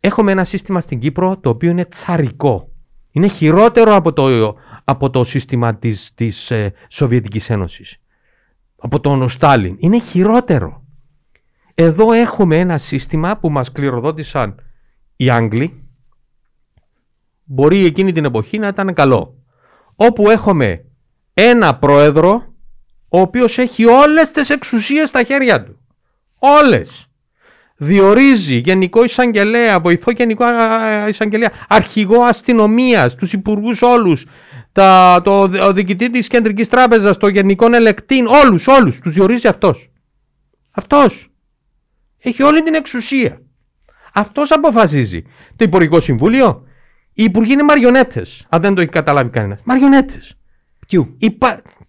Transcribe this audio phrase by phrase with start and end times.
[0.00, 2.72] Έχουμε ένα σύστημα στην Κύπρο το οποίο είναι τσαρικό.
[3.10, 7.96] Είναι χειρότερο από το, από το σύστημα της, της ε, Σοβιετικής Ένωσης.
[8.76, 9.76] Από τον Στάλιν.
[9.78, 10.84] Είναι χειρότερο.
[11.74, 14.54] Εδώ έχουμε ένα σύστημα που μας κληροδότησαν
[15.16, 15.84] οι Άγγλοι.
[17.44, 19.34] Μπορεί εκείνη την εποχή να ήταν καλό.
[19.96, 20.84] Όπου έχουμε
[21.34, 22.54] ένα πρόεδρο
[23.08, 25.78] ο οποίος έχει όλες τις εξουσίες στα χέρια του.
[26.38, 27.09] Όλες.
[27.82, 30.44] Διορίζει γενικό εισαγγελέα, βοηθό γενικό
[31.08, 34.24] εισαγγελέα, αρχηγό αστυνομίας, τους υπουργούς όλους,
[34.72, 38.98] το ο διοικητή της Κεντρικής Τράπεζας, το γενικό ελεκτή, όλους, όλους.
[38.98, 39.90] Τους διορίζει αυτός.
[40.70, 41.28] Αυτός.
[42.18, 43.42] Έχει όλη την εξουσία.
[44.14, 45.22] Αυτός αποφασίζει.
[45.56, 46.66] Το Υπουργικό Συμβούλιο.
[47.12, 48.46] Οι υπουργοί είναι μαριονέτες.
[48.48, 49.60] Αν δεν το έχει καταλάβει κανένας.
[49.64, 50.34] Μαριονέτες.
[50.86, 51.16] Ποιου;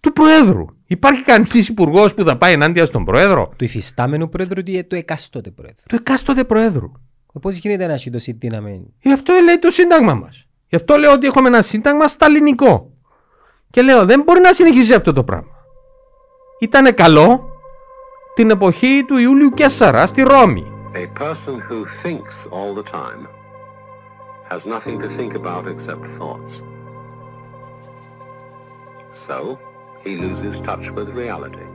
[0.02, 0.64] Του Προέδρου.
[0.86, 3.52] Υπάρχει κανείς υπουργός που θα πάει ενάντια στον Πρόεδρο.
[3.56, 5.82] Του υφιστάμενου Πρόεδρου ή του εκάστοτε Πρόεδρου.
[5.88, 6.92] Του εκάστοτε Πρόεδρου.
[7.34, 8.92] Ε, Πώς γίνεται να έχει τόση δύναμη.
[9.00, 10.46] Γι' αυτό λέει το Σύνταγμα μας.
[10.68, 12.90] Γι' αυτό λέω ότι έχουμε ένα Σύνταγμα σταλινικό.
[13.70, 15.52] Και λέω δεν μπορεί να συνεχίσει αυτό το πράγμα.
[16.60, 17.48] Ήταν καλό
[18.34, 20.66] την εποχή του Ιούλιου Κέσσαρα στη Ρώμη.
[20.94, 23.26] A person who thinks all the time
[24.50, 26.52] has nothing to think about except thoughts.
[29.26, 29.58] So,
[30.04, 31.66] he loses touch with reality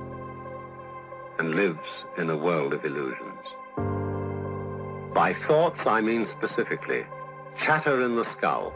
[1.40, 3.56] and lives in a world of illusions.
[5.14, 7.06] By thoughts, I mean specifically
[7.58, 8.72] chatter in the skull,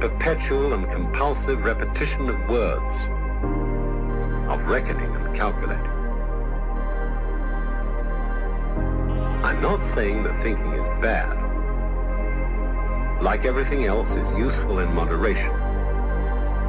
[0.00, 3.06] perpetual and compulsive repetition of words,
[4.50, 5.84] of reckoning and calculating.
[9.44, 11.42] I'm not saying that thinking is bad.
[13.20, 15.65] Like everything else, it's useful in moderation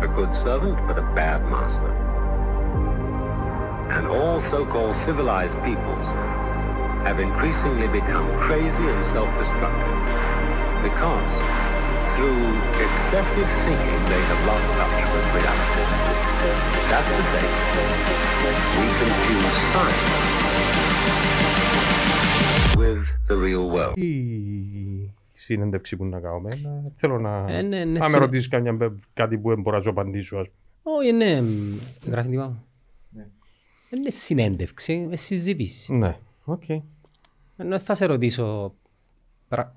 [0.02, 1.92] a good servant but a bad master.
[3.92, 6.14] And all so-called civilized peoples
[7.08, 9.98] have increasingly become crazy and self-destructive
[10.84, 11.42] because
[12.14, 12.58] through
[12.92, 15.86] excessive thinking they have lost touch with reality.
[16.90, 17.44] That's to say,
[18.78, 20.18] we confuse science
[22.78, 23.96] with the real world.
[25.54, 26.50] Συνέντευξη που να κάνω.
[26.96, 28.50] Θέλω να, ε, ναι, ναι, να με ρωτήσεις
[29.14, 30.48] κάτι που μπορώ να σου απαντήσω.
[30.84, 31.44] Όχι, ναι,
[32.06, 33.28] γράφει ναι.
[33.90, 35.94] Είναι συνέντευξη, είναι συζήτηση.
[35.94, 36.64] Ναι, οκ.
[36.68, 36.82] Okay.
[37.58, 38.74] Ενώ θα σε ρωτήσω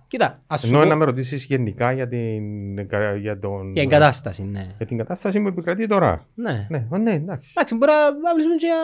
[0.08, 2.74] Κοίτα, ας Ενώ να με ρωτήσεις γενικά για την,
[3.20, 3.72] για τον...
[3.72, 4.74] για την κατάσταση, ναι.
[4.76, 6.26] Για την κατάσταση που επικρατεί τώρα.
[6.34, 6.66] Ναι.
[6.70, 7.50] Ναι, ναι εντάξει.
[7.54, 7.92] Εντάξει, μπορεί
[8.22, 8.76] να μιλήσουμε και για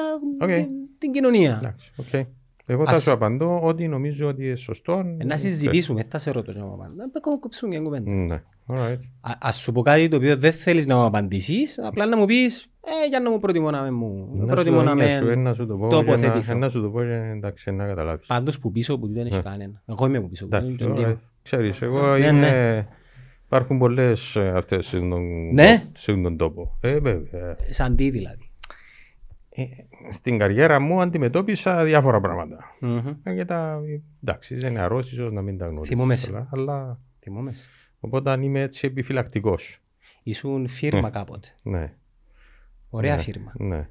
[0.47, 0.63] okay.
[0.63, 0.69] την,
[0.99, 1.57] την κοινωνία.
[1.57, 2.27] Εντάξει, okay.
[2.67, 5.05] Εγώ θα σου απαντώ ότι νομίζω ότι είναι σωστό.
[5.19, 6.95] Ε, να συζητήσουμε, θα σε ρωτώ να μου απαντώ.
[6.95, 8.11] Να κόψουμε μια κουβέντα.
[8.11, 8.43] Ναι.
[9.39, 12.71] Α σου πω κάτι το οποίο δεν θέλεις να μου απαντήσεις, απλά να μου πεις
[12.87, 15.21] ε, για να μου προτιμώ να μου προτιμώ να με
[15.91, 16.55] τοποθετηθώ.
[16.55, 18.27] Να σου το πω, εντάξει, να καταλάβεις.
[18.27, 19.43] Πάντως που πίσω που δεν έχει ναι.
[19.43, 19.83] κανένα.
[19.87, 20.49] Εγώ είμαι που πίσω.
[21.43, 22.33] Ξέρεις, εγώ ναι, είμαι.
[22.33, 22.87] Ναι.
[23.47, 24.87] Υπάρχουν πολλές ε, αυτές
[25.93, 26.79] σε τον τόπο.
[26.81, 26.99] Ε,
[27.71, 28.46] Σαν τι δηλαδή.
[29.59, 29.67] Ε,
[30.11, 32.65] στην καριέρα μου αντιμετώπισα διάφορα πράγματα.
[32.83, 33.17] Mm-hmm.
[33.23, 33.81] Και τα,
[34.23, 35.93] εντάξει, δεν είναι αρρώστης να μην τα γνωρίζω.
[35.93, 36.17] Θυμόμαι.
[36.51, 36.97] Αλλά...
[37.21, 37.51] Θυμόμαι.
[38.01, 39.83] Οπότε είμαι έτσι επιφυλακτικός.
[40.23, 41.11] Ήσουν φίρμα ναι.
[41.11, 41.49] κάποτε.
[41.63, 41.95] Ναι.
[42.91, 43.23] Ωραία ναι.
[43.23, 43.53] φίρμα.
[43.59, 43.89] Ναι.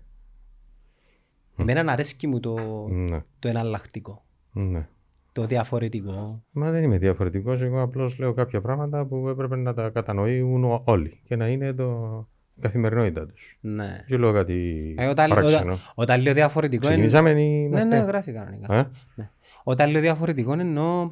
[1.57, 3.23] Εμένα αρέσκει μου το, ναι.
[3.39, 4.25] το εναλλακτικό.
[4.51, 4.87] Ναι.
[5.31, 6.43] Το διαφορετικό.
[6.51, 7.61] Μα δεν είμαι διαφορετικός.
[7.61, 12.27] Εγώ απλώς λέω κάποια πράγματα που έπρεπε να τα κατανοούν όλοι και να είναι το
[12.61, 13.57] καθημερινότητα τους.
[13.61, 14.03] Ναι.
[14.07, 16.87] Και λέω κάτι ε, όταν, όταν, όταν, λέω διαφορετικό.
[16.87, 18.75] Ξεκινήσαμε Ναι, ναι, γράφει κανονικά.
[18.75, 19.29] Ε; Ναι.
[19.63, 21.11] Όταν λέω διαφορετικό εννοώ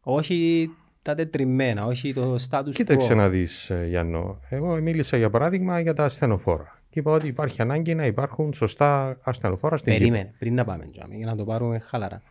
[0.00, 0.70] όχι
[1.02, 2.70] τα τετριμμένα, όχι το status quo.
[2.70, 4.40] Κοίταξε να δεις, ε, Γιάννο.
[4.48, 6.82] Εγώ μίλησα για παράδειγμα για τα ασθενοφόρα.
[6.90, 10.36] Και είπα ότι υπάρχει ανάγκη να υπάρχουν σωστά ασθενοφόρα στην Περίμενε, Κύπρο.
[10.38, 12.22] πριν να πάμε για να το πάρουμε χαλαρά.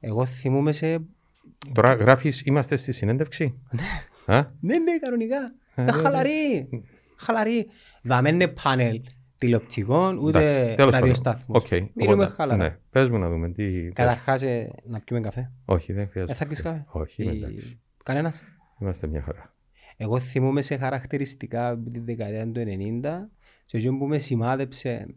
[0.00, 1.00] Εγώ θυμούμαι σε.
[1.72, 3.54] Τώρα γράφεις, είμαστε στη συνέντευξη;
[4.26, 5.52] ναι, ναι, κανονικά.
[5.74, 6.68] Ε, ναι, χαλαρή
[7.20, 7.66] χαλαρή.
[8.02, 9.00] Δεν είναι πάνελ
[9.38, 11.64] τηλεοπτικών ούτε ραδιοστάθμους.
[11.64, 11.88] Okay.
[11.94, 12.62] Μιλούμε χαλαρά.
[12.62, 12.76] Ναι.
[12.90, 13.92] Πες μου να δούμε τι...
[13.92, 15.52] Καταρχάς ε, να πιούμε καφέ.
[15.64, 16.32] Όχι, δεν χρειάζεται.
[16.32, 16.84] Ε, θα πεις καφέ.
[16.88, 17.80] Όχι, εντάξει.
[18.04, 18.42] Κανένας.
[18.80, 19.54] Είμαστε μια χαρά.
[19.96, 23.28] Εγώ θυμούμαι σε χαρακτηριστικά από τη δεκαετία του 90
[23.64, 25.14] και αυτό που με σημάδεψε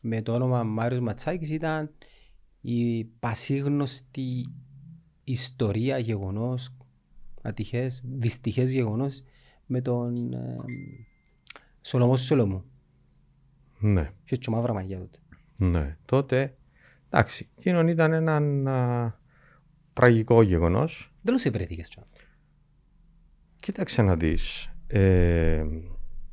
[0.00, 1.90] με το όνομα Μάριος Ματσάκης ήταν
[2.60, 4.52] η πασίγνωστη
[5.24, 6.74] ιστορία, γεγονός,
[7.42, 9.22] ατυχές, δυστυχές γεγονός
[9.66, 10.56] με τον ε,
[11.86, 12.64] Σολομός Σολομού.
[13.78, 14.10] Ναι.
[14.24, 15.18] Και έτσι μαύρα μαγιά τότε.
[15.56, 15.96] Ναι.
[16.04, 16.54] Τότε,
[17.10, 19.18] εντάξει, εκείνον ήταν ένα
[19.92, 21.12] τραγικό γεγονός.
[21.22, 22.06] Δεν σε βρέθηκες τώρα.
[23.60, 24.72] Κοίταξε να δεις.
[24.86, 25.64] Ε,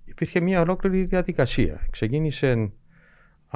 [0.06, 1.88] υπήρχε μια ολόκληρη διαδικασία.
[1.90, 2.72] Ξεκίνησε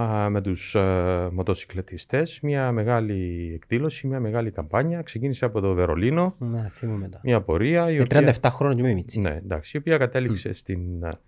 [0.02, 5.02] α, με τους α, μοτοσυκλετιστές, μια μεγάλη εκδήλωση, μια μεγάλη καμπάνια.
[5.02, 7.20] Ξεκίνησε από το Βερολίνο, Να, θυμούμαι τα.
[7.24, 9.24] μια πορεία η Με οποία, 37 χρόνια και με μίτσις.
[9.24, 11.20] ναι, εντάξει, η οποία κατέληξε στην, α,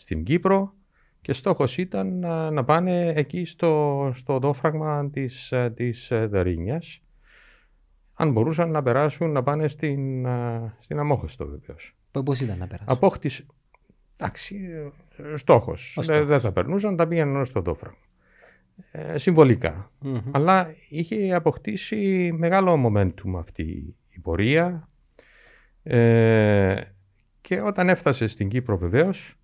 [0.00, 0.74] στην Κύπρο
[1.20, 7.02] και στόχος ήταν να, να πάνε εκεί στο, στο δόφραγμα της, α, της α, Δερίνιας.
[8.14, 11.96] Αν μπορούσαν να περάσουν να πάνε στην, α, στην Αμόχωστο βεβαίως.
[12.10, 13.46] Πο- Πώς ήταν να περάσουν; Απόκτηση.
[14.16, 14.56] Εντάξει,
[15.32, 15.96] ε, στόχος.
[15.96, 16.28] Ο Δεν, στόχος.
[16.28, 17.98] δεν θα περνούσαν, τα πήγαιναν στο δόφραγμα.
[18.92, 19.90] Ε, συμβολικά.
[20.00, 20.20] Μμμ.
[20.30, 24.88] Αλλά είχε αποκτήσει μεγάλο momentum αυτή η πορεία.
[25.82, 26.80] Ε,
[27.40, 29.37] και όταν έφτασε στην Κύπρο βεβαίως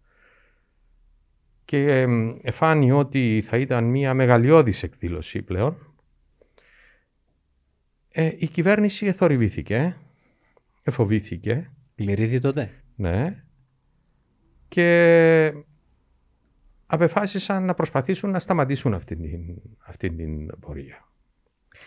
[1.65, 5.77] και εμ, εφάνει ότι θα ήταν μια μεγαλειώδης εκδήλωση πλέον,
[8.09, 9.97] ε, η κυβέρνηση εθορυβήθηκε,
[10.83, 12.71] εφοβήθηκε, Πληρήθη τότε.
[12.95, 13.43] ναι.
[14.69, 15.53] Και
[16.87, 19.41] απεφάσισαν να προσπαθήσουν να σταματήσουν αυτή την,
[19.79, 21.09] αυτή την πορεία.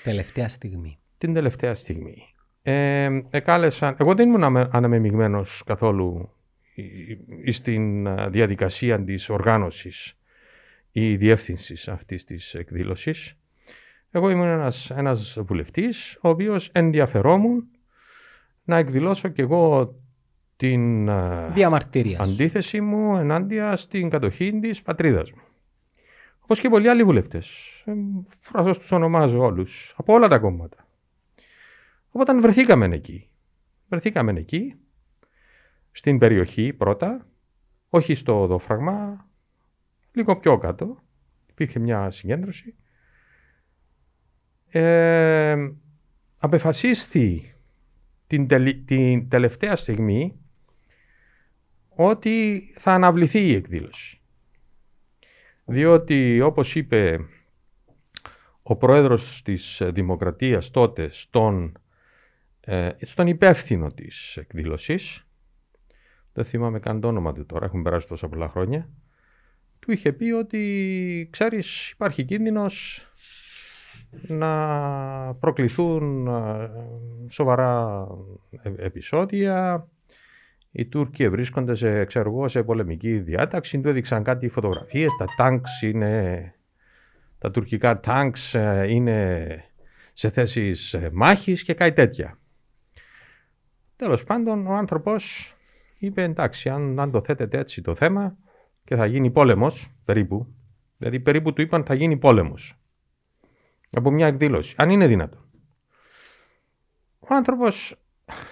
[0.04, 1.00] Τελευταία στιγμή.
[1.18, 2.34] Την τελευταία στιγμή.
[2.62, 6.37] Ε, εκάλεσαν, εγώ δεν ήμουν αμε- αναμεμειγμένος καθόλου ε, ε,
[7.52, 10.18] στην ε, διαδικασία της οργάνωσης
[10.92, 13.34] ή διεύθυνσης αυτής της εκδήλωσης.
[14.12, 17.68] Εγώ ήμουν ένας, ένας βουλευτής, ο οποίος ενδιαφερόμουν
[18.64, 19.96] να εκδηλώσω κι εγώ
[20.58, 22.34] την ε, Διαμαρτυρίας σου.
[22.34, 25.42] αντίθεση μου ενάντια στην κατοχή της πατρίδας μου.
[26.40, 27.50] Όπως και πολλοί άλλοι βουλευτές.
[27.86, 27.94] Ε,
[28.40, 30.88] Φράζω τους ονομάζω όλους, από όλα τα κόμματα.
[32.12, 33.30] Οπότε βρεθήκαμε εκεί.
[33.90, 34.76] Βρεθήκαμε εκεί,
[35.98, 37.28] στην περιοχή πρώτα,
[37.90, 39.28] όχι στο δόφραγμα,
[40.12, 41.04] λίγο πιο κάτω.
[41.50, 42.76] Υπήρχε μια συγκέντρωση.
[44.70, 45.56] Ε,
[46.38, 47.56] απεφασίστη
[48.28, 50.40] την, τελη- την τελευταία στιγμή
[51.90, 54.22] ότι θα αναβληθεί η εκδήλωση.
[55.66, 57.20] Διότι όπως είπε
[58.62, 61.80] ο πρόεδρος της Δημοκρατίας τότε στον,
[62.60, 65.22] ε, στον υπεύθυνο της εκδήλωσης,
[66.38, 68.90] δεν θυμάμαι καν το όνομα του τώρα, έχουν περάσει τόσα πολλά χρόνια,
[69.80, 73.08] του είχε πει ότι ξέρεις υπάρχει κίνδυνος
[74.28, 76.70] να προκληθούν ε,
[77.30, 78.08] σοβαρά
[78.52, 79.88] ε- επεισόδια.
[80.72, 83.82] Οι Τούρκοι βρίσκονται σε, ξέρω εγώ, σε πολεμική διάταξη.
[83.82, 85.16] Του έδειξαν κάτι φωτογραφίες.
[85.18, 86.54] Τα τάγκς είναι...
[87.38, 89.48] Τα τουρκικά τάγκς ε, είναι
[90.14, 92.40] σε θέσεις ε, μάχης και κάτι τέτοια.
[93.96, 95.52] Τέλος πάντων, ο άνθρωπος
[95.98, 98.38] είπε εντάξει, αν, αν το θέτετε έτσι το θέμα
[98.84, 100.48] και θα γίνει πόλεμος, περίπου,
[100.98, 102.80] δηλαδή περίπου του είπαν θα γίνει πόλεμος
[103.90, 105.42] από μια εκδήλωση, αν είναι δυνατόν.
[107.20, 107.96] Ο άνθρωπος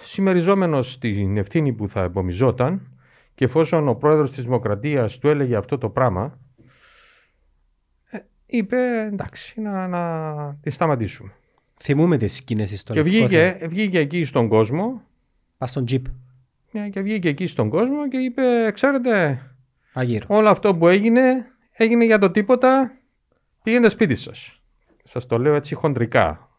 [0.02, 2.98] συμμεριζόμενος την ευθύνη που θα επομιζόταν
[3.34, 6.38] και εφόσον ο πρόεδρος της Δημοκρατίας του έλεγε αυτό το πράγμα,
[8.06, 8.76] ε, είπε
[9.12, 11.32] εντάξει να, να τη σταματήσουμε.
[11.80, 13.26] Θυμούμε τις σκηνές στο Και Λευκό Θεό.
[13.26, 15.02] βγήκε, βγήκε εκεί στον κόσμο
[15.58, 16.06] Πας στον τζιπ.
[16.76, 19.40] Ε, και βγήκε εκεί στον κόσμο και είπε ξέρετε
[19.92, 20.26] Αγύρω.
[20.28, 22.92] όλο αυτό που έγινε έγινε για το τίποτα
[23.62, 24.60] πήγαινε σπίτι σας.
[25.02, 26.50] Σας το λέω έτσι χοντρικά.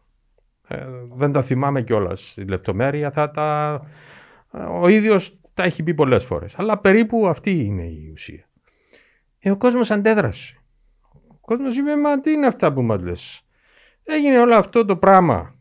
[0.67, 3.11] Ε, δεν τα θυμάμαι κιόλας στη λεπτομέρεια.
[3.11, 3.81] Θα τα...
[4.81, 6.53] Ο ίδιος τα έχει πει πολλές φορές.
[6.57, 8.49] Αλλά περίπου αυτή είναι η ουσία.
[9.39, 10.57] Ε, ο κόσμος αντέδρασε.
[11.27, 13.41] Ο κόσμος είπε, μα τι είναι αυτά που μας λες;
[14.03, 15.55] Έγινε όλο αυτό το πράγμα.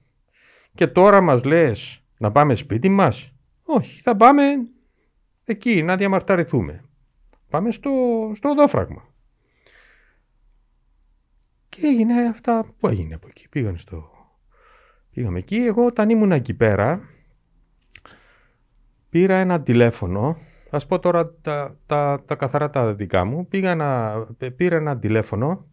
[0.74, 3.34] Και τώρα μας λες να πάμε σπίτι μας;
[3.66, 4.42] Όχι, θα πάμε
[5.44, 6.84] εκεί να διαμαρταρηθούμε.
[7.50, 7.90] Πάμε στο,
[8.34, 9.14] στο οδόφραγμα.
[11.68, 13.48] Και έγινε αυτά που έγινε από εκεί.
[13.48, 14.10] Πήγαν στο...
[15.10, 15.56] Πήγαμε εκεί.
[15.56, 17.00] Εγώ όταν ήμουν εκεί πέρα
[19.08, 20.38] πήρα ένα τηλέφωνο.
[20.70, 23.48] Θα σας πω τώρα τα, τα, τα καθαρά τα δικά μου.
[23.48, 24.20] Πήγα να,
[24.56, 25.66] πήρα ένα τηλέφωνο.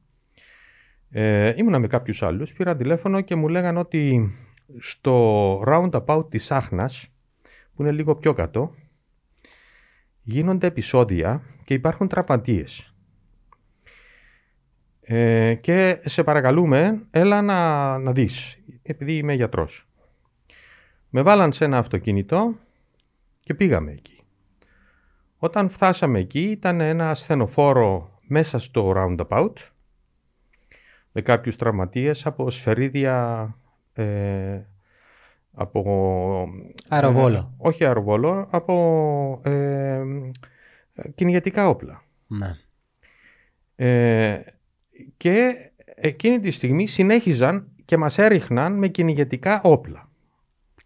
[1.10, 2.54] Ε, ήμουνα με κάποιους άλλους.
[2.54, 4.32] Πήρα τηλέφωνο και μου λέγαν ότι
[4.80, 7.13] στο roundabout της Άχνας
[7.76, 8.76] που είναι λίγο πιο κάτω
[10.24, 12.94] γίνονται επεισόδια και υπάρχουν τραυματίες.
[15.02, 19.88] Ε, και σε παρακαλούμε, έλα να, να δεις, επειδή είμαι γιατρός.
[21.10, 22.56] Με βάλαν σε ένα αυτοκίνητο
[23.40, 24.24] και πήγαμε εκεί.
[25.38, 29.54] Όταν φτάσαμε εκεί ήταν ένα ασθενοφόρο μέσα στο roundabout
[31.12, 33.48] με κάποιους τραυματίες από σφαιρίδια
[33.94, 34.62] ε,
[35.54, 36.48] από...
[36.88, 37.38] Αεροβόλο.
[37.38, 40.02] ε, όχι αεροβόλο, από ε,
[41.16, 42.04] κυνηγετικά όπλα.
[42.28, 42.56] Ναι.
[43.76, 44.42] Ε,
[45.18, 45.54] και
[45.96, 50.10] εκείνη τη στιγμή συνέχιζαν και μας έριχναν με κυνηγετικά όπλα.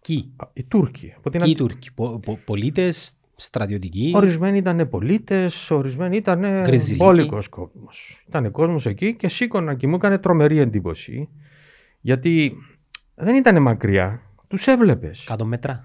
[0.06, 0.32] Ποιοι.
[0.36, 1.14] Α, Οι Τούρκοι.
[1.16, 1.92] Από την Ποιοι Αντι- Τούρκοι.
[1.94, 4.12] Πο, πο, πολίτες στρατιωτικοί.
[4.14, 7.04] Ορισμένοι ήταν πολίτες, ορισμένοι ήταν Γκριζιλίκοι.
[7.04, 8.24] πόλικος κόσμος.
[8.28, 11.28] Ήταν κόσμος εκεί και σήκωνα και μου έκανε τρομερή εντύπωση.
[12.00, 12.54] Γιατί
[13.14, 15.28] δεν ήταν μακριά, τους έβλεπες.
[15.28, 15.84] 100 μέτρα.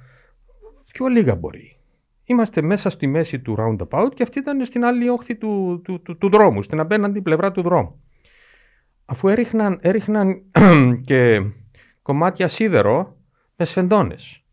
[0.91, 1.77] Πιο λίγα μπορεί.
[2.23, 6.17] Είμαστε μέσα στη μέση του roundabout και αυτή ήταν στην άλλη όχθη του, του, του,
[6.17, 8.01] του δρόμου, στην απέναντι πλευρά του δρόμου.
[9.05, 10.41] Αφού έριχναν, έριχναν
[11.07, 11.41] και
[12.01, 13.17] κομμάτια σίδερο
[13.55, 14.43] με σφενδόνες.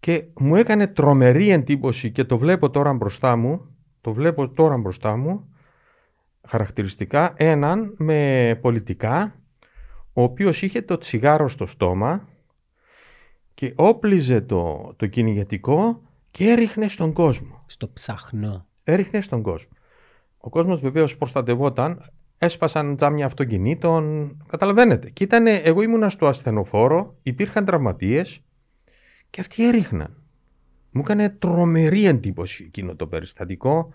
[0.00, 5.16] Και μου έκανε τρομερή εντύπωση και το βλέπω τώρα μπροστά μου, το βλέπω τώρα μπροστά
[5.16, 5.54] μου,
[6.46, 9.40] χαρακτηριστικά έναν με πολιτικά,
[10.18, 12.28] ο οποίος είχε το τσιγάρο στο στόμα
[13.54, 17.62] και όπλιζε το, το κυνηγετικό και έριχνε στον κόσμο.
[17.66, 18.66] Στο ψαχνό.
[18.84, 19.70] Έριχνε στον κόσμο.
[20.38, 25.10] Ο κόσμος βεβαίως προστατευόταν, έσπασαν τζάμια αυτοκινήτων, καταλαβαίνετε.
[25.10, 28.40] Και ήτανε, εγώ ήμουνα στο ασθενοφόρο, υπήρχαν τραυματίες
[29.30, 30.22] και αυτοί έριχναν.
[30.90, 33.92] Μου έκανε τρομερή εντύπωση εκείνο το περιστατικό.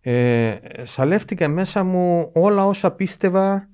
[0.00, 3.68] Ε, σαλεύτηκα μέσα μου όλα όσα πίστευα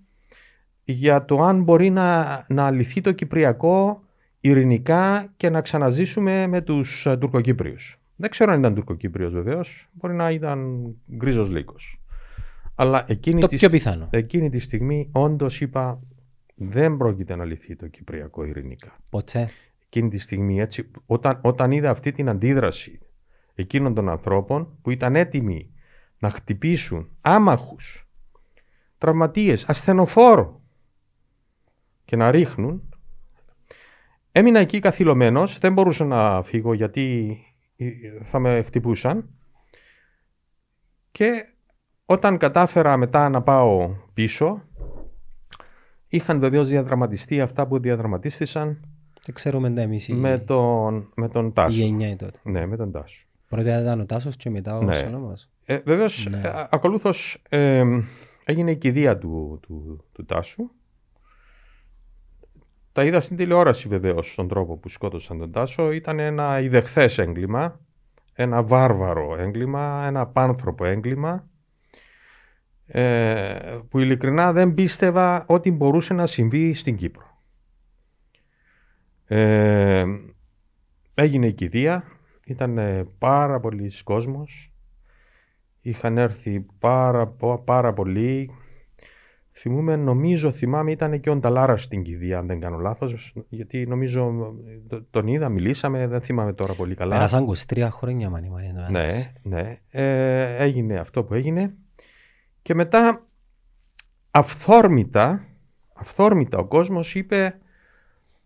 [0.90, 4.02] για το αν μπορεί να, να αλυθεί το Κυπριακό
[4.40, 7.98] ειρηνικά και να ξαναζήσουμε με τους ε, Τουρκοκύπριους.
[8.16, 10.80] Δεν ξέρω αν ήταν Τουρκοκύπριος βεβαίως, μπορεί να ήταν
[11.16, 12.00] γκρίζος λύκος.
[12.74, 14.08] Αλλά εκείνη, Το τη, πιο στι- πιθανό.
[14.10, 16.00] εκείνη τη στιγμή όντως είπα
[16.54, 18.96] δεν πρόκειται να λυθεί το Κυπριακό ειρηνικά.
[19.10, 19.50] Ποτέ.
[19.86, 22.98] Εκείνη τη στιγμή έτσι, όταν, όταν είδα αυτή την αντίδραση
[23.54, 25.70] εκείνων των ανθρώπων που ήταν έτοιμοι
[26.18, 28.08] να χτυπήσουν άμαχους,
[28.98, 30.59] τραυματίες, ασθενοφόρο
[32.10, 32.82] και να ρίχνουν,
[34.32, 37.36] έμεινα εκεί καθυλωμένος, δεν μπορούσα να φύγω γιατί
[37.76, 37.86] ε,
[38.22, 39.28] θα με χτυπούσαν
[41.12, 41.44] και
[42.04, 44.62] όταν κατάφερα μετά να πάω πίσω,
[46.08, 48.80] είχαν βεβαίως διαδραματιστεί αυτά που διαδραματίστησαν
[49.26, 51.76] Δεν ξέρουμε τα εμείς οι, με τον, με τον η Τάσο.
[51.82, 52.38] γενιά τότε.
[52.42, 53.26] Ναι, με τον Τάσο.
[53.48, 54.94] Πρώτα ήταν ο Τάσος και μετά ο Ναι.
[54.94, 55.48] Σολόμος.
[55.64, 56.40] Ε, βεβαίως, Ναι.
[56.40, 57.84] ε, ακολούθως ε,
[58.44, 60.70] έγινε η κηδεία του, του, του Τάσου.
[62.92, 65.92] Τα είδα στην τηλεόραση βεβαίως στον τρόπο που σκότωσαν τον Τάσο.
[65.92, 67.80] Ήταν ένα ιδεχθές έγκλημα,
[68.34, 71.48] ένα βάρβαρο έγκλημα, ένα πάνθρωπο έγκλημα
[72.86, 77.28] ε, που ειλικρινά δεν πίστευα ότι μπορούσε να συμβεί στην Κύπρο.
[79.26, 80.04] Ε,
[81.14, 82.04] έγινε η κηδεία,
[82.44, 84.72] ήταν ε, πάρα πολλοί κόσμος,
[85.80, 88.50] είχαν έρθει πάρα, πο- πάρα πολλοί.
[89.62, 94.54] Θυμούμαι, νομίζω, θυμάμαι, ήταν και ο Νταλάρας στην κηδεία, αν δεν κάνω λάθος, γιατί νομίζω
[94.66, 97.14] ε, το- τον είδα, μιλήσαμε, δεν θυμάμαι τώρα πολύ καλά.
[97.14, 98.66] Πέρασαν 23 χρόνια μάνι μάνι.
[98.72, 99.32] το Ναι, μεταξύ.
[99.42, 99.78] ναι.
[99.90, 101.74] Ε, έγινε αυτό που έγινε.
[102.62, 103.26] Και μετά
[104.30, 105.44] αυθόρμητα,
[105.94, 107.58] αυθόρμητα ο κόσμος είπε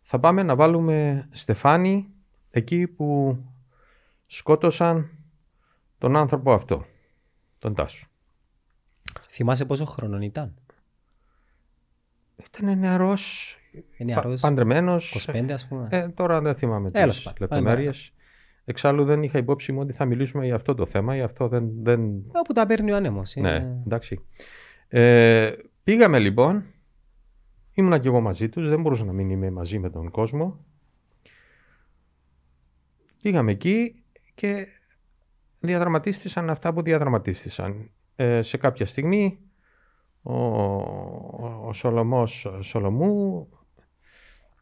[0.02, 2.08] θα πάμε να βάλουμε στεφάνι
[2.50, 3.38] εκεί που
[4.26, 5.10] σκότωσαν
[5.98, 6.84] τον άνθρωπο αυτό,
[7.58, 8.06] τον Τάσο.
[9.30, 10.54] Θυμάσαι πόσο χρονών ήταν;
[12.36, 13.56] Ήταν νεαρός,
[13.96, 15.26] Είναι νεαρός, παντρεμένος.
[15.32, 15.88] 25 ας πούμε.
[15.90, 17.38] Ε, τώρα δεν θυμάμαι Τέλος τις πάντων.
[17.40, 18.12] λεπτομέρειες.
[18.64, 21.70] Εξάλλου δεν είχα υπόψη μου ότι θα μιλήσουμε για αυτό το θέμα, γι' αυτό δεν,
[21.82, 22.00] δεν,
[22.32, 23.34] Όπου τα παίρνει ο άνεμος.
[23.36, 24.20] Ναι, είναι- εντάξει.
[24.88, 25.52] Ε,
[25.84, 26.64] πήγαμε λοιπόν,
[27.72, 30.64] ήμουνα και εγώ μαζί τους, δεν μπορούσα να μην είμαι μαζί με τον κόσμο.
[33.22, 34.02] Πήγαμε εκεί
[34.34, 34.66] και
[35.60, 37.90] διαδραματίστησαν αυτά που διαδραματίστησαν.
[38.16, 39.38] Ε, σε κάποια στιγμή
[40.26, 43.48] ο, ο, ο Σολομός Σολομού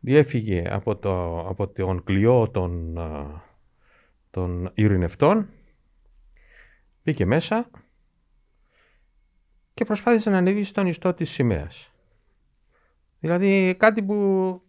[0.01, 3.43] διέφυγε από, το, από τον κλειό των, α,
[4.31, 5.49] των ειρηνευτών,
[7.05, 7.71] μπήκε μέσα
[9.75, 11.91] και προσπάθησε να ανέβει στον ιστό της σημαίας.
[13.19, 14.61] Δηλαδή κάτι που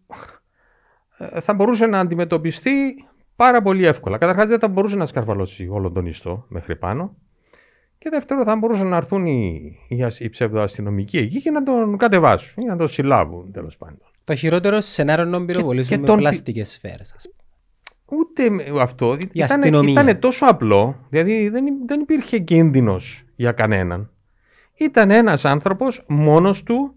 [1.17, 4.17] ε, θα μπορούσε να αντιμετωπιστεί πάρα πολύ εύκολα.
[4.17, 7.17] Καταρχάς δεν θα μπορούσε να σκαρβαλώσει όλο τον ιστό μέχρι πάνω
[8.03, 11.97] και δεύτερο θα μπορούσαν να έρθουν οι, οι, ασ- οι ψευδοαστυνομικοί εκεί και να τον
[11.97, 14.01] κατεβάσουν ή να τον συλλάβουν τέλος πάντων.
[14.23, 17.13] Το χειρότερο σενάριο να πυροβολήσουν και με τον- πλαστικές σφαίρες.
[17.15, 18.19] ας πούμε.
[18.21, 19.13] Ούτε με αυτό.
[19.13, 20.01] Η Ήταν, αστυνομία.
[20.01, 24.11] ήταν τόσο απλό, δηλαδή δεν, υ- δεν υπήρχε κίνδυνος για κανέναν.
[24.77, 26.95] Ήταν ένας άνθρωπος μόνος του,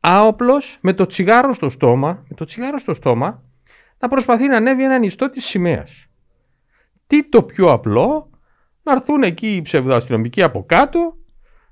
[0.00, 3.42] άοπλος, με το τσιγάρο στο στόμα, με το τσιγάρο στο στόμα,
[3.98, 6.06] να προσπαθεί να ανέβει έναν ιστό της σημαίας.
[7.06, 8.30] Τι το πιο απλό,
[8.84, 11.16] να έρθουν εκεί οι ψευδοαστυνομικοί από κάτω,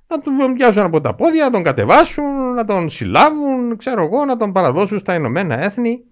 [0.06, 4.36] να τον πιάσουν από τα πόδια, να τον κατεβάσουν, να τον συλλάβουν, ξέρω εγώ, να
[4.36, 6.04] τον παραδώσουν στα Ηνωμένα Έθνη.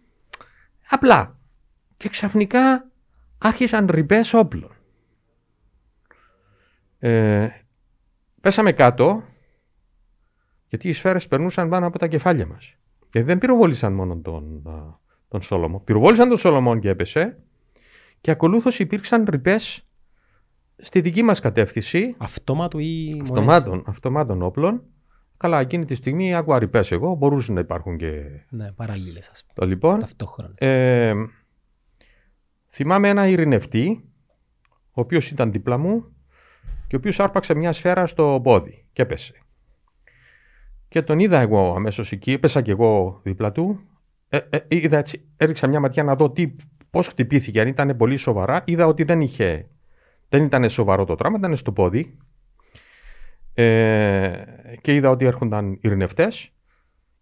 [0.88, 1.38] Απλά.
[1.96, 2.86] Και ξαφνικά
[3.38, 4.70] άρχισαν ρηπές όπλων.
[6.98, 7.48] Ε,
[8.40, 9.22] πέσαμε κάτω,
[10.68, 12.74] γιατί οι σφαίρες περνούσαν πάνω από τα κεφάλια μας.
[13.10, 15.80] Και δεν πυροβόλησαν μόνο τον, α, τον Σόλομο.
[15.80, 17.38] Πυροβόλησαν τον Σολομόν και έπεσε.
[18.20, 19.89] και ακολούθως υπήρξαν ρηπές
[20.82, 23.28] στη δική μας κατεύθυνση Αυτόματο ή μονές.
[23.28, 24.82] αυτομάτων, αυτομάτων όπλων.
[25.36, 29.52] Καλά, εκείνη τη στιγμή άκουγα ρηπές εγώ, μπορούσαν να υπάρχουν και Ναι, παραλλήλες ας πούμε.
[29.54, 29.98] το λοιπόν.
[30.00, 30.54] Ταυτόχρονα.
[30.58, 31.14] Ε,
[32.68, 34.04] θυμάμαι ένα ειρηνευτή,
[34.70, 36.04] ο οποίος ήταν δίπλα μου
[36.86, 39.34] και ο οποίος άρπαξε μια σφαίρα στο πόδι και έπεσε.
[40.88, 43.80] Και τον είδα εγώ αμέσως εκεί, έπεσα και εγώ δίπλα του.
[44.28, 46.56] Ε, ε, είδα έτσι, έριξα μια ματιά να δω τι,
[46.90, 48.62] πώς χτυπήθηκε, αν ήταν πολύ σοβαρά.
[48.66, 49.68] Είδα ότι δεν είχε,
[50.30, 52.18] δεν ήταν σοβαρό το τραύμα, ήταν στο πόδι.
[53.54, 54.44] Ε,
[54.80, 56.52] και είδα ότι έρχονταν ειρηνευτές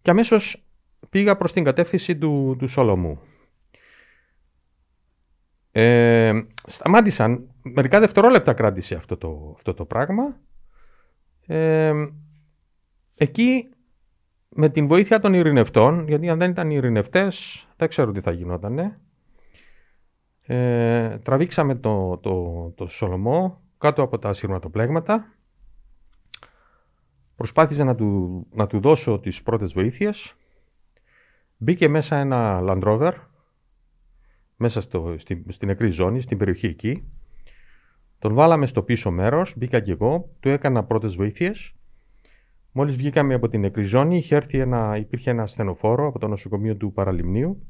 [0.01, 0.65] και αμέσως
[1.09, 3.19] πήγα προς την κατεύθυνση του, του Σολομού.
[5.71, 10.39] Ε, σταμάτησαν, μερικά δευτερόλεπτα κράτησε αυτό το, αυτό το πράγμα.
[11.45, 11.93] Ε,
[13.15, 13.69] εκεί
[14.49, 18.31] με την βοήθεια των ειρηνευτών, γιατί αν δεν ήταν οι ειρηνευτές δεν ξέρω τι θα
[18.31, 18.99] γινότανε,
[20.51, 25.33] ε, τραβήξαμε το, το, το Σολομό κάτω από τα σύρματοπλέγματα.
[27.35, 30.35] Προσπάθησα να του, να του δώσω τις πρώτες βοήθειες.
[31.57, 33.11] Μπήκε μέσα ένα Land Rover,
[34.55, 37.03] μέσα στο, στη, στην νεκρή ζώνη, στην περιοχή εκεί.
[38.19, 41.73] Τον βάλαμε στο πίσω μέρος, μπήκα και εγώ, του έκανα πρώτες βοήθειες.
[42.71, 46.75] Μόλις βγήκαμε από την νεκρή ζώνη, είχε έρθει ένα, υπήρχε ένα ασθενοφόρο από το νοσοκομείο
[46.75, 47.63] του Παραλιμνίου.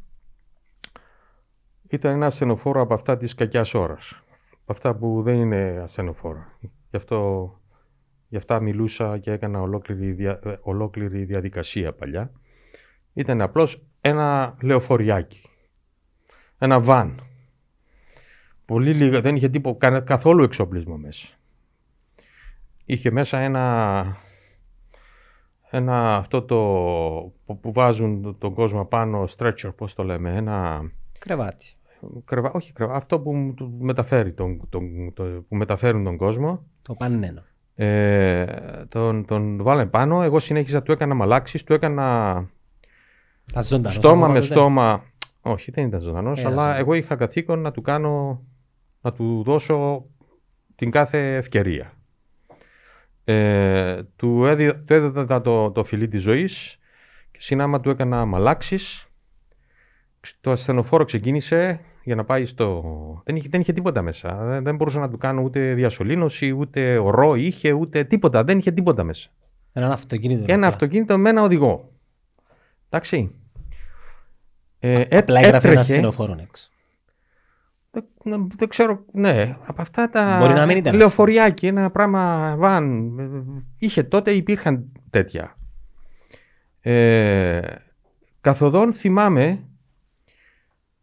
[1.89, 4.23] Ήταν ένα ασθενοφόρο από αυτά της κακιάς ώρας.
[4.61, 6.57] Από αυτά που δεν είναι ασθενοφόρα.
[6.89, 7.53] Γι' αυτό
[8.31, 12.31] Γι' αυτά μιλούσα και έκανα ολόκληρη, δια- ε, ολόκληρη διαδικασία παλιά.
[13.13, 15.41] Ήταν απλώς ένα λεωφοριάκι.
[16.57, 17.23] Ένα βαν.
[18.65, 21.27] Πολύ λίγα, δεν είχε τίπο, κα- καθόλου εξοπλισμό μέσα.
[22.85, 24.17] Είχε μέσα ένα,
[25.69, 26.55] ένα αυτό το
[27.45, 30.81] που, που βάζουν τον κόσμο πάνω, stretcher, πώς το λέμε, ένα
[31.19, 31.73] Κρεβάτι.
[32.25, 36.63] Κρεβά, όχι κρεβά, αυτό που μου- του μεταφέρει τον, τον, το- που μεταφέρουν τον κόσμο.
[36.81, 37.43] Το πανένο.
[37.75, 38.45] Ε,
[38.89, 40.21] τον, τον βάλαμε πάνω.
[40.23, 42.33] Εγώ συνέχιζα, του έκανα μαλάξεις, του έκανα
[43.53, 43.95] Τα ζωντανό.
[43.95, 45.03] στόμα θα με πω, στόμα.
[45.41, 48.41] Όχι, δεν ήταν ζωντανός, Ε, αλλά ας- εγώ είχα καθήκον να του κάνω,
[49.01, 50.05] να του δώσω
[50.75, 51.93] την κάθε ευκαιρία.
[53.23, 56.79] Ε, του, έδι, του έδωτα το, το φιλί της ζωής
[57.31, 59.03] και συνάμα του έκανα μαλάξεις.
[60.41, 62.83] Το ασθενοφόρο ξεκίνησε για να πάει στο...
[63.25, 64.35] Δεν είχε, δεν είχε τίποτα μέσα.
[64.45, 68.43] Δεν, δεν μπορούσα να του κάνω ούτε διασωλήνωση, ούτε ορό είχε, ούτε τίποτα.
[68.43, 69.29] Δεν είχε τίποτα μέσα.
[69.73, 70.45] Ένα αυτοκίνητο.
[70.45, 70.67] Και ένα απλά.
[70.67, 71.91] αυτοκίνητο με ένα οδηγό.
[72.89, 73.35] Εντάξει.
[74.79, 76.69] Ε, έ- Απλά έγραφε ένα έτρεχε- ασθενοφόρο έξω.
[77.91, 82.55] δεν, να- δεν ξέρω, ναι, από αυτά τα Μπορεί να μην ήταν λεωφοριάκι, ένα πράγμα
[82.57, 83.17] βαν.
[83.19, 85.57] ε, Είχε τότε, υπήρχαν τέτοια.
[86.81, 87.61] Ε,
[88.41, 89.63] καθοδόν θυμάμαι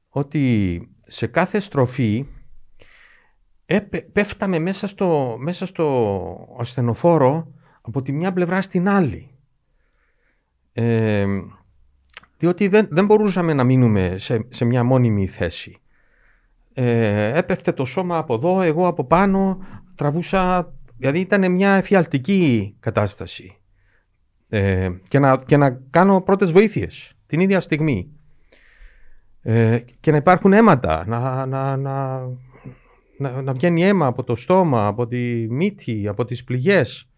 [0.08, 2.26] ότι σε κάθε στροφή
[3.66, 9.30] έπε- πέφταμε μέσα στο, μέσα στο ασθενοφόρο από τη μια πλευρά στην άλλη.
[10.72, 11.26] Ε,
[12.38, 15.80] διότι δεν, δεν μπορούσαμε να μείνουμε σε, σε μια μόνιμη θέση.
[16.72, 19.58] Ε, έπεφτε το σώμα από εδώ, εγώ από πάνω,
[19.94, 23.56] τραβούσα, δηλαδή ήταν μια εφιαλτική κατάσταση.
[24.48, 28.15] Ε, και, να, και να κάνω πρώτες βοήθειες την ίδια στιγμή.
[29.48, 32.26] Ε, και να υπάρχουν αίματα, να, να, να,
[33.18, 37.10] να, να βγαίνει αίμα από το στόμα, από τη μύτη, από τις πληγές.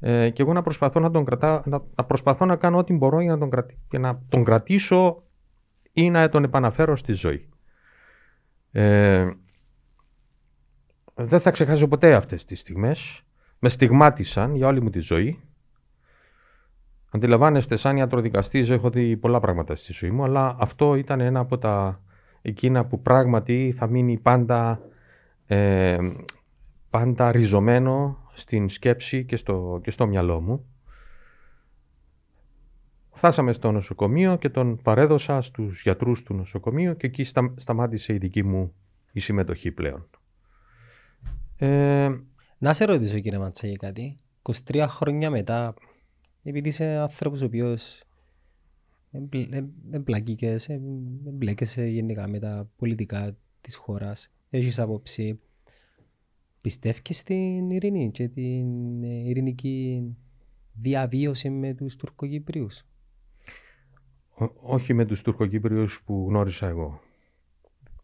[0.00, 3.20] Ε, και εγώ να προσπαθώ να τον κρατά, να, να προσπαθώ να κάνω ό,τι μπορώ
[3.20, 5.22] για να τον, κρατη- για να τον κρατήσω
[5.92, 7.48] ή να τον επαναφέρω στη ζωή.
[8.72, 9.30] Ε,
[11.14, 13.22] δεν θα ξεχάσω ποτέ αυτές τις στιγμές.
[13.58, 15.40] Με στιγμάτισαν για όλη μου τη ζωή.
[17.10, 21.58] Αντιλαμβάνεστε, σαν ιατροδικαστής έχω δει πολλά πράγματα στη ζωή μου, αλλά αυτό ήταν ένα από
[21.58, 22.00] τα
[22.42, 24.80] εκείνα που πράγματι θα μείνει πάντα,
[25.46, 25.98] ε,
[26.90, 30.64] πάντα ριζωμένο στην σκέψη και στο, και στο μυαλό μου.
[33.12, 38.18] Φτάσαμε στο νοσοκομείο και τον παρέδωσα στους γιατρούς του νοσοκομείου και εκεί στα, σταμάτησε η
[38.18, 38.74] δική μου
[39.12, 40.08] η συμμετοχή πλέον.
[41.56, 42.10] Ε,
[42.58, 44.16] Να σε ρωτήσω κύριε Ματσάγη κάτι.
[44.42, 45.74] 23 χρόνια μετά,
[46.42, 48.02] επειδή είσαι άνθρωπος ο οποίος
[49.10, 55.40] εμπλ- εμ- εμπλακήκες, εμ- εμπλέκεσαι γενικά με τα πολιτικά της χώρας, έχεις άποψη,
[56.60, 60.02] πιστεύεις στην ειρήνη και την ε, ειρηνική
[60.72, 62.82] διαβίωση με τους Τουρκοκύπριους.
[64.34, 67.00] ό- όχι με τους Τουρκοκύπριους που γνώρισα εγώ.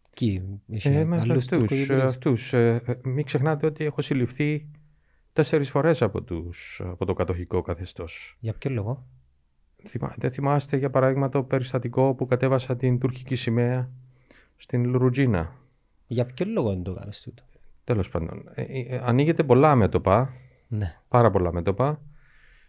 [0.09, 2.03] Εκεί έχει Ε, με άλλους αυτούς, ε, Τουρκοκύπριους.
[2.03, 2.53] αυτούς.
[2.53, 4.67] Ε, ε, μην ξεχνάτε ότι έχω συλληφθεί
[5.37, 8.37] τέσσερις φορές από, τους, από το κατοχικό καθεστώς.
[8.39, 9.05] Για ποιο λόγο;
[9.87, 13.89] Θυμά- δεν θυμάστε για παράδειγμα το περιστατικό που κατέβασα την τουρκική σημαία
[14.57, 15.53] στην Λουρουτζίνα.
[16.07, 17.43] Για ποιο λόγο δεν το κάνεις τούτο;
[17.83, 18.43] Τέλος πάντων.
[18.53, 20.33] Ε, ε, ανοίγεται πολλά μέτωπα,
[20.67, 20.97] Ναι.
[21.07, 22.01] πάρα πολλά μέτωπα.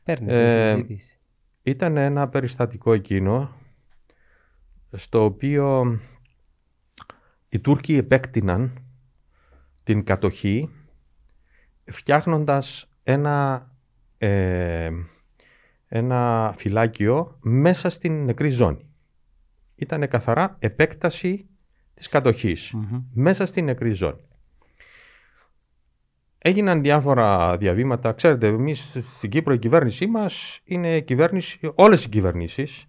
[0.05, 1.19] Παίρνει Ε, τη συζήτηση.
[1.63, 3.51] Ήταν ένα περιστατικό εκείνο
[4.93, 5.99] στο οποίο
[7.49, 8.83] οι Τούρκοι επέκτηναν
[9.85, 10.71] την κατοχή
[11.91, 13.67] φτιάχνοντας ένα,
[14.19, 14.91] ε,
[15.89, 18.91] ένα φυλάκιο μέσα στην νεκρή ζώνη.
[19.75, 21.49] Ήταν καθαρά επέκταση
[21.95, 23.03] της κατοχής Μμμ.
[23.15, 24.21] μέσα στην νεκρή ζώνη.
[26.39, 28.13] Έγιναν διάφορα διαβήματα.
[28.13, 32.87] Ξέρετε, εμείς στην Κύπρο η κυβέρνησή μας είναι κυβέρνηση, όλες οι κυβερνήσεις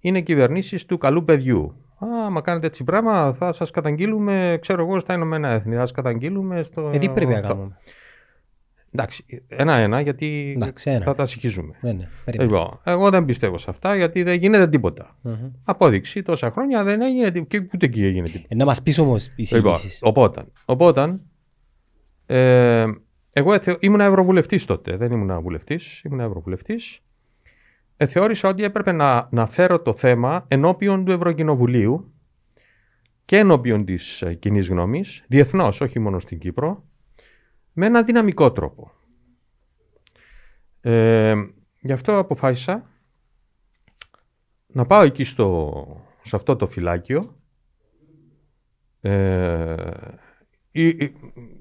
[0.00, 1.84] είναι κυβερνήσεις του καλού παιδιού.
[2.04, 5.74] Α, μα κάνετε έτσι πράγμα, θα σας καταγγείλουμε, ξέρω εγώ, στα Ηνωμένα Έθνη.
[5.74, 6.90] Θα σα καταγγείλουμε στο.
[6.92, 7.48] Ε, τι πρέπει να αυτό.
[7.48, 7.78] κάνουμε;
[8.96, 11.04] Εντάξει, ένα-ένα, γιατί Εντάξει, ένα.
[11.04, 11.74] θα τα συγχύζουμε.
[11.80, 12.08] Ναι, ναι.
[12.24, 12.50] περίμενε.
[12.50, 15.16] Λοιπόν, εγώ δεν πιστεύω σε αυτά, γιατί δεν γίνεται τίποτα.
[15.20, 15.50] Μμμ.
[15.64, 17.58] Απόδειξη τόσα χρόνια δεν έγινε τίποτα.
[17.58, 18.44] Και ούτε εκεί έγινε τίποτα.
[18.48, 19.98] Ε, Να μας πεις όμως οι Λοιπόν, εισηγήσεις.
[20.02, 21.18] οπότε, οπότε
[22.26, 22.84] ε,
[23.32, 26.98] εγώ εθε, ήμουν ευρωβουλευτής τότε, δεν ήμουν βουλευτής, ήμουν ευρωβουλευτής.
[27.96, 32.12] Ε, θεώρησα ότι έπρεπε να, να φέρω το θέμα ενώπιον του Ευρωκοινοβουλίου
[33.24, 36.84] και ενώπιον της ε, κοινής γνώμης, διεθνώς, όχι μόνο στην Κύπρο,
[37.74, 38.90] με ένα δυναμικό τρόπο.
[40.80, 41.34] Ε,
[41.80, 42.90] γι' αυτό αποφάσισα
[44.66, 45.72] να πάω εκεί στο,
[46.22, 47.38] σε αυτό το φυλάκιο
[49.00, 49.74] ε,
[50.70, 51.14] ή- ή-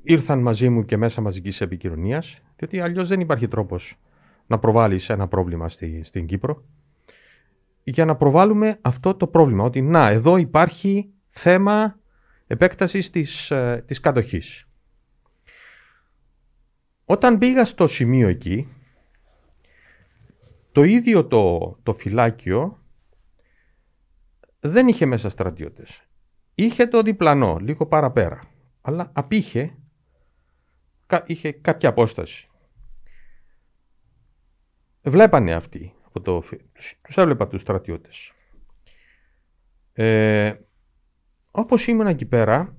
[0.04, 4.00] ήρθαν μαζί μου και μέσα μαζικής επικοινωνίας, διότι αλλιώς δεν υπάρχει τρόπος
[4.48, 6.66] να προβάλλεις ένα πρόβλημα στη, στην Κύπρο,
[7.84, 12.00] για να προβάλλουμε αυτό το πρόβλημα, ότι να, εδώ υπάρχει θέμα
[12.48, 14.68] επέκτασης της, ε, της κατοχής.
[17.06, 18.68] Όταν πήγα στο σημείο εκεί,
[20.72, 22.84] το ίδιο το, το φυλάκιο
[24.60, 26.02] δεν είχε μέσα στρατιώτες.
[26.56, 28.48] Είχε το διπλανό, λίγο παραπέρα.
[28.82, 29.78] Αλλά απήχε,
[31.06, 32.50] κα- είχε κάποια απόσταση.
[35.02, 38.32] Βλέπανε αυτοί, από το, φυ- τους, τους έβλεπα τους στρατιώτες.
[39.94, 40.54] Ε,
[41.52, 42.78] όπως ήμουν εκεί πέρα,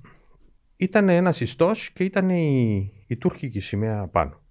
[0.77, 4.41] ήταν ένας ιστός και ήταν η, η τουρκική σημαία πάνω.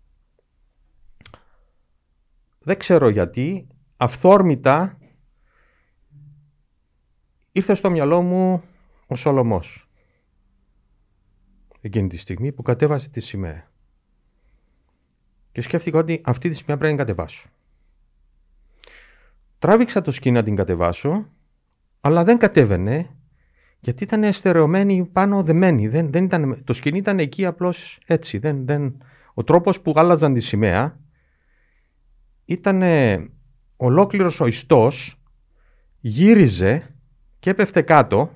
[2.59, 4.99] Δεν ξέρω γιατί, αυθόρμητα
[7.53, 8.63] ήρθε στο μυαλό μου
[9.07, 9.89] ο Σολομός.
[11.81, 13.73] Εκείνη τη στιγμή που κατέβασε τη σημαία.
[15.53, 17.49] Και σκέφτηκα ότι αυτή τη σημαία πρέπει να την κατεβάσω.
[19.59, 21.31] Τράβηξα το σκι να την κατεβάσω,
[22.01, 23.17] αλλά δεν κατέβαινε
[23.85, 25.89] γιατί ήταν εστερεωμένη πάνω δεμένη.
[25.89, 28.39] Δεν, δεν ήταν, το σκηνή ήταν εκεί απλώς έτσι.
[28.39, 29.03] Δεν, δεν,
[29.35, 30.99] ο τρόπος που άλλαζαν τη σημαία
[32.45, 32.83] ήταν
[33.77, 35.23] ολόκληρος ο ιστός,
[36.01, 36.95] γύριζε
[37.39, 38.31] και έπεφτε κάτω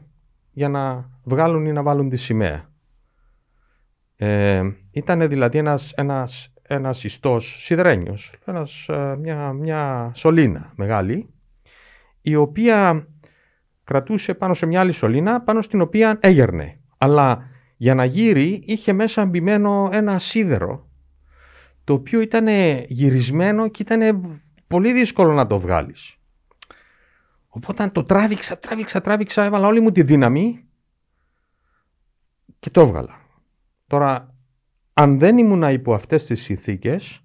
[0.53, 2.71] για να βγάλουν ή να βάλουν τη σημαία.
[4.17, 11.29] Ε, ήταν δηλαδή ένας, ένας, ένας ιστός σιδερένιος, ένας, ε, μια, μια σωλήνα μεγάλη,
[12.23, 13.09] η οποία
[13.88, 16.81] κρατούσε πάνω σε μια άλλη σωλήνα, πάνω στην οποία έγερνε.
[16.98, 20.88] Αλλά για να γύρει είχε μέσα μπημένο ένα σίδερο,
[21.85, 22.46] το οποίο ήταν
[22.87, 24.22] γυρισμένο και ήταν
[24.66, 26.16] πολύ δύσκολο να το βγάλεις.
[27.48, 30.64] Οπότε το τράβηξα, τράβηξα, τράβηξα, έβαλα όλη μου τη δύναμη
[32.59, 33.20] και το έβγαλα.
[33.87, 34.35] Τώρα,
[34.94, 37.20] αν δεν ήμουν υπό αυτές τις συνθήκες,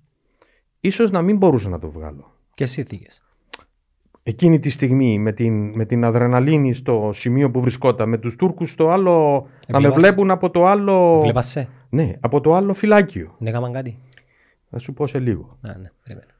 [0.79, 2.37] ίσως να μην μπορούσα να το βγάλω.
[2.53, 3.23] Και συνθήκες.
[4.25, 8.69] Εκείνη τη στιγμή με την, με την αδρεναλίνη στο σημείο που βρισκόταν, με τους Τούρκους
[8.69, 9.31] στο άλλο,
[9.67, 11.19] να με Έβλεπας; βλέπουν από το άλλο...
[11.21, 11.69] Βλέπας σε.
[11.89, 13.35] Ναι, από το άλλο φυλάκιο.
[13.39, 13.99] Ναι, έκαναν κάτι.
[14.69, 15.57] Θα σου πω σε λίγο.
[15.61, 16.31] Α, ναι, περίμενε.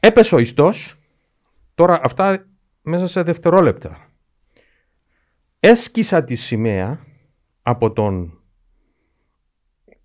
[0.00, 0.98] Έπεσε ο ιστός,
[1.74, 2.46] τώρα αυτά
[2.82, 4.08] μέσα σε δευτερόλεπτα.
[5.60, 6.98] Έσκισα τη σημαία
[7.62, 8.38] από, τον,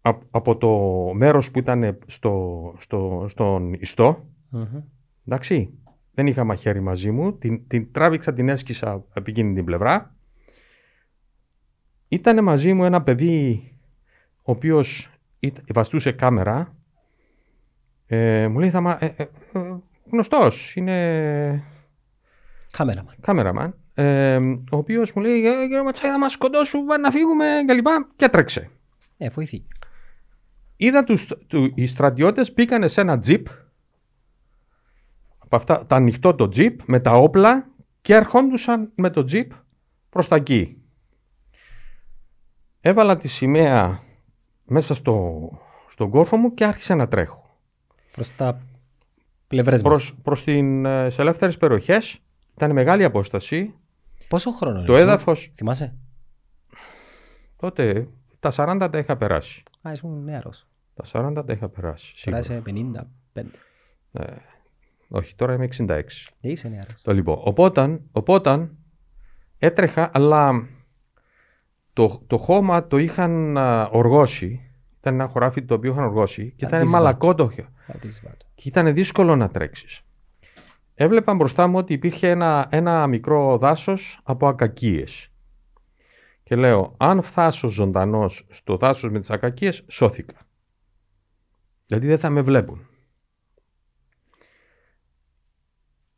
[0.02, 0.70] α- από το
[1.14, 4.82] μέρος που ήταν στο, στο, στον ιστό, Μμμ.
[5.28, 5.74] εντάξει,
[6.20, 10.16] δεν είχα μαχαίρι μαζί μου, την, την τράβηξα, την έσκισα από εκείνη την πλευρά.
[12.08, 13.72] Ήταν μαζί μου ένα παιδί
[14.36, 16.76] ο οποίος ήταν- βαστούσε κάμερα.
[18.06, 19.30] Ε, μου λέει, θα μα, ε, ε, ε,
[20.12, 21.64] γνωστός, είναι
[22.72, 23.16] Κάμεραμαν.
[23.22, 24.36] κάμεραμαν, ε,
[24.72, 28.08] ο οποίος μου λέει, «Ε, κύριε Ματσάκη, θα μας σκοτώσουν, να φύγουμε και λοιπά.
[28.16, 28.70] Και έτρεξε.
[29.18, 29.66] Ε, βοηθεί.
[30.76, 33.48] Είδα τους, του, οι στρατιώτες πήγανε σε ένα τζιπ,
[35.50, 37.68] από αυτά, τα ανοιχτό το τζιπ, με τα όπλα
[38.02, 39.52] και ερχόντουσαν με το τζιπ
[40.10, 40.82] προς τα εκεί.
[42.82, 44.04] Έβαλα τη σημαία
[44.66, 45.50] μέσα στο,
[45.90, 47.58] στον κόρφο μου και άρχισα να τρέχω.
[48.12, 48.62] Προς τα
[49.48, 49.92] πλευρές μας.
[49.92, 52.20] Προς, προς την, ε, σε ελεύθερες περιοχές,
[52.56, 53.74] ήταν μεγάλη απόσταση.
[54.28, 55.96] Πόσο χρόνο Το είσαι, έδαφος, Θυμάσαι;
[57.56, 58.08] τότε
[58.40, 59.64] τα 40 τα είχα περάσει.
[59.88, 60.68] Α, ήσουν νεαρός.
[60.94, 62.14] Τα 40 τα είχα περάσει.
[62.16, 62.42] σίγουρα.
[62.42, 62.62] Περάσε
[63.34, 63.46] 55.
[64.12, 64.24] Ε,
[65.10, 65.86] όχι, τώρα είμαι 66.
[65.86, 67.02] Δεν είσαι νεαρός.
[67.02, 67.40] Το λοιπόν.
[67.44, 68.70] Οπότε, οπότε
[69.58, 70.68] έτρεχα, αλλά
[71.94, 74.64] το, το χώμα το είχαν α, οργώσει.
[75.00, 77.04] Ήταν ένα χωράφι το οποίο είχαν οργώσει και ήταν Αντίσβατο.
[77.04, 78.46] μαλακό το χ- Θα τις βάτω.
[78.56, 80.02] και ήταν δύσκολο να τρέξεις.
[80.96, 85.32] Έβλεπα μπροστά μου ότι υπήρχε ένα, ένα μικρό δάσος από ακακίες.
[86.44, 90.36] Και λέω, αν φτάσω ζωντανός στο δάσος με τις ακακίες, σώθηκα.
[91.86, 92.88] Γιατί δεν θα με βλέπουν.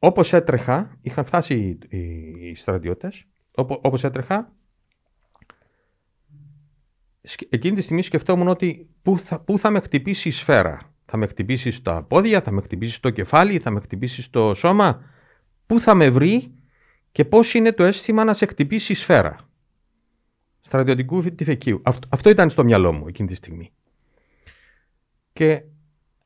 [0.04, 1.54] Όπως έτρεχα, είχαν φτάσει
[1.90, 4.54] οι, οι, οι στρατιώτες, Όπο- όπως έτρεχα,
[7.22, 10.94] σκ- εκείνη τη στιγμή σκεφτόμουν ότι πού θα, πού θα με χτυπήσει η σφαίρα.
[11.06, 15.04] Θα με χτυπήσει στα πόδια, θα με χτυπήσει στο κεφάλι, θα με χτυπήσει στο σώμα.
[15.66, 16.54] Πού θα με βρει
[17.12, 19.50] και πώς είναι το αίσθημα να σε χτυπήσει η σφαίρα.
[20.60, 21.82] Στρατιωτικού τυφεκίου.
[21.84, 23.72] Αυτό, αυτό ήταν στο μυαλό μου εκείνη τη στιγμή.
[25.34, 25.64] Και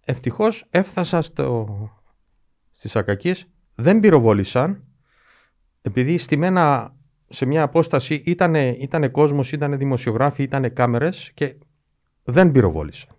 [0.05, 1.89] ευτυχώς έφτασα στο,
[2.71, 3.47] στις ακακίες.
[3.75, 4.83] Δεν πυροβόλησαν
[5.81, 6.95] επειδή στημένα
[7.27, 11.55] σε μια απόσταση ήταν ήτανε κόσμος, ήταν δημοσιογράφοι, ήταν κάμερες και
[12.23, 13.15] δεν πυροβόλησαν.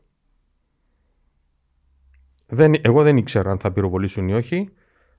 [2.46, 4.68] Δεν, εγώ δεν ήξερα αν θα πυροβολήσουν ή όχι,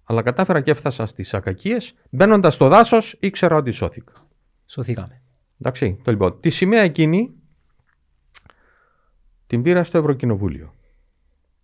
[0.03, 1.93] αλλά κατάφερα και έφτασα στις ακακίες.
[2.09, 4.13] Μπαίνοντας στο δάσος ήξερα ότι σώθηκα.
[4.65, 5.21] Σωθήκαμε.
[5.59, 6.39] Εντάξει, το λοιπόν.
[6.39, 7.33] Τη σημαία εκείνη
[9.47, 10.73] την πήρα στο Ευρωκοινοβούλιο.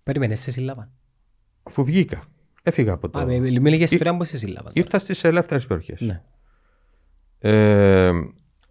[0.03, 0.91] Περίμενε, σε σύλλαβα.
[1.63, 2.23] Αφού βγήκα,
[2.63, 3.19] έφυγα από το...
[3.19, 4.67] Α, με, με λίγες πριν που σε σύλλαβα.
[4.67, 4.73] τώρα.
[4.73, 6.01] Ήρθα στις ελεύθερες περιοχές.
[6.01, 6.21] Ναι.
[7.39, 8.11] Ε,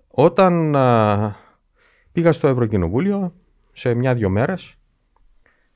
[0.08, 1.36] όταν α,
[2.12, 3.34] πήγα στο Ευρωκοινοβούλιο
[3.72, 4.74] σε μια-δυο μέρες,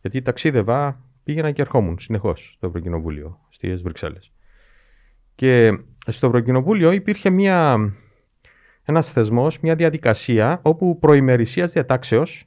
[0.01, 4.33] γιατί ταξίδευα, πήγαινα και ερχόμουν συνεχώς στο Ευρωκοινοβούλιο, στις Βρυξέλλες.
[5.35, 7.77] Και στο Ευρωκοινοβούλιο υπήρχε μια,
[8.85, 12.45] ένας θεσμός, μια διαδικασία όπου προημερησίας διατάξεως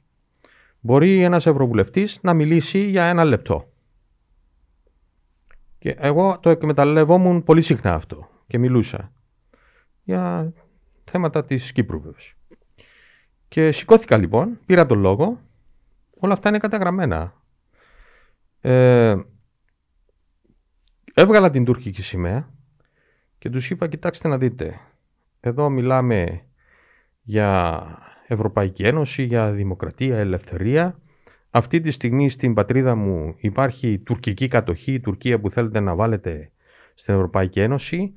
[0.80, 3.69] μπορεί ένας ευρωβουλευτής να μιλήσει για ένα λεπτό.
[5.80, 9.12] Και εγώ το εκμεταλλευόμουν πολύ συχνά αυτό και μιλούσα
[10.02, 10.52] για
[11.04, 12.20] θέματα της Κύπρου βέβαια.
[13.48, 15.40] Και σηκώθηκα λοιπόν, πήρα τον λόγο,
[16.20, 17.34] όλα αυτά είναι καταγραμμένα.
[18.60, 19.16] Ε,
[21.14, 22.50] έβγαλα την τουρκική σημαία
[23.38, 24.80] και τους είπα, κοιτάξτε να δείτε,
[25.40, 26.44] εδώ μιλάμε
[27.22, 27.82] για
[28.26, 30.98] Ευρωπαϊκή Ένωση, για δημοκρατία, ελευθερία.
[31.50, 36.50] Αυτή τη στιγμή στην πατρίδα μου υπάρχει τουρκική κατοχή, η Τουρκία που θέλετε να βάλετε
[36.94, 38.14] στην Ευρωπαϊκή Ένωση.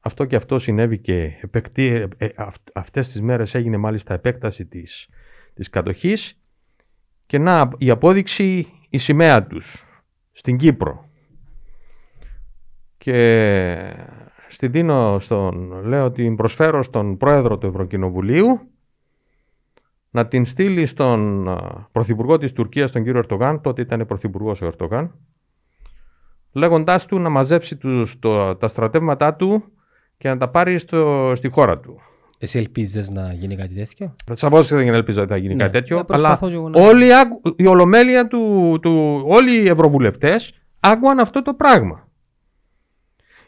[0.00, 4.66] Αυτό και αυτό συνέβη και επεκτεί, ε, ε, αυ- αυτές τις μέρες έγινε μάλιστα επέκταση
[4.66, 5.08] της,
[5.54, 6.40] της κατοχής
[7.26, 9.86] και να η απόδειξη η σημαία τους
[10.32, 11.08] στην Κύπρο.
[12.98, 13.96] Και
[14.48, 18.60] στην δίνω στον, λέω την προσφέρω στον πρόεδρο του Ευρωκοινοβουλίου
[20.10, 24.66] να την στείλει στον α, πρωθυπουργό της Τουρκίας, τον κύριο Ερτογάν, τότε ήταν πρωθυπουργός ο
[24.66, 25.14] Ερτογάν,
[26.52, 29.64] λέγοντάς του να μαζέψει τους, το, τα στρατεύματά του
[30.18, 32.00] και να τα πάρει στο, στη χώρα του.
[32.38, 35.96] Εσύ ελπίζεις να γίνει κάτι τέτοιο; Σαφώ δεν ελπίζω ότι θα γίνει Ναι, κάτι τέτοιο.
[35.98, 40.52] ε, Αλλά προσπαθώ και εγώ να- όλοι, άκου- η ολομέλεια του, του, όλοι οι ευρωβουλευτές
[40.80, 42.08] άκουαν αυτό το πράγμα.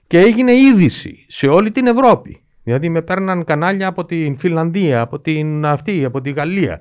[0.07, 2.44] Και έγινε είδηση σε όλη την Ευρώπη.
[2.70, 6.80] Δηλαδή με παίρναν κανάλια από την Φιλανδία, από την αυτή, από τη Γαλλία.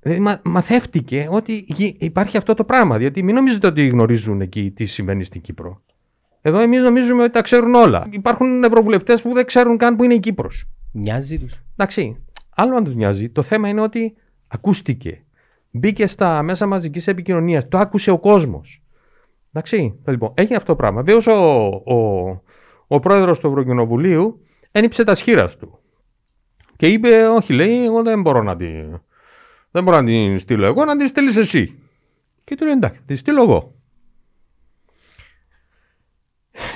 [0.00, 2.98] Δηλαδή, μα, μαθεύτηκε ότι γι- υπάρχει αυτό το πράγμα.
[2.98, 5.82] Γιατί μην νομίζετε ότι γνωρίζουν εκεί τι συμβαίνει στην Κύπρο.
[6.42, 8.06] Εδώ εμείς νομίζουμε ότι τα ξέρουν όλα.
[8.10, 10.68] Υπάρχουν ευρωβουλευτές που δεν ξέρουν καν που είναι η Κύπρος.
[10.92, 11.62] Μοιάζει τους.
[11.76, 12.16] Εντάξει,
[12.54, 13.28] άλλο αν τους νοιάζει.
[13.28, 14.14] Το θέμα είναι ότι
[14.48, 15.22] ακούστηκε.
[15.70, 17.68] Μπήκε στα μέσα μαζικής επικοινωνίας.
[17.68, 18.82] Το άκουσε ο κόσμος.
[19.52, 21.02] Εντάξει, λοιπόν, έγινε αυτό το πράγμα.
[21.02, 22.42] Βέβαια, ο, ο,
[22.88, 25.78] ο πρόεδρος του Ευρωκοινοβουλίου ένυψε τα σχήρα του.
[26.76, 29.00] Και είπε, Όχι, λέει, εγώ δεν μπορώ να την.
[29.70, 31.78] Δεν μπορώ να την στείλω εγώ, να την στείλεις εσύ.
[32.44, 33.74] Και του λέει, Εντάξει, τη στείλω εγώ.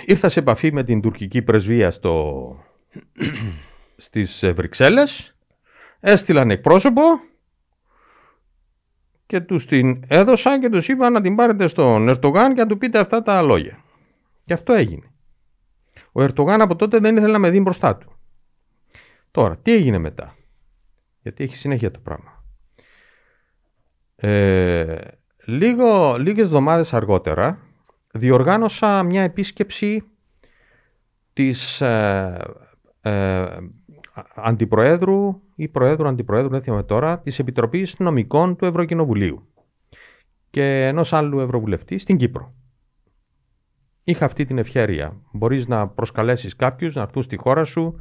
[0.04, 2.56] Ήρθα σε επαφή με την τουρκική πρεσβεία στο,
[3.96, 5.36] στις ε, Βρυξέλλες,
[6.00, 7.02] έστειλαν εκπρόσωπο
[9.26, 12.78] και τους την έδωσα και τους είπα να την πάρετε στον Ερτογάν και να του
[12.78, 13.84] πείτε αυτά τα λόγια.
[14.44, 15.11] Και αυτό έγινε.
[16.12, 18.12] Ο Ερτογάν από τότε δεν ήθελε να με δει μπροστά του.
[19.30, 20.36] Τώρα, τι έγινε μετά;
[21.22, 22.44] Γιατί έχει συνέχεια το πράγμα.
[24.16, 24.96] Ε,
[25.44, 27.58] λίγο, λίγες εβδομάδες αργότερα
[28.12, 30.04] διοργάνωσα μια επίσκεψη
[31.32, 32.38] της ε,
[33.00, 33.46] ε,
[34.34, 39.46] αντιπροέδρου ή προέδρου αντιπροέδρου, δεν θυμάμαι τώρα, της Επιτροπής Νομικών του Ευρωκοινοβουλίου
[40.50, 42.54] και ενός άλλου Ευρωβουλευτή στην Κύπρο.
[44.04, 45.16] Είχα αυτή την ευχαίρεια.
[45.32, 48.00] Μπορείς να προσκαλέσεις κάποιους να έρθουν στη χώρα σου.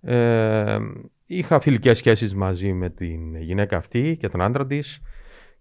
[0.00, 0.78] Ε,
[1.26, 5.02] είχα φιλικές σχέσεις μαζί με την γυναίκα αυτή και τον άντρα της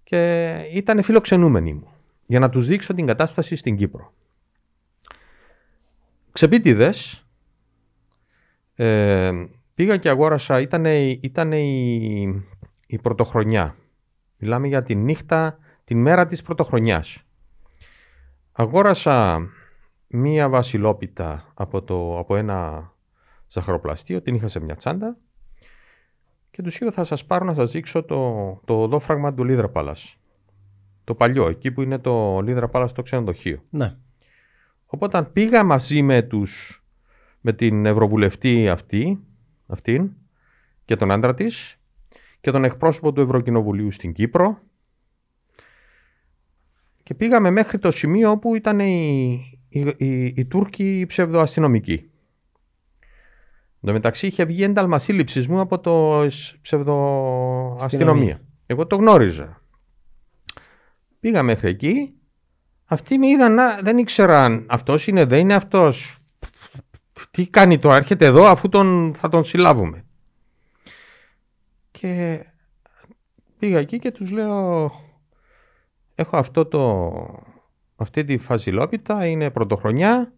[0.04, 1.88] και ήταν φιλοξενούμενοι μου
[2.26, 4.14] για να τους δείξω την κατάσταση στην Κύπρο.
[6.32, 7.26] Ξεπίτηδες,
[8.76, 9.32] ε,
[9.76, 10.86] πήγα και αγόρασα, ήταν,
[11.22, 12.22] ήτανε η,
[12.88, 13.76] η πρωτοχρονιά.
[14.38, 17.24] Μιλάμε για τη νύχτα, την μέρα της πρωτοχρονιάς.
[18.52, 19.48] Αγόρασα
[20.16, 22.92] μία βασιλόπιτα από, το, από ένα
[23.48, 25.18] ζαχαροπλαστείο, την είχα σε μια τσάντα
[26.52, 30.18] και τους είπα θα σας πάρω να σας δείξω το, το δόφραγμα του Λίδρα Πάλας.
[31.04, 33.64] Το παλιό, εκεί που είναι το Λίδρα Πάλας στο ξενοδοχείο.
[33.70, 33.96] Ναι.
[34.86, 36.84] Οπότε πήγα μαζί με, τους,
[37.42, 39.20] με την Ευρωβουλευτή αυτή,
[39.68, 40.12] αυτήν
[40.86, 41.80] και τον άντρα της
[42.42, 44.60] και τον εκπρόσωπο του Ευρωκοινοβουλίου στην Κύπρο
[47.04, 52.10] και πήγαμε μέχρι το σημείο όπου ήταν οι, οι, οι, οι Τούρκοι ψευδοαστυνομικοί.
[53.82, 56.26] Εν τω μεταξύ είχε βγει ένταλμα σύλληψης μου από το
[56.62, 58.42] ψευδοαστυνομία.
[58.66, 59.62] Εγώ το γνώριζα.
[61.20, 62.14] Πήγα μέχρι εκεί.
[62.86, 66.18] Αυτοί με είδαν να δεν ήξεραν αυτός είναι, δεν είναι αυτός.
[67.32, 70.06] Τι κάνει τώρα, έρχεται εδώ αφού τον, θα τον συλλάβουμε.
[71.92, 72.46] Και
[73.60, 74.92] πήγα εκεί και τους λέω
[76.16, 77.14] έχω αυτό το,
[77.96, 80.34] αυτή τη φαζιλόπιτα, είναι πρωτοχρονιά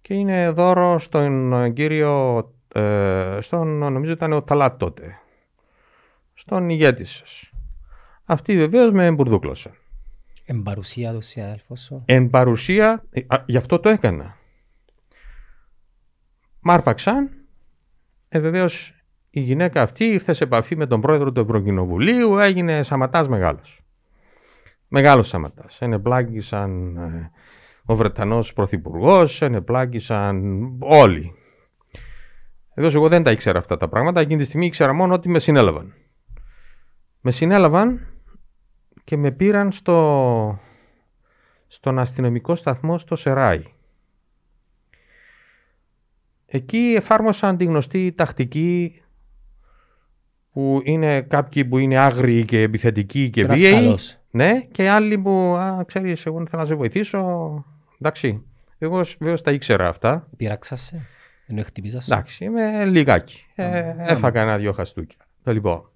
[0.00, 2.38] και είναι δώρο στον κύριο,
[2.74, 5.18] ε, στον, νομίζω ήταν ο Ταλάτ τότε,
[6.34, 7.50] στον ηγέτη σας.
[8.24, 9.70] Αυτή βεβαίως με εμπουρδούκλωσε.
[10.44, 12.02] Εν παρουσία του συνάδελφου σου.
[12.04, 14.36] Εν παρουσία, ε, γι' αυτό το έκανα.
[16.60, 17.30] Μ' άρπαξαν,
[18.28, 22.82] ε, βεβαίως η γυναίκα αυτή ήρθε σε επαφή με τον πρόεδρο του Ευρωκοινοβουλίου, έγινε
[24.88, 25.28] σαματάς μεγάλος.
[25.28, 25.80] Μεγάλος σαματάς.
[25.80, 27.30] Ενεπλάγησαν ε,
[27.84, 31.32] ο Βρετανός Πρωθυπουργός, ενεπλάγησαν όλοι.
[32.74, 34.20] Εδώ εγώ δεν τα ήξερα αυτά τα πράγματα.
[34.20, 35.94] Εκείνη τη στιγμή ήξερα μόνο ότι με συνέλαβαν.
[37.20, 38.06] Με συνέλαβαν
[39.04, 40.60] και με πήραν στο,
[41.66, 43.62] στον αστυνομικό σταθμό στο Σεράι.
[46.46, 49.02] Εκεί εφάρμοσαν τη γνωστή τακτική
[50.52, 53.96] που είναι κάποιοι που είναι άγριοι και επιθετικοί και, βίαιοι.
[54.30, 57.64] Ναι, και άλλοι που, α, ξέρεις, εγώ θέλω να σε βοηθήσω.
[58.00, 58.42] Εντάξει,
[58.78, 60.28] εγώ βέβαια τα ήξερα αυτά.
[60.36, 61.06] Πειράξασε,
[61.46, 62.12] ενώ χτυπήσασαι.
[62.14, 63.44] Εντάξει, είμαι λιγάκι.
[63.54, 65.18] Ε, έφαγα ένα-δυο χαστούκια.
[65.44, 65.90] Λοιπόν,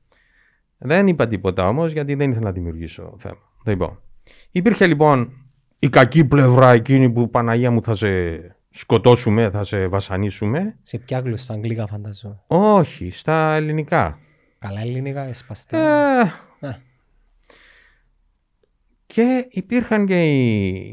[0.78, 3.52] δεν είπα τίποτα όμως γιατί δεν ήθελα να δημιουργήσω θέμα.
[3.66, 4.00] Λοιπόν,
[4.50, 5.32] υπήρχε λοιπόν
[5.78, 8.08] η κακή πλευρά εκείνη που Παναγία μου θα σε
[8.70, 10.76] σκοτώσουμε, θα σε βασανίσουμε.
[10.82, 12.42] Σε ποια γλώσσα, αγγλικά φανταζώ.
[12.46, 14.18] Όχι, στα ελληνικά.
[14.58, 15.78] Καλά ελληνικά, εσπαστά.
[16.60, 16.72] Ε,
[19.12, 20.22] και, υπήρχαν και,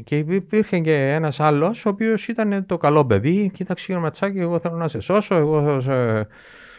[0.04, 3.50] και υπήρχε και ένας άλλος ο οποίος ήταν το καλό παιδί.
[3.54, 6.26] Κοίταξε κύριε Ματσάκη, εγώ θέλω να σε σώσω, εγώ σε...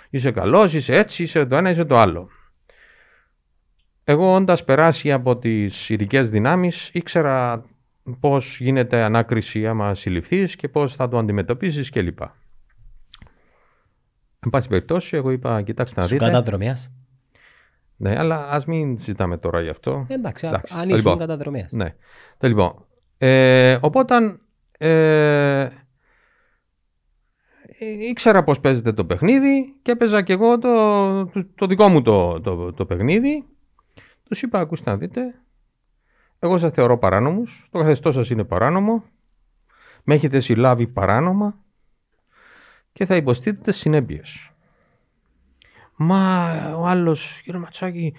[0.10, 2.30] είσαι καλός, είσαι έτσι, είσαι το ένα, είσαι το άλλο.
[4.04, 7.66] Εγώ όντας περάσει από τις ειδικές δυνάμεις ήξερα
[8.20, 12.22] πώς γίνεται ανάκριση άμα συλληφθείς και πώς θα το αντιμετωπίσεις κλπ.
[14.40, 16.26] Εν πάση περιπτώσει, εγώ είπα, κοιτάξτε να δείτε.
[16.26, 16.78] Σου καταδρομιά.
[18.02, 20.06] Ναι, αλλά ας μην συζητάμε τώρα γι' αυτό.
[20.10, 20.74] Εντάξει, Εντάξει.
[20.78, 21.66] αν ήσουν λοιπόν, καταδρομέα.
[21.72, 21.96] Ναι.
[22.40, 22.86] Λοιπόν,
[23.18, 24.40] ε, οπότε
[24.78, 25.70] ε,
[28.10, 32.74] ήξερα πώς παίζεται το παιχνίδι και έπαιζα και εγώ το, το, δικό μου το, το,
[32.74, 33.46] το παιχνίδι.
[34.24, 35.42] Τους είπα, ακούστε να δείτε,
[36.40, 39.04] εγώ σας θεωρώ παράνομους, το καθεστώς σας είναι παράνομο,
[40.04, 41.56] με έχετε συλλάβει παράνομα
[42.94, 44.51] και θα υποστείτε συνέπειες.
[46.04, 48.14] Μα ο άλλος, κύριο Ματσάκη,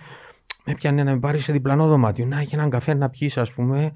[0.64, 2.26] με πιάνε να με πάρει σε διπλανό δωμάτιο.
[2.26, 3.92] Να έχει έναν καφέ να πιεις, ας πούμε.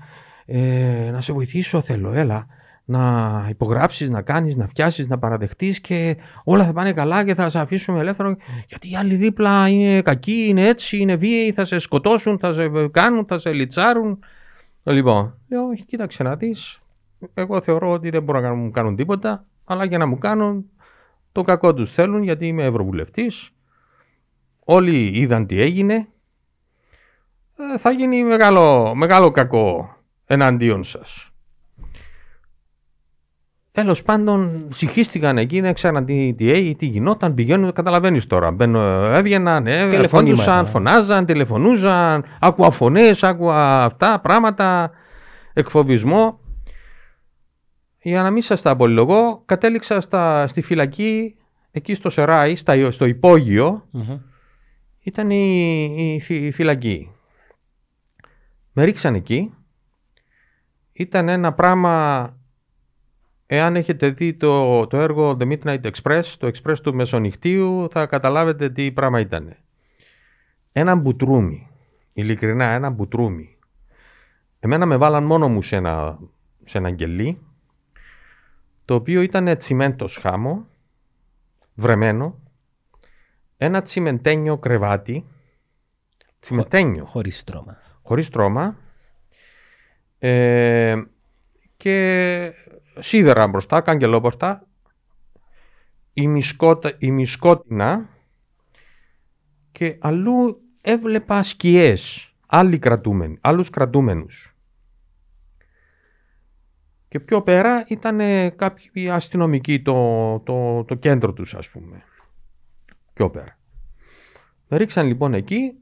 [0.46, 2.46] Ε, να σε βοηθήσω, θέλω, έλα.
[2.84, 7.48] Να υπογράψεις, να κάνεις, να φτιάσεις, να παραδεχτείς και όλα θα πάνε καλά και θα
[7.48, 8.36] σε αφήσουμε ελεύθερο.
[8.68, 12.88] Γιατί οι άλλοι δίπλα είναι κακοί, είναι έτσι, είναι βίαιοι, θα σε σκοτώσουν, θα σε
[12.88, 14.18] κάνουν, θα σε λιτσάρουν.
[14.82, 16.80] Λοιπόν, λέω, κοίταξε να δεις.
[17.34, 20.70] Εγώ θεωρώ ότι δεν μπορούν να μου κάνουν τίποτα, αλλά για να μου κάνουν
[21.32, 23.50] το κακό τους θέλουν γιατί είμαι ευρωβουλευτής
[24.68, 25.94] όλοι είδαν τι έγινε,
[27.58, 31.30] ε, θα γίνει μεγάλο, μεγάλο κακό εναντίον σας.
[33.72, 37.34] Τέλος πάντων, ψυχίστηκαν εκεί, δεν ξέραν τι, τι, τι γινόταν.
[37.34, 38.50] Πηγαίνουν, καταλαβαίνεις τώρα.
[38.50, 38.80] Μπαίνω,
[39.14, 40.08] έβγαιναν, ε,
[40.66, 44.90] φωνάζαν, τηλεφωνούσαν, άκουα φωνές, άκουα αυτά πράγματα,
[45.52, 46.40] εκφοβισμό.
[48.02, 51.36] Για να μην σας τα απολυλογώ, κατέληξα στα, στη φυλακή
[51.70, 53.88] εκεί στο Σεράι, στα, στο υπογειο
[55.06, 57.10] ήταν η, η, φυλακή.
[58.72, 59.54] Με ρίξαν εκεί.
[60.92, 62.36] Ήταν ένα πράγμα
[63.46, 68.70] εάν έχετε δει το, το έργο The Midnight Express, το Express του Μεσονυχτίου, θα καταλάβετε
[68.70, 69.56] τι πράγμα ήταν.
[70.72, 71.68] Ένα μπουτρούμι,
[72.12, 73.56] ειλικρινά ένα μπουτρούμι.
[74.58, 76.18] Εμένα με βάλαν μόνο μου σε ένα,
[76.64, 77.38] σε ένα γκελί,
[78.84, 80.66] το οποίο ήταν τσιμέντος χάμο,
[81.74, 82.40] βρεμένο,
[83.56, 85.24] ένα τσιμεντένιο κρεβάτι,
[86.40, 87.04] τσιμεντένιο.
[87.04, 87.76] Χωρίς στρώμα.
[88.02, 88.76] Χωρίς στρώμα,
[90.18, 91.02] ε,
[91.76, 92.52] και
[92.98, 94.66] σίδερα μπροστά, καγκελόπορτα,
[96.12, 98.08] η, μισκότα, η μισκότινα
[99.72, 104.56] και αλλού έβλεπα σκιές, άλλοι κρατούμενοι, άλλους κρατούμενους.
[107.08, 108.18] Και πιο πέρα ήταν
[108.56, 112.04] κάποιοι αστυνομικοί το, το, το κέντρο τους ας πούμε.
[113.16, 113.58] Πιο πέρα.
[114.68, 115.72] Με ρίξαν λοιπόν εκεί,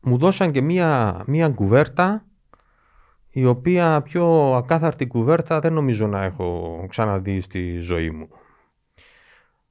[0.00, 2.24] μου δώσαν και μία, μία κουβέρτα
[3.30, 8.28] η οποία πιο ακάθαρτη κουβέρτα δεν νομίζω να έχω ξαναδεί στη ζωή μου.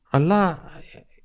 [0.09, 0.59] Αλλά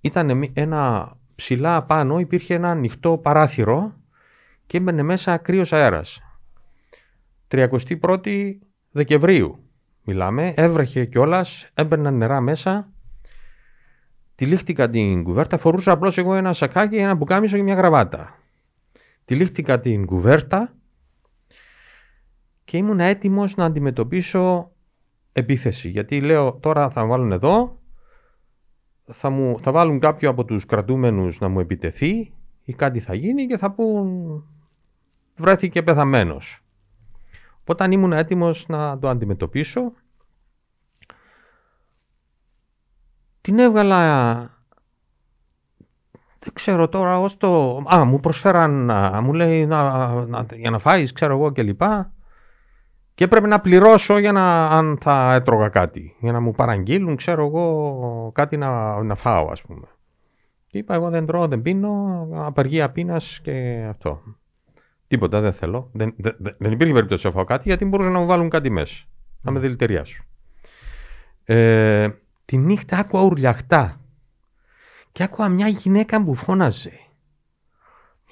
[0.01, 3.95] ήταν ένα ψηλά πάνω, υπήρχε ένα ανοιχτό παράθυρο
[4.67, 6.21] και έμπαινε μέσα κρύος αέρας.
[7.51, 8.53] 31η
[8.91, 9.71] Δεκεμβρίου
[10.03, 12.94] μιλάμε, έβρεχε κιόλας, έμπαιναν νερά μέσα.
[14.35, 18.39] Τυλίχτηκα την κουβέρτα, φορούσα απλώς εγώ ένα σακάκι, ένα μπουκάμισο και μια γραβάτα.
[19.25, 20.75] Τυλίχτηκα την κουβέρτα
[22.65, 24.71] και ήμουν έτοιμος να αντιμετωπίσω
[25.33, 25.89] επίθεση.
[25.89, 27.79] Γιατί λέω τώρα θα βάλουν εδώ,
[29.13, 32.33] θα, μου, θα βάλουν κάποιο από τους κρατούμενους να μου επιτεθεί
[32.65, 34.43] ή κάτι θα γίνει και θα πούν
[35.37, 36.59] βρέθηκε πεθαμένος.
[37.65, 39.93] Όταν ήμουν έτοιμος να το αντιμετωπίσω,
[43.45, 44.01] την έβγαλα
[46.45, 47.83] δεν ξέρω τώρα ως το...
[47.95, 48.91] Α, μου προσφέραν,
[49.23, 52.13] μου λέει να, να, για να φάεις, ξέρω εγώ και λοιπά.
[53.15, 56.17] Και έπρεπε να πληρώσω για να, αν θα έτρωγα κάτι.
[56.21, 59.87] Για να μου παραγγείλουν, ξέρω εγώ, κάτι να, να φάω, ας πούμε.
[60.67, 64.23] Και είπα, εγώ δεν τρώω, δεν πίνω, απεργία πείνας και αυτό.
[65.07, 65.91] Τίποτα, δεν θέλω.
[65.93, 69.05] Δεν, δεν, δεν υπήρχε περίπτωση να φάω κάτι, γιατί μπορούσαν να μου βάλουν κάτι μέσα.
[69.43, 70.25] Να με δηλητηριάσουν.
[71.45, 72.09] Ε,
[72.45, 74.01] τη νύχτα άκουα ουρλιαχτά.
[75.13, 76.99] Και άκουα μια γυναίκα που φώναζε.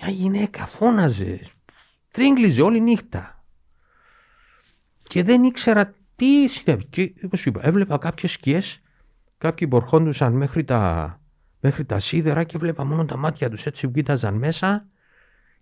[0.00, 1.40] Μια γυναίκα φώναζε.
[2.10, 3.42] Τρίγκλιζε όλη νύχτα
[5.12, 6.84] και δεν ήξερα τι συνέβη.
[6.84, 8.80] Και όπως είπα, έβλεπα κάποιες σκιές,
[9.38, 11.20] κάποιοι μπορχόντουσαν μέχρι τα,
[11.60, 14.86] μέχρι τα σίδερα και βλέπα μόνο τα μάτια τους έτσι που κοίταζαν μέσα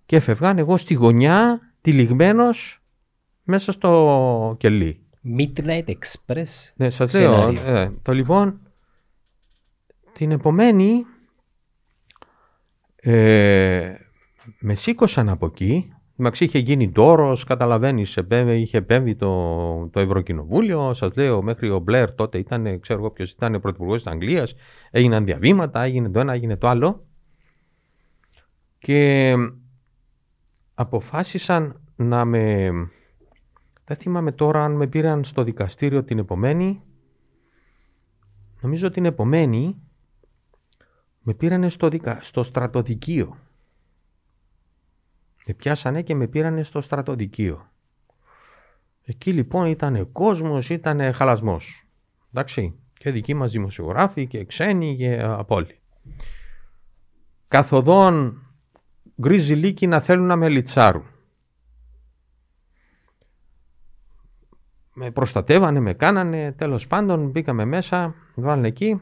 [0.06, 2.82] και έφευγαν εγώ στη γωνιά, τυλιγμένος
[3.42, 5.06] μέσα στο κελί.
[5.24, 6.72] Midnight Express.
[6.74, 7.48] Ναι, σας λέω.
[7.48, 8.60] Ε, το λοιπόν,
[10.12, 11.04] την επομένη
[12.96, 13.94] ε,
[14.58, 18.18] με σήκωσαν από εκεί Εντάξει, είχε γίνει τόρο, καταλαβαίνεις,
[18.48, 20.94] είχε επέμβει το, το Ευρωκοινοβούλιο.
[20.94, 24.54] Σας λέω, μέχρι ο Μπλερ τότε ήταν, ξέρω εγώ ποιος ήταν πρωθυπουργός της Αγγλίας.
[24.90, 27.06] Έγιναν διαβήματα, έγινε το ένα, έγινε το άλλο.
[28.78, 29.34] Και
[30.74, 32.70] αποφάσισαν να με.
[33.90, 36.82] Δεν θυμάμαι τώρα αν με πήραν στο δικαστήριο την επομένη.
[38.60, 39.76] Νομίζω την επομένη
[41.20, 42.18] με πήρανε στο, δικα...
[42.22, 43.36] στο στρατοδικείο.
[45.46, 47.70] Με πιάσανε και με πήρανε στο στρατοδικείο.
[49.04, 51.86] Εκεί λοιπόν ήταν κόσμος, ήταν χαλασμός.
[52.32, 55.78] Εντάξει, και δικοί μας δημοσιογράφοι και ξένοι και από όλοι.
[57.48, 58.42] Καθοδόν
[59.20, 61.04] γκρίζι λύκοι να θέλουν να με λιτσάρουν.
[65.02, 69.00] Με προστατεύανε, με κάνανε, τέλος πάντων μπήκαμε μέσα, βάλανε εκεί.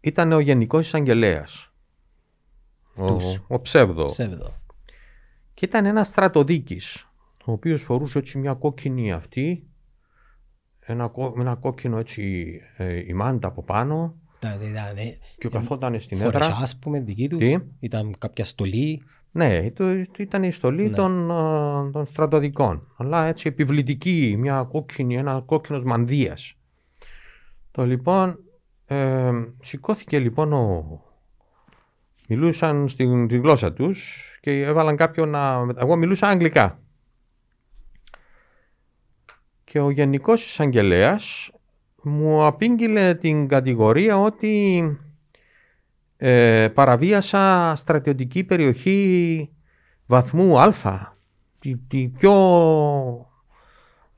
[0.00, 1.72] Ήταν ο Γενικός Εισαγγελέας.
[2.96, 3.16] Ο,
[3.46, 4.04] ο ψεύδο.
[4.04, 4.54] ψεύδο.
[5.54, 7.08] Και ήταν ένας στρατοδίκης,
[7.44, 9.66] ο οποίος φορούσε έτσι μια κόκκινη αυτή,
[10.80, 14.14] ένα, ένα κόκκινο έτσι ε, η μάντα από πάνω.
[14.94, 15.16] ναι.
[15.38, 16.46] Και καθόταν στην έδρα.
[16.46, 17.40] ας πούμε, δική τους.
[17.80, 19.02] Ήταν κάποια στολή.
[19.32, 20.96] Ναι, το, ήταν η στολή ναι.
[20.96, 21.26] των,
[21.92, 22.86] των στρατοδικών.
[22.96, 26.54] Αλλά έτσι επιβλητική, μια κόκκινη, ένα κόκκινος μανδύας.
[27.70, 28.38] Το λοιπόν,
[28.86, 29.30] ε,
[29.62, 30.84] σηκώθηκε λοιπόν ο,
[32.28, 35.66] μιλούσαν στην, στην γλώσσα τους και έβαλαν κάποιον να...
[35.76, 36.78] Εγώ μιλούσα αγγλικά.
[39.64, 41.50] Και ο Γενικός εισαγγελέας
[42.02, 44.82] μου απήγγειλε την κατηγορία ότι
[46.24, 49.50] ε, παραβίασα στρατιωτική περιοχή
[50.06, 50.72] βαθμού Α.
[51.62, 52.32] Η, πιο...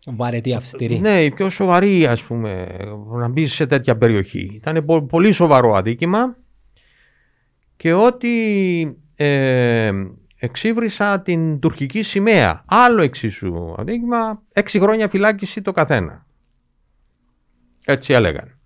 [0.07, 0.99] Βαρετή αυστηρή.
[0.99, 2.67] Ναι, η πιο σοβαρή ας πούμε
[3.11, 4.51] να μπεις σε τέτοια περιοχή.
[4.55, 6.37] Ήταν πολύ σοβαρό αδίκημα
[7.77, 9.93] και ότι ε,
[10.37, 12.65] εξύβρισα την τουρκική σημαία.
[12.67, 16.27] Άλλο εξίσου αδίκημα, έξι χρόνια φυλάκιση το καθένα.
[17.85, 18.59] Έτσι έλεγαν.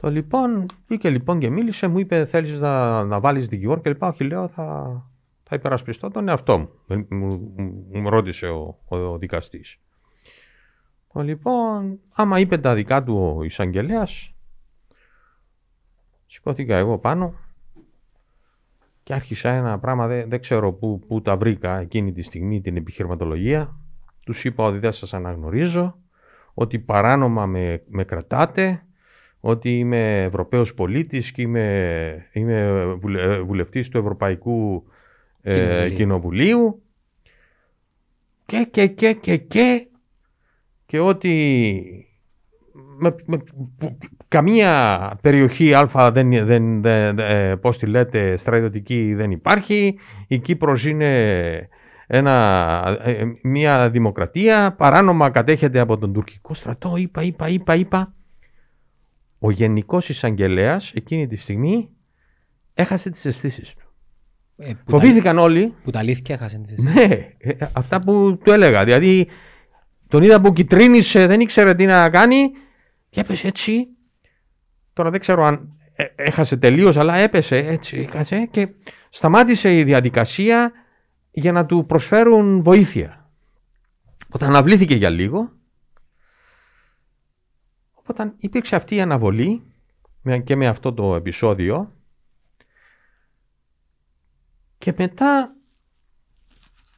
[0.00, 4.08] Το λοιπόν, βγήκε λοιπόν και μίλησε, μου είπε θέλεις να, να βάλεις δικηγόρο και λοιπά.
[4.08, 5.02] Όχι λέω θα,
[5.42, 6.70] θα υπερασπιστώ τον εαυτό μου.
[6.86, 9.78] Μου, μου, μου ρώτησε ο, ο, ο δικαστής.
[11.12, 14.34] Το λοιπόν, άμα είπε τα δικά του ο εισαγγελέας,
[16.26, 17.34] σηκώθηκα εγώ πάνω
[19.02, 22.76] και άρχισα ένα πράγμα, δεν, δεν ξέρω πού, πού τα βρήκα εκείνη τη στιγμή την
[22.76, 23.76] επιχειρηματολογία.
[24.24, 25.98] Τους είπα ότι δεν σας αναγνωρίζω,
[26.54, 28.84] ότι παράνομα με, με κρατάτε,
[29.40, 32.84] ότι είμαι Ευρωπαίος πολίτης και είμαι, είμαι
[33.46, 34.84] βουλευτής του Ευρωπαϊκού
[35.42, 36.82] ε, Κοινοβουλίου
[38.46, 39.86] και, και, και, και, και,
[40.86, 42.04] και ότι
[42.98, 43.42] με, με,
[44.28, 49.98] καμία περιοχή Α δεν, δεν, δεν, ε, πώς τη λέτε, στρατιωτική δεν υπάρχει.
[50.28, 51.68] Η Κύπρος είναι
[52.06, 56.96] ένα, ε, μια δημοκρατία, παράνομα κατέχεται από τον τουρκικό στρατό.
[56.96, 58.14] Είπα, είπα, είπα, είπα.
[59.42, 61.90] Ο Γενικός Εισαγγελέας εκείνη τη στιγμή
[62.74, 63.92] έχασε τις αισθήσεις του.
[64.56, 65.74] Ε, Φοβήθηκαν όλοι.
[65.84, 67.08] Που τα αλήθεια έχασε τις αισθήσεις.
[67.08, 68.84] Ναι, ε, αυτά που του έλεγα.
[68.84, 69.28] Δηλαδή
[70.08, 72.50] τον είδα που κυτρίνησε, δεν ήξερε τι να κάνει
[73.08, 73.88] και έπεσε έτσι.
[74.92, 78.08] Τώρα δεν ξέρω αν ε, έχασε τελείως, αλλά έπεσε έτσι
[78.50, 78.68] και
[79.10, 80.72] σταμάτησε η διαδικασία
[81.30, 83.30] για να του προσφέρουν βοήθεια.
[84.26, 85.52] Οπότε αναβλήθηκε για λίγο.
[88.10, 89.62] Οπότε υπήρξε αυτή η αναβολή
[90.44, 91.92] και με αυτό το επεισόδιο
[94.78, 95.54] και μετά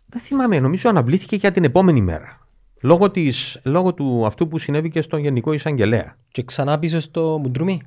[0.07, 2.47] δεν θυμάμαι, νομίζω αναβλήθηκε για την επόμενη μέρα.
[2.81, 6.17] Λόγω, της, λόγω του αυτού που συνέβη και στον Γενικό Εισαγγελέα.
[6.29, 7.83] Και ξανά πίσω στο Μουντρούμι;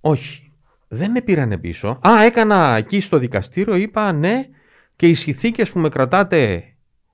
[0.00, 0.52] Όχι.
[0.88, 1.98] Δεν με πήρανε πίσω.
[2.08, 4.48] Α, έκανα εκεί στο δικαστήριο, είπα ναι,
[4.96, 6.64] και οι συνθήκες που με κρατάτε,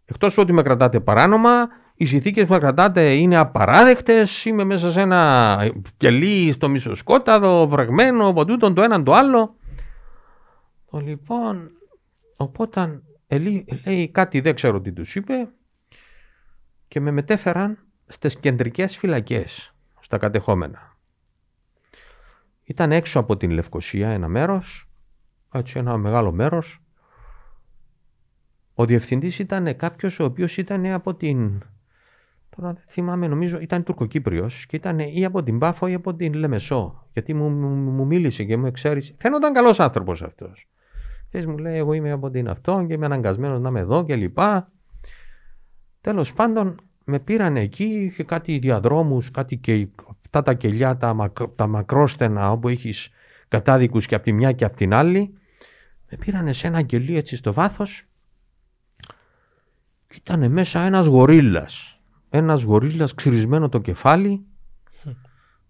[0.05, 4.45] εκτός ότι με κρατάτε παράνομα, οι συνθήκες που με κρατάτε είναι απαράδεκτες.
[4.45, 5.57] Είμαι μέσα σε ένα
[5.97, 9.57] κελί στο μισοσκόταδο, βρεγμένο από τούτον το έναν το άλλο.
[10.91, 11.71] Το λοιπόν,
[12.37, 13.03] οπότε
[13.85, 15.49] λέει κάτι, δεν ξέρω τι τους είπε,
[16.89, 20.97] και με μετέφεραν στις κεντρικές φυλακές, στα κατεχόμενα.
[22.65, 24.89] Ήταν έξω από την Λευκοσία ένα μέρος,
[25.53, 26.83] έτσι ένα μεγάλο μέρος.
[28.75, 31.63] Ο διευθυντής ήταν κάποιος ο οποίος ήταν από την...
[32.57, 36.35] Τώρα δεν θυμάμαι, νομίζω ήταν τουρκοκύπριος και ήταν ή από την Πάφο ή από την
[36.35, 37.07] Λεμεσό.
[37.13, 39.15] Γιατί μου, μου, μίλησε και μου εξαίρεσε.
[39.19, 40.69] Φαίνονταν καλός άνθρωπος αυτός.
[41.31, 44.17] Και μου λέει, εγώ είμαι από την αυτό και είμαι αναγκασμένος να είμαι εδώ και
[44.17, 44.73] λοιπά.
[46.01, 49.89] Τέλος πάντων με πήραν εκεί, είχε κάτι διαδρόμους, κάτι και
[50.25, 53.11] αυτά τα κελιά, τα, τα μακρόστενα όπου έχεις
[53.49, 55.39] κατάδικους και από τη μια και από την άλλη.
[56.11, 58.05] Με πήρανε σε ένα κελί έτσι στο βάθος
[60.09, 61.94] και ήταν μέσα ένας γορίλας.
[62.37, 64.47] Ένας γορίλας ξυρισμένο το κεφάλι.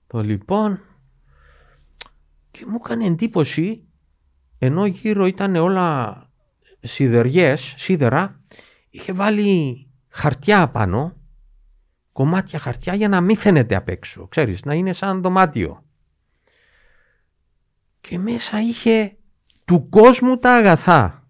[0.07, 0.81] Το λοιπόν
[2.51, 3.85] και μου έκανε εντύπωση
[4.59, 6.19] ενώ γύρω ήταν όλα
[6.81, 8.41] σιδεριές, σίδερα,
[8.91, 11.17] είχε βάλει χαρτιά πάνω,
[12.13, 15.85] κομμάτια χαρτιά για να μην φαίνεται απ' έξω, ξέρεις, να είναι σαν δωμάτιο.
[18.01, 19.17] Και μέσα είχε
[19.65, 21.29] του κόσμου τα αγαθά.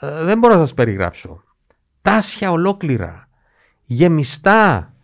[0.00, 1.42] Ε, δεν μπορώ να σας περιγράψω.
[2.02, 3.21] Τάσια ολόκληρα,
[3.84, 4.94] γεμιστά,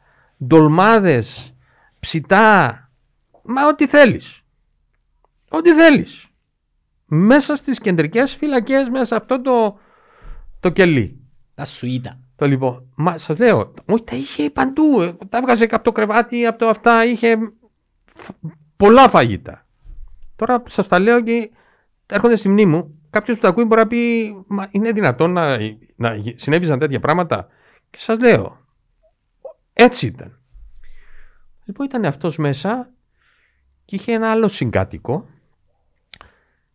[0.44, 1.54] ντολμάδες,
[2.00, 2.82] ψητά,
[3.42, 4.42] μα ό,τι θέλεις.
[5.50, 6.26] Ό,τι θέλεις.
[7.06, 9.78] Μέσα στις κεντρικές φυλακές, μέσα αυτό το,
[10.60, 11.20] το κελί.
[11.54, 12.20] Τα σουίτα.
[12.36, 15.00] Το λοιπόν, μα σας λέω, όχι τα είχε παντού.
[15.00, 17.36] Ε, τα έβγαζε από το κρεβάτι, από το αυτά, είχε
[18.76, 19.66] πολλά φαγητά.
[20.36, 21.50] Τώρα σας τα λέω και
[22.06, 23.00] έρχονται στη μνήμη μου.
[23.10, 25.56] Κάποιος που τα ακούει μπορεί να πει, Μα είναι δυνατόν να,
[25.96, 27.46] να συνέβησαν τέτοια πράγματα.
[27.90, 28.58] Και σας λέω,
[29.80, 30.38] έτσι ήταν.
[31.64, 32.90] Λοιπόν, ήταν αυτός μέσα
[33.84, 35.28] και είχε ένα άλλο συγκάτοικο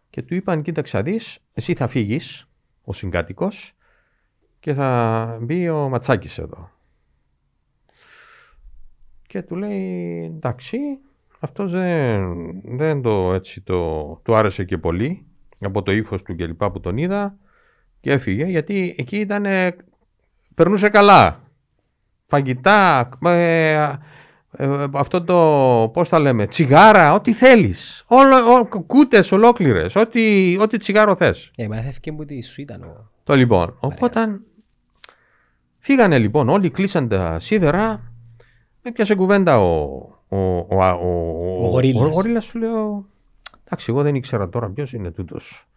[0.10, 2.48] και του είπαν, κοίταξε δεις, εσύ θα φύγεις,
[2.84, 3.74] ο συγκάτοικος
[4.60, 6.72] και θα μπει ο Ματσάκης εδώ.
[9.28, 10.78] Και του λέει εντάξει,
[11.40, 15.26] αυτός δεν, δεν το έτσι το, του άρεσε και πολύ
[15.60, 17.38] από το ύφος του και λοιπά που τον είδα
[18.00, 19.46] και έφυγε γιατί εκεί ήταν,
[20.56, 21.43] περνούσε καλά.
[22.34, 23.72] Φαγητά, ε,
[24.52, 28.04] ε, αυτό το, πώς τα λέμε, τσιγάρα, ό,τι θέλεις.
[28.08, 31.52] Όλο, ό, κούτες ολόκληρες, ό,τι, ό,τι τσιγάρο θες.
[31.56, 31.84] Ε, μα
[32.16, 33.10] που τη σου ήταν.
[33.24, 34.40] Το λοιπόν, οπότε
[35.78, 38.12] Φύγανε λοιπόν όλοι, κλείσαν τα σίδερα.
[38.82, 39.84] Με πιάσε κουβέντα ο,
[40.28, 40.78] ο, ο, ο,
[41.62, 43.06] ο, ο, ο σου λέω.
[43.64, 45.68] Εντάξει, εγώ δεν ήξερα τώρα ποιος είναι τούτος.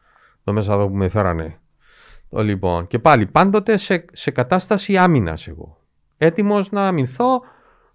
[0.45, 1.61] εδώ μέσα εδώ που με φέρανε.
[2.29, 2.87] Το λοιπόν.
[2.87, 5.76] Και πάλι πάντοτε σε, σε κατάσταση άμυνας εγώ.
[6.19, 7.41] Έτοιμος να αμυνθώ,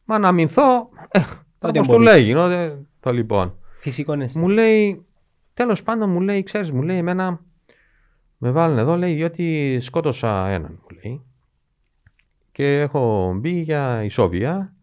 [0.05, 0.89] μα να αμυνθώ.
[1.09, 1.19] Ε,
[1.59, 2.34] Ό,τι όπως το μπορείς.
[2.36, 2.51] λέει.
[2.53, 3.55] ε, Το λοιπόν.
[3.80, 4.26] Φυσικό είναι.
[4.36, 5.05] Μου λέει,
[5.53, 7.39] τέλος πάντων μου λέει, ξέρεις, μου λέει εμένα.
[8.38, 11.22] Με βάλουν εδώ, λέει, διότι σκότωσα έναν, μου λέει.
[12.51, 14.74] Και έχω μπει για ισόβια.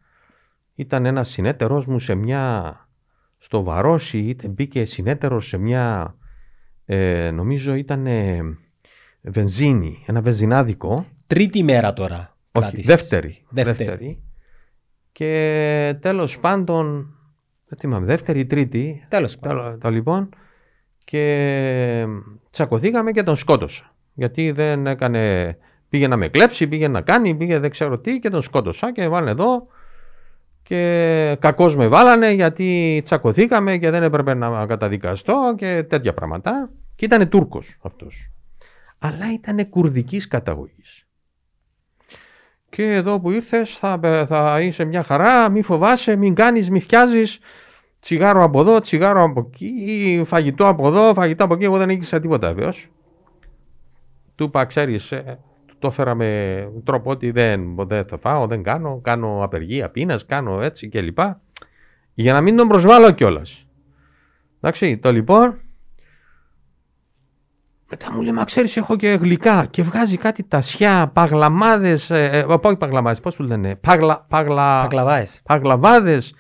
[0.74, 2.76] Ήταν ένας συνέτερός μου σε μια.
[3.39, 6.16] Στο Βαρόσι, είτε μπήκε συνέτερος σε μια.
[6.84, 8.07] Ε, νομίζω ήταν
[9.20, 11.05] βενζίνη, ένα βενζινάδικο.
[11.26, 12.36] Τρίτη μέρα τώρα.
[12.59, 12.97] Όχι, κράτησες.
[12.97, 13.45] δεύτερη.
[13.49, 14.23] Δεύτερη.
[15.13, 17.15] Και τέλος πάντων,
[17.69, 19.57] δεν θυμάμαι, δεύτερη ή τρίτη, Τέλος πάντων.
[19.57, 20.29] τα, τα λοιπόν,
[21.05, 22.07] και
[22.51, 23.95] τσακωθήκαμε και τον σκότωσα.
[24.15, 25.57] Γιατί δεν έκανε,
[25.89, 29.09] πήγε να με κλέψει, πήγε να κάνει, πήγε δεν ξέρω τι και τον σκότωσα και
[29.09, 29.67] βάλανε εδώ
[30.63, 36.71] και κακώς με βάλανε γιατί τσακωθήκαμε και δεν έπρεπε να καταδικαστώ και τέτοια πράγματα.
[36.95, 38.31] Και ήταν Τούρκος αυτός.
[38.99, 41.07] Αλλά ήταν κουρδικής καταγωγής.
[42.71, 47.39] Και εδώ που ήρθες θα, θα είσαι μια χαρά, μη φοβάσαι, μην κάνεις, μη φτιάζεις.
[48.01, 51.64] Τσιγάρο από εδώ, τσιγάρο από εκεί, φαγητό από εδώ, φαγητό από εκεί.
[51.64, 52.89] Εγώ δεν ήξερα τίποτα βεβαίως.
[54.35, 55.14] Του είπα, ξέρεις,
[55.79, 60.62] το έφερα με τρόπο ότι δεν, δεν θα φάω, δεν κάνω, κάνω απεργία πείνας, κάνω
[60.62, 61.19] έτσι κλπ.
[62.14, 63.66] Για να μην τον προσβάλλω κιόλας.
[64.61, 65.61] Εντάξει, το λοιπόν.
[67.91, 72.43] Μετά μου λέει, μα ξέρεις έχω και γλυκά και βγάζει κάτι τασιά, παγλαμάδες, ε, ε,
[72.62, 75.41] όχι παγλαμάδες, πώς του λένε, παγλα, παγλα, Πακλαβάες.
[75.45, 76.34] παγλαβάδες,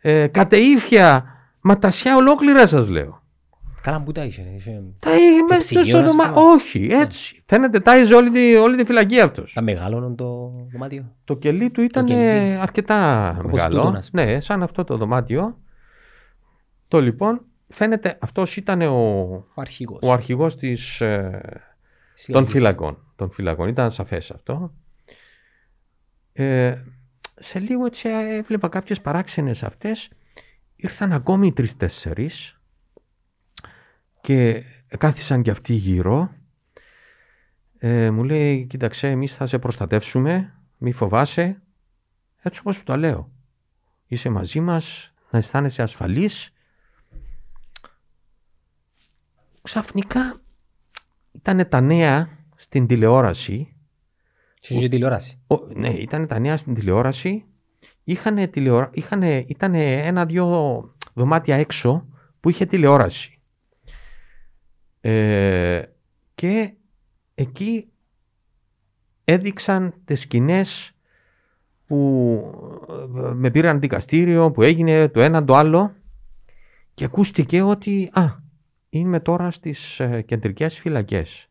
[0.00, 1.24] ε, κατεΐφια,
[1.60, 3.22] μα τασιά ολόκληρα σας λέω.
[3.82, 4.42] Καλά που τα είχε.
[4.56, 6.46] είχε- Τα είχε μέσα ψυγείο, στο ας δωμά- πούμε.
[6.46, 7.42] Όχι, έτσι.
[7.46, 9.52] Φαίνεται τάιζε όλη τη, όλη τη φυλακή αυτός.
[9.54, 11.14] Τα μεγάλωνε το δωμάτιο.
[11.24, 12.58] Το κελί του ήταν κελί.
[12.60, 13.80] αρκετά Όπως μεγάλο.
[13.80, 14.24] τούτον, ας πούμε.
[14.24, 15.56] ναι, σαν αυτό το δωμάτιο.
[16.88, 18.94] Το λοιπόν, φαίνεται αυτός ήταν ο,
[19.54, 19.98] Ο αρχηγός.
[20.02, 21.40] ο αρχηγός της, ε,
[22.14, 22.52] της των φυλακής.
[22.52, 23.12] φυλακών.
[23.16, 23.68] Των φυλακών.
[23.68, 24.74] Ήταν σαφές αυτό.
[26.32, 26.82] Ε,
[27.38, 30.08] σε λίγο έτσι έβλεπα κάποιες παράξενες αυτές.
[30.76, 32.60] Ήρθαν ακόμη τρεις-τέσσερις
[34.20, 34.62] και
[34.98, 36.32] κάθισαν κι αυτοί γύρω.
[37.78, 41.62] Ε, μου λέει, κοίταξε, εμείς θα σε προστατεύσουμε, μη φοβάσαι.
[42.42, 43.30] Έτσι όπως σου το λέω.
[44.06, 46.52] Είσαι μαζί μας, να αισθάνεσαι ασφαλής.
[49.68, 50.40] Ξαφνικά
[51.32, 53.74] ήταν τα νέα στην τηλεόραση.
[54.60, 55.40] Είχε και τηλεόραση.
[55.46, 57.44] Ο, ναι, ήταν τα νέα στην τηλεόραση.
[58.04, 58.90] Είχανε τηλεορα...
[58.92, 59.44] Είχανε...
[59.48, 62.08] Ήταν ένα-δυο δωμάτια έξω
[62.40, 63.40] που είχε τηλεόραση.
[65.00, 65.82] Ε,
[66.34, 66.74] και
[67.34, 67.88] εκεί
[69.24, 70.92] έδειξαν τις σκηνές
[71.86, 71.96] που
[72.88, 75.94] ε, με πήραν δικαστήριο, που έγινε το ένα το άλλο
[76.94, 78.46] και ακούστηκε ότι «Α,
[78.90, 81.48] είμαι τώρα στις ε, κεντρικές φυλακές».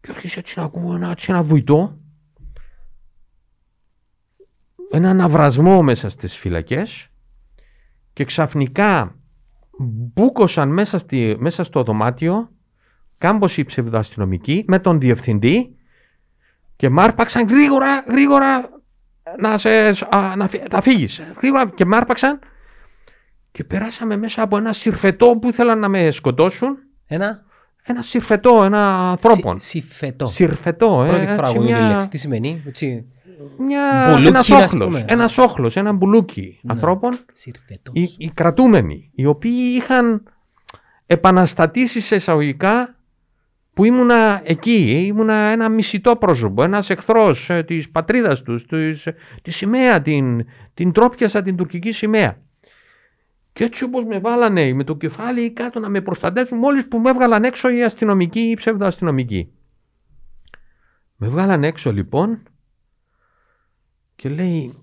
[0.00, 1.98] Και άρχισε έτσι να ακούω ένα, έτσι ένα βουητό,
[4.90, 7.08] ένα αναβρασμό μέσα στις φυλακές
[8.12, 9.16] και ξαφνικά
[9.78, 12.50] μπούκωσαν μέσα, στη, μέσα στο δωμάτιο
[13.18, 15.76] κάμποσοι ψευδοαστυνομικοί με τον διευθυντή
[16.76, 18.68] και μ' άρπαξαν γρήγορα, γρήγορα
[19.38, 21.22] να, σε, α, να φύ- θα φύγεις.
[21.36, 22.38] Γρήγορα και μ' άρπαξαν
[23.52, 26.76] και περάσαμε μέσα από ένα συρφετό που ήθελαν να με σκοτώσουν.
[27.06, 27.42] Ένα;
[27.84, 29.60] Ένα συρφετό, ένα ανθρώπων.
[29.60, 30.26] σι- Συφετό.
[30.26, 32.08] Συρφετό, ε, Πρώτη φορά έτσι που είναι η μια, λέξη.
[32.08, 32.62] Τι σημαίνει.
[32.66, 33.06] Έτσι;
[33.58, 35.04] μια, Μπουλούκι, ένας ας όχλος, πούμε.
[35.08, 36.72] ένας όχλος, ένα μπουλούκι Ναι.
[36.72, 37.94] ανθρώπων Συρφετός.
[37.96, 40.22] οι, οι κρατούμενοι, οι οποίοι είχαν
[41.06, 42.96] επαναστατήσει σε εισαγωγικά
[43.74, 49.06] που ήμουνα εκεί, ήμουνα ένα μισητό πρόσωπο, ένας εχθρός ε, της πατρίδας τους, της,
[49.42, 52.36] της σημαία, την, την τρόπιασα την τουρκική σημαία.
[53.52, 57.10] Και έτσι όπως με βάλανε με το κεφάλι κάτω να με προστατεύσουν μόλις που με
[57.10, 59.52] έβγαλαν έξω οι αστυνομικοί ή οι ψευδοαστυνομικοί.
[61.16, 62.42] Με βγάλαν έξω λοιπόν
[64.16, 64.74] και λέει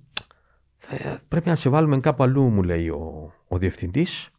[0.77, 4.29] θα, πρέπει να σε βάλουμε κάπου αλλού μου λέει ο, ο διευθυντής.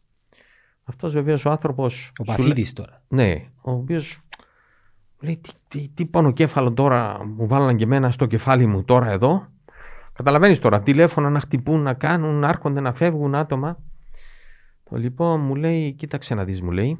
[0.83, 2.11] Αυτός βεβαίως ο άνθρωπος...
[2.19, 3.03] Ο σου παθήτης τώρα.
[3.07, 4.19] ναι, ο οποίος
[5.19, 9.47] λέει τι, τι, τι πονοκέφαλο τώρα μου βάλαν και εμένα στο κεφάλι μου τώρα εδώ.
[10.13, 13.79] Καταλαβαίνεις τώρα, τηλέφωνα να χτυπούν, να κάνουν, να έρχονται, να φεύγουν άτομα.
[14.91, 16.99] Το λοιπόν μου λέει, κοίταξε να δεις μου λέει,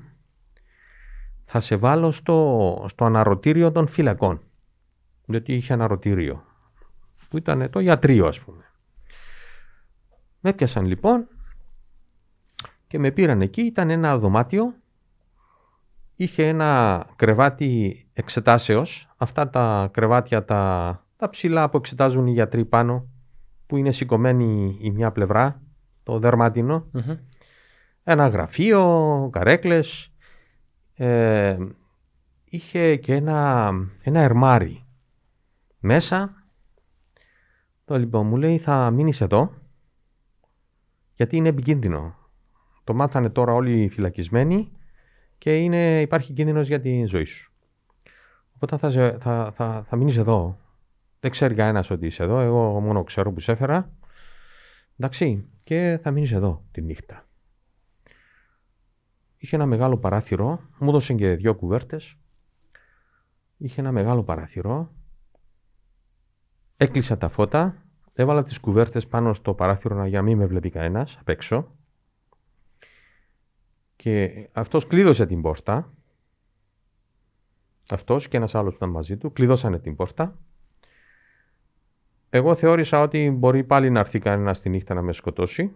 [1.46, 4.42] θα σε βάλω στο, στο αναρωτήριο των φυλακών.
[5.26, 6.44] Διότι είχε αναρωτήριο.
[7.30, 8.64] Που ήταν το ιατρείο ας πούμε.
[10.40, 11.28] Με πιάσαν λοιπόν
[12.88, 14.74] και με πήραν εκεί, ήταν ένα δωμάτιο
[16.16, 19.10] είχε ένα κρεβάτι εξετάσεως.
[19.18, 23.08] Αυτά τα κρεβάτια τα, τα ψηλά που εξετάζουν οι γιατροί πάνω,
[23.68, 25.62] που είναι σηκωμένοι η μια πλευρά,
[26.04, 26.86] το δερμάτινο.
[26.92, 27.18] Μμμ.
[28.04, 30.14] Ένα γραφείο, καρέκλες.
[30.96, 31.58] ε,
[32.44, 33.72] είχε και ένα,
[34.02, 34.86] ένα ερμάρι.
[35.80, 36.44] Μέσα,
[37.86, 39.54] το λοιπόν μου λέει θα μείνεις εδώ,
[41.16, 42.16] γιατί είναι επικίνδυνο.
[42.84, 44.72] Το μάθανε τώρα όλοι οι φυλακισμένοι
[45.38, 47.54] και είναι, υπάρχει κίνδυνος για τη ζωή σου.
[48.56, 50.60] Οπότε θα, θα, θα, θα μείνεις εδώ.
[51.20, 53.92] Δεν ξέρει κανένας ότι είσαι εδώ, εγώ μόνο ξέρω που σε έφερα.
[54.98, 57.26] Εντάξει, και θα μείνεις εδώ τη νύχτα.
[59.44, 62.18] Είχε ένα μεγάλο παράθυρο, μου έδωσε και δύο κουβέρτες.
[63.58, 64.92] Είχε ένα μεγάλο παράθυρο.
[66.78, 71.18] Έκλεισα τα φώτα, έβαλα τις κουβέρτες πάνω στο παράθυρο για να μην με βλέπει κανένας
[71.20, 71.76] απ' έξω.
[73.96, 75.94] Και αυτός κλείδωσε την πόρτα.
[77.90, 80.38] Αυτός και ένας άλλος που ήταν μαζί του κλειδώσανε την πόρτα.
[82.30, 85.76] Εγώ θεώρησα ότι μπορεί πάλι να έρθει κανένας στη νύχτα να με σκοτώσει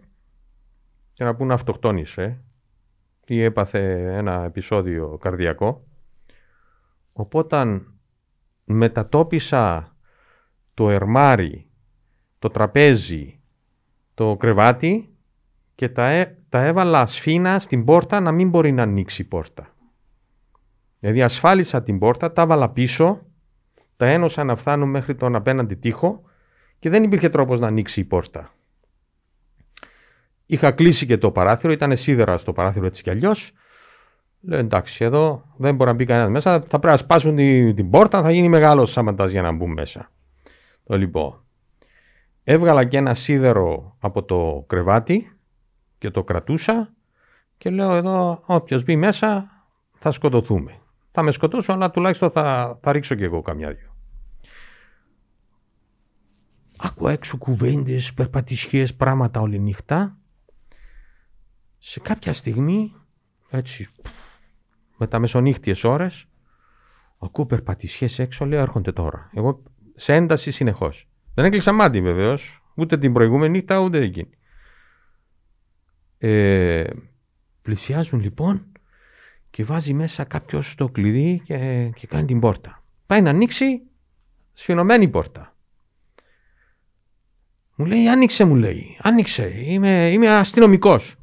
[1.12, 2.40] και να πούνε αυτοκτόνησε
[3.26, 5.84] ή έπαθε ένα επεισόδιο καρδιακό.
[7.12, 7.82] Οπότε
[8.64, 9.96] μετατόπισα
[10.74, 11.66] το ερμάρι,
[12.38, 13.40] το τραπέζι,
[14.14, 15.14] το κρεβάτι
[15.74, 19.74] και τα, ε, τα έβαλα σφίνα στην πόρτα να μην μπορεί να ανοίξει η πόρτα.
[20.98, 23.26] Δηλαδή ασφάλισα την πόρτα, τα έβαλα πίσω,
[23.96, 26.22] τα ένωσα να φτάνουν μέχρι τον απέναντι τοίχο
[26.78, 28.55] και δεν υπήρχε τρόπος να ανοίξει η πόρτα.
[30.46, 33.52] Είχα κλείσει και το παράθυρο, ήταν σίδερα στο παράθυρο έτσι κι αλλιώς.
[34.40, 36.52] Λέω εντάξει, εδώ δεν μπορεί να μπει κανένας μέσα.
[36.52, 40.10] Θα πρέπει να σπάσουν την, την πόρτα, θα γίνει μεγάλος σάματα για να μπουν μέσα.
[40.84, 41.44] Το λοιπόν.
[42.44, 45.36] Έβγαλα και ένα σίδερο από το κρεβάτι
[45.98, 46.94] και το κρατούσα
[47.58, 49.50] και λέω εδώ όποιος μπει μέσα
[49.92, 50.78] θα σκοτωθούμε.
[51.12, 53.96] Θα με σκοτώσω αλλά τουλάχιστον θα, θα ρίξω και εγώ καμιά δυο.
[56.78, 60.18] Άκουα έξω κουβέντες, περπατησιές, πράγματα όλη νύχτα
[61.88, 62.94] σε κάποια στιγμή,
[63.50, 63.88] έτσι,
[64.96, 66.26] με τα μεσονύχτιες ώρες,
[67.18, 69.30] ακούω περπατησιές έξω, λέω έρχονται τώρα.
[69.34, 69.62] Εγώ
[69.94, 71.08] σε ένταση συνεχώς.
[71.34, 74.30] Δεν έκλεισα μάτι βεβαίως, ούτε την προηγούμενη νύχτα, ούτε εκείνη.
[76.18, 76.90] Ε,
[77.62, 78.72] πλησιάζουν λοιπόν
[79.50, 82.84] και βάζει μέσα κάποιος το κλειδί και, και κάνει την πόρτα.
[83.06, 83.82] Πάει να ανοίξει
[84.52, 85.56] σφινωμένη πόρτα.
[87.74, 91.16] Μου λέει, άνοιξε μου λέει, άνοιξε, είμαι, είμαι αστυνομικός.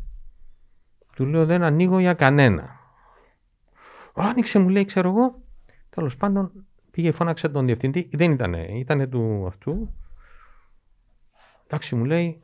[1.16, 2.80] Του λέω δεν ανοίγω για κανένα.
[4.14, 5.41] Άνοιξε μου λέει ξέρω εγώ.
[5.89, 8.09] Τέλος πάντων πήγε φώναξε τον διευθυντή.
[8.14, 9.93] Δεν ήταν, ήταν του αυτού.
[11.64, 12.41] Εντάξει μου λέει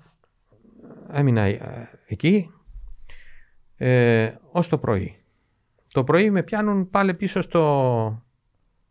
[1.11, 2.51] έμεινα ε, εκεί
[3.77, 5.23] ε, ως το πρωί.
[5.91, 8.23] Το πρωί με πιάνουν πάλι πίσω στο,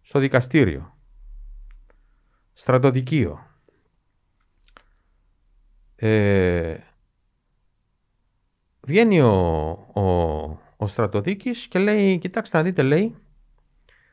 [0.00, 0.96] στο δικαστήριο.
[2.52, 3.46] Στρατοδικείο.
[5.96, 6.76] Ε,
[8.88, 9.32] Βγαίνει ο,
[10.00, 13.14] ο, ο στρατοδίκης και λέει, κοιτάξτε να δείτε λέει,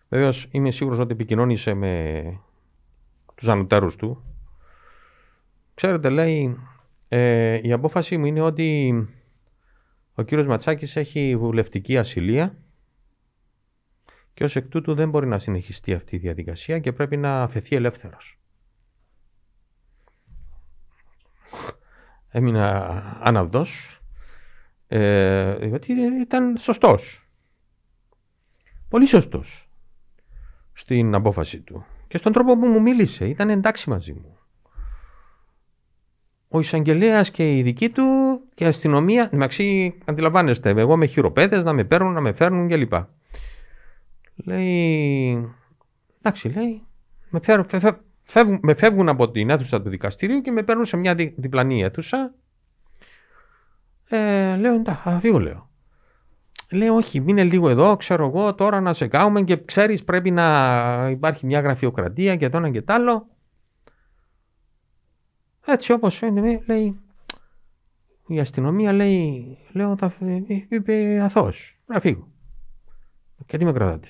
[0.09, 2.23] Βεβαίως είμαι σίγουρος ότι επικοινώνησε με
[3.35, 4.23] τους ανωτέρους του.
[5.73, 6.57] Ξέρετε λέει,
[7.07, 8.93] ε, η απόφαση μου είναι ότι
[10.13, 12.55] ο κύριος Ματσάκης έχει βουλευτική ασυλία
[14.33, 17.75] και ως εκ τούτου δεν μπορεί να συνεχιστεί αυτή η διαδικασία και πρέπει να αφαιθεί
[17.75, 18.39] ελεύθερος.
[22.29, 22.89] Έμεινα
[23.21, 24.01] αναυδός
[24.87, 27.29] ε, γιατί ήταν σωστός.
[28.89, 29.69] Πολύ σωστός
[30.73, 31.85] στην απόφαση του.
[32.07, 33.25] Και στον τρόπο που μου μίλησε.
[33.25, 34.37] Ήταν εντάξει μαζί μου.
[36.47, 38.03] Ο εισαγγελέας και η δική του
[38.53, 39.29] και η αστυνομία.
[39.33, 42.93] Εντάξει, αντιλαμβάνεστε, εγώ με χειροπέδες να με παίρνουν, να με φέρνουν κλπ.
[44.35, 45.53] Λέει.
[46.17, 46.81] Εντάξει, λέει.
[47.29, 47.39] Με,
[48.23, 52.33] φεύγουν, με φεύγουν από την αίθουσα του δικαστηρίου και με παίρνουν σε μια διπλανή αίθουσα
[54.07, 55.69] ε, λέω εντάξει, θα φύγω, λέω.
[56.71, 61.07] Λέει, όχι, μείνε λίγο εδώ, ξέρω εγώ, τώρα να σε κάνουμε και ξέρεις πρέπει να
[61.11, 63.27] υπάρχει μια γραφειοκρατία και το ένα και το άλλο.
[65.65, 66.99] Έτσι όπως φαίνεται, λέει,
[68.27, 70.13] η αστυνομία λέει, λέω, θα,
[70.69, 72.27] είπε αθώος, να φύγω.
[73.45, 74.07] Και τι με κρατάτε;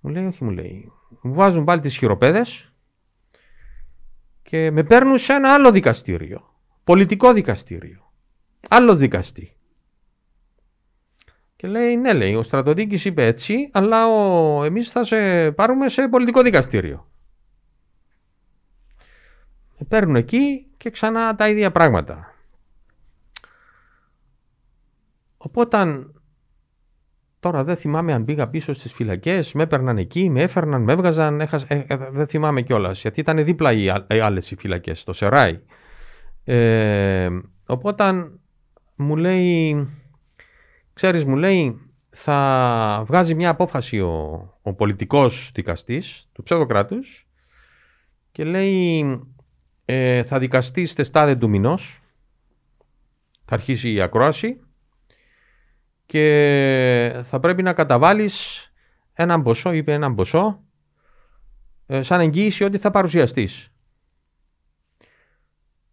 [0.00, 0.92] Μου λέει, όχι, μου λέει.
[1.22, 2.72] Μου βάζουν πάλι τις χειροπέδες
[4.42, 6.50] και με παίρνουν σε ένα άλλο δικαστήριο.
[6.84, 8.11] Πολιτικό δικαστήριο
[8.68, 9.56] άλλο δικαστή.
[11.56, 14.64] Και λέει, ναι, λέει, ο στρατοδίκης είπε έτσι, αλλά ο...
[14.64, 17.10] εμείς θα σε πάρουμε σε πολιτικό δικαστήριο.
[19.78, 22.34] Με παίρνουν εκεί και ξανά τα ίδια πράγματα.
[25.36, 26.06] Οπότε,
[27.40, 31.40] τώρα δεν θυμάμαι αν πήγα πίσω στις φυλακές, με έπαιρναν εκεί, με έφερναν, με έβγαζαν,
[31.40, 35.60] ε, ε, δεν θυμάμαι κιόλας, γιατί ήταν δίπλα οι, οι άλλες οι φυλακές, το Σεράι.
[36.44, 37.28] Ε,
[37.66, 38.30] οπότε
[38.96, 39.88] μου λέει,
[40.92, 41.80] ξέρεις μου λέει,
[42.10, 47.26] θα βγάζει μια απόφαση ο, ο πολιτικός δικαστής του ψευδοκράτους
[48.32, 49.20] και λέει
[49.84, 52.02] ε, θα δικαστεί στις τάδε του μηνός,
[53.44, 54.60] θα αρχίσει η ακρόαση
[56.06, 58.66] και θα πρέπει να καταβάλεις
[59.12, 60.62] έναν ποσό, είπε έναν ποσό,
[61.86, 63.71] ε, σαν εγγύηση ότι θα παρουσιαστείς.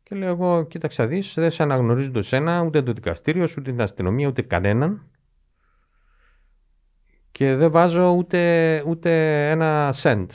[0.09, 3.81] Και λέω εγώ, κοίταξα δεις, δεν σε αναγνωρίζω το σένα, ούτε το δικαστήριο, ούτε την
[3.81, 5.09] αστυνομία, ούτε κανέναν.
[7.31, 10.31] Και δεν βάζω ούτε, ούτε ένα σεντ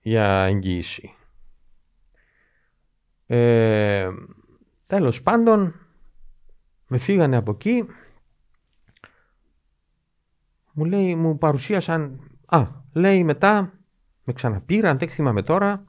[0.00, 1.14] για εγγύηση.
[3.26, 4.08] Ε,
[4.86, 5.74] τέλος πάντων,
[6.86, 7.86] με φύγανε από εκεί.
[10.72, 13.72] Μου λέει, μου παρουσίασαν, α, λέει μετά,
[14.24, 15.84] με ξαναπήραν, δεν θυμάμαι τώρα,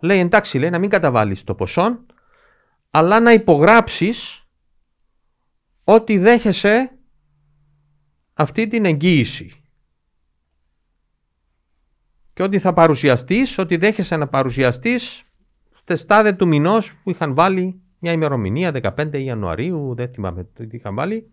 [0.00, 2.04] λέει εντάξει, λέει να μην καταβάλεις το ποσό,
[2.90, 4.46] αλλά να υπογράψεις
[5.84, 6.90] ότι δέχεσαι
[8.34, 9.60] αυτή την εγγύηση.
[12.32, 15.22] Και ότι θα παρουσιαστείς, ότι δέχεσαι να παρουσιαστείς
[15.84, 21.30] τεστάδε του μηνός που είχαν βάλει μια ημερομηνία 15 Ιανουαρίου, δεν θυμάμαι τι είχαν βάλει,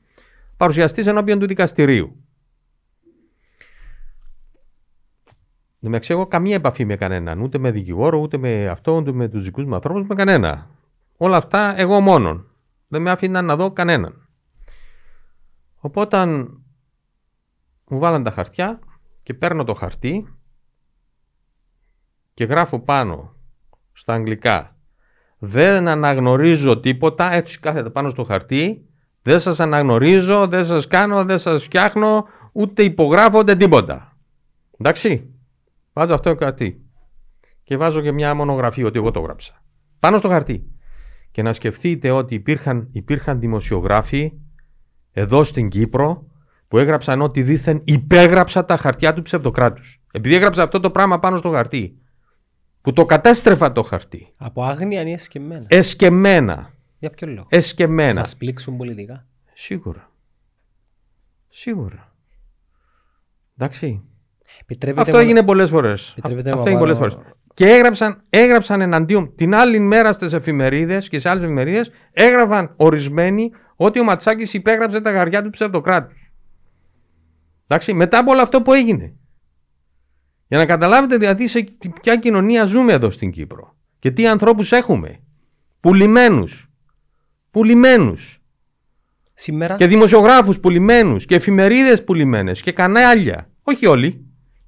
[0.58, 2.23] παρουσιαστής ενώπιον του δικαστηρίου.
[5.84, 9.28] Δεν με ξέρω καμία επαφή με κανέναν, ούτε με δικηγόρο, ούτε με αυτό, ούτε με
[9.28, 10.70] τους δικούς μου ανθρώπους, με κανένα.
[11.18, 12.48] Όλα αυτά εγώ μόνον.
[12.88, 14.28] Δεν με άφηναν να δω κανέναν.
[15.80, 16.26] Οπότε
[17.88, 18.80] μου βάλαν τα χαρτιά
[19.24, 20.38] και παίρνω το χαρτί
[22.34, 23.36] και γράφω πάνω
[23.94, 24.76] στα αγγλικά
[25.46, 28.90] δεν αναγνωρίζω τίποτα, έτσι κάθεται πάνω στο χαρτί,
[29.22, 34.18] δεν σας αναγνωρίζω, δεν σας κάνω, δεν σας φτιάχνω, ούτε υπογράφω, ούτε τίποτα.
[34.78, 35.34] Εντάξει.
[35.94, 36.86] Βάζω αυτό κάτι.
[37.64, 39.64] Και βάζω και μια μονογραφία ότι εγώ το γράψα.
[40.00, 40.72] Πάνω στο χαρτί.
[41.32, 44.34] Και να σκεφτείτε ότι υπήρχαν, υπήρχαν δημοσιογράφοι
[45.12, 46.28] εδώ στην Κύπρο
[46.68, 50.02] που έγραψαν ότι δήθεν υπέγραψα τα χαρτιά του ψευδοκράτους.
[50.12, 51.98] Επειδή έγραψα αυτό το πράγμα πάνω στο χαρτί.
[52.82, 54.34] Που το κατέστρεφα το χαρτί.
[54.38, 55.66] Από άγνοια είναι εσκεμμένα.
[55.68, 56.74] Εσκεμμένα.
[57.00, 58.26] Για ποιο λόγο; Εσκεμμένα.
[58.26, 60.12] Σα πλήξουν πολιτικά; Σίγουρα.
[61.50, 62.16] Σίγουρα.
[63.58, 64.04] Εντάξει.
[64.62, 66.10] Επιτρέπετε Αυτό μόνο- έγινε πολλές φορές.
[66.18, 67.28] Επιτρέπετε Αυτό να έγινε πολλές πάρω- φορές.
[67.54, 73.52] Και έγραψαν, έγραψαν εναντίον την άλλη μέρα στις εφημερίδες και σε άλλες εφημερίδες, έγραφαν ορισμένοι
[73.76, 76.16] ότι ο Ματσάκης υπέγραψε τα γαριά του ψευδοκράτου.
[77.68, 79.14] Εντάξει, μετά από όλο αυτό που έγινε.
[80.48, 81.66] Για να καταλάβετε δηλαδή σε
[82.02, 83.76] ποια κοινωνία ζούμε εδώ στην Κύπρο.
[84.00, 85.20] Και τι ανθρώπους έχουμε.
[85.80, 86.70] Πουλημένους.
[87.52, 88.42] Πουλημένους.
[89.34, 91.26] Σήμερα Και δημοσιογράφους πουλημένους.
[91.26, 92.62] Και εφημερίδες πουλημένες.
[92.62, 93.50] Και κανάλια.
[93.64, 94.23] Όχι όλοι.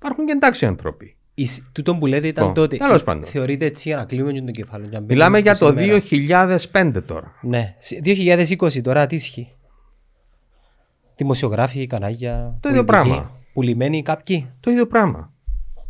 [0.05, 1.15] Υπάρχουν και εντάξει άνθρωποι.
[1.33, 2.77] η σ- τούτο που λέτε ήταν Λοιπόν, τότε.
[2.77, 3.23] τέλος πάντων.
[3.25, 4.89] Θεωρείτε έτσι για να κλείνουμε και το κεφάλαιο.
[4.89, 6.57] για να Μιλάμε μπαίνουμε για στο το σήμερα.
[6.71, 7.33] 2005 τώρα.
[7.41, 7.75] Ναι.
[7.79, 9.51] Σ- 2020 τώρα τι ισχύει;
[11.15, 12.57] Δημοσιογράφοι, κανάλια.
[12.59, 13.31] Το ίδιο πολιτικοί, πράγμα.
[13.53, 15.33] Πουλημένοι κάποιοι; Το ίδιο πράγμα.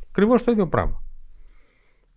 [0.09, 1.03] Ακριβώς το ίδιο πράγμα.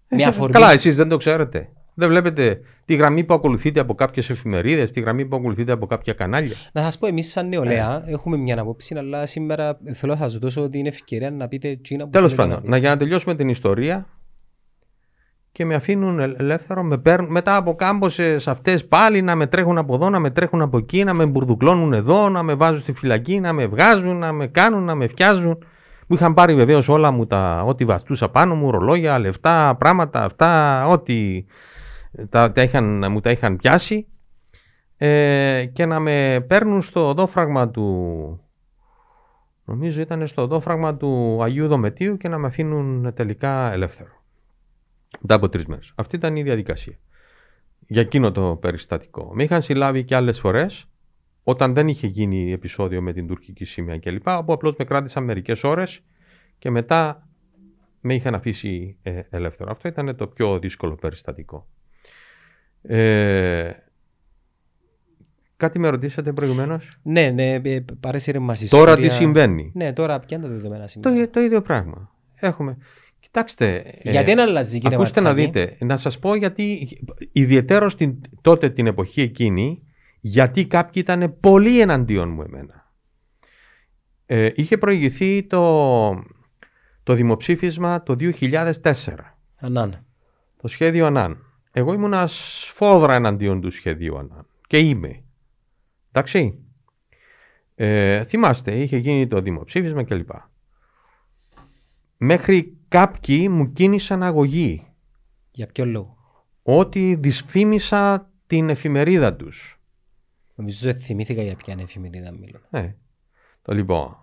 [0.09, 1.69] Με Ε, αφορμή- Καλά, εσείς δεν το ξέρετε.
[1.95, 6.13] Δεν βλέπετε τη γραμμή που ακολουθείτε από κάποιες εφημερίδες, τη γραμμή που ακολουθείτε από κάποια
[6.13, 6.55] κανάλια.
[6.73, 10.69] Να σας πω, εμείς σαν νεολαία έχουμε μια απόψη, αλλά σήμερα θέλω να σας δώσω
[10.69, 12.71] την ευκαιρία να πείτε εκείνα που Τέλος θέλετε πάντων, να πείτε.
[12.73, 14.07] να, για να τελειώσουμε την ιστορία
[15.53, 19.79] και με αφήνουν ελ- ελεύθερο, με παίρνουν, μετά από κάμποσε αυτές πάλι να με τρέχουν
[19.79, 22.93] από εδώ, να με τρέχουν από εκεί, να με μπουρδουκλώνουν εδώ, να με βάζουν στη
[22.93, 25.59] φυλακή, να με βγάζουν, να με κάνουν, να με φτιάζουν.
[26.07, 30.87] Μου είχαν πάρει βεβαίως όλα μου τα ό,τι βαστούσα πάνω μου, ρολόγια, λεφτά, πράγματα αυτά,
[30.87, 31.45] ό,τι
[32.29, 34.07] τα, τα είχαν, μου τα είχαν πιάσει
[34.97, 38.41] ε, και να με παίρνουν στο οδόφραγμα του,
[39.69, 44.23] Νομίζω ήταν στο οδόφραγμα του Αγίου Δομετίου και να με αφήνουν τελικά ελεύθερο.
[45.21, 45.93] Μετά από τρεις μέρες.
[45.95, 46.99] Αυτή ήταν η διαδικασία.
[47.87, 49.31] Για εκείνο το περιστατικό.
[49.35, 50.89] Με είχαν συλλάβει και άλλες φορές
[51.43, 54.27] όταν δεν είχε γίνει επεισόδιο με την τουρκική σημαία κλπ.
[54.27, 56.01] Όπου απλώς με κράτησαν μερικές ώρες
[56.59, 57.29] και μετά
[58.01, 59.71] με είχαν αφήσει ε, ελεύθερο.
[59.71, 61.67] Αυτό ήταν το πιο δύσκολο περιστατικό.
[62.91, 63.71] Ε,
[65.57, 70.37] κάτι με ρωτήσατε προηγουμένως; Ναι, ναι, ε, παρέσυρε μας Τώρα τι συμβαίνει; Ναι, τώρα ποια
[70.37, 71.15] είναι τα δεδομένα Το, σήμερα.
[71.15, 72.11] ίδιο- το ίδιο πράγμα.
[72.35, 72.77] Έχουμε.
[73.21, 73.75] Κοιτάξτε.
[74.03, 75.51] ε, Γιατί δεν αλλάζει, κύριε Ακούστε να Ματσάκη.
[75.51, 75.85] δείτε.
[75.85, 76.89] Να σας πω γιατί,
[77.33, 79.83] ιδιαίτερο στην, τότε την εποχή εκείνη,
[80.21, 82.93] γιατί κάποιοι ήταν πολύ εναντίον μου εμένα.
[84.27, 86.11] Ε, είχε προηγηθεί το,
[87.03, 89.37] το δημοψήφισμα το 2004.
[89.57, 90.05] Ανάν.
[90.63, 91.43] Το σχέδιο ΑΝΑΝ.
[91.79, 94.47] Εγώ ήμουν σφόδρα εναντίον του σχεδίου ΑΝΑΝ.
[94.67, 95.23] Και είμαι.
[96.13, 96.59] Εντάξει.
[97.75, 100.31] Ε, θυμάστε, είχε γίνει το δημοψήφισμα κλπ.
[102.17, 104.87] Μέχρι κάποιοι μου κίνησαν αγωγή
[105.51, 106.17] Για ποιο λόγο;
[106.63, 109.81] ότι δυσφήμισα την εφημερίδα τους.
[110.55, 112.61] Νομίζω ότι θυμήθηκα για ποια είναι εφημερίδα μιλώ.
[112.71, 112.95] Ναι.
[113.63, 114.17] Το λοιπόν.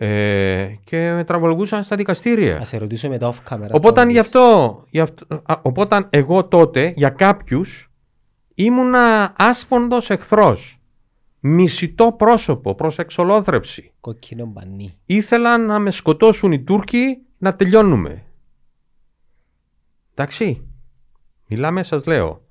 [0.00, 2.56] Ε, και με τραβολογούσαν στα δικαστήρια.
[2.58, 3.70] Α σε ρωτήσω μετά off camera.
[3.70, 7.90] Οπότε στο γι' αυτό, γι' αυτό α, οπότε εγώ τότε για κάποιους
[8.54, 10.80] ήμουνα άσπονδος εχθρός.
[11.40, 13.92] Μισητό πρόσωπο προς εξολόθρευση.
[14.00, 14.98] Κόκκινο μπανί.
[15.06, 18.24] Ήθελαν να με σκοτώσουν οι Τούρκοι να τελειώνουμε.
[20.14, 20.68] Εντάξει.
[21.46, 22.42] Μιλάμε σας λέω.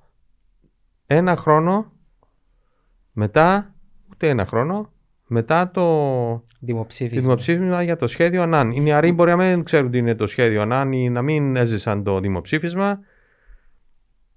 [1.06, 1.92] Ένα χρόνο
[3.12, 3.74] μετά,
[4.10, 4.92] ούτε ένα χρόνο,
[5.26, 5.84] μετά το
[6.60, 7.20] Δημοψήφισμα.
[7.20, 8.70] δημοψήφισμα για το σχέδιο ΑΝΑΝ.
[8.70, 12.04] Οι νεαροί μπορεί να μην ξέρουν τι είναι το σχέδιο ΑΝΑΝ ή να μην έζησαν
[12.04, 13.00] το δημοψήφισμα.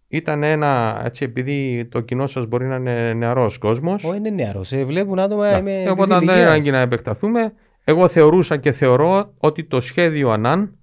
[0.08, 4.04] Ήταν ένα, έτσι επειδή το κοινό σας μπορεί να είναι νεαρός κόσμος.
[4.04, 4.72] Ω, είναι νεαρός.
[4.72, 6.48] Ε, βλέπουν άτομα με Οπότε της δεν ηλικίας.
[6.48, 7.54] ανάγκη να επεκταθούμε.
[7.84, 10.76] Εγώ θεωρούσα και θεωρώ ότι το σχέδιο ΑΝΑΝ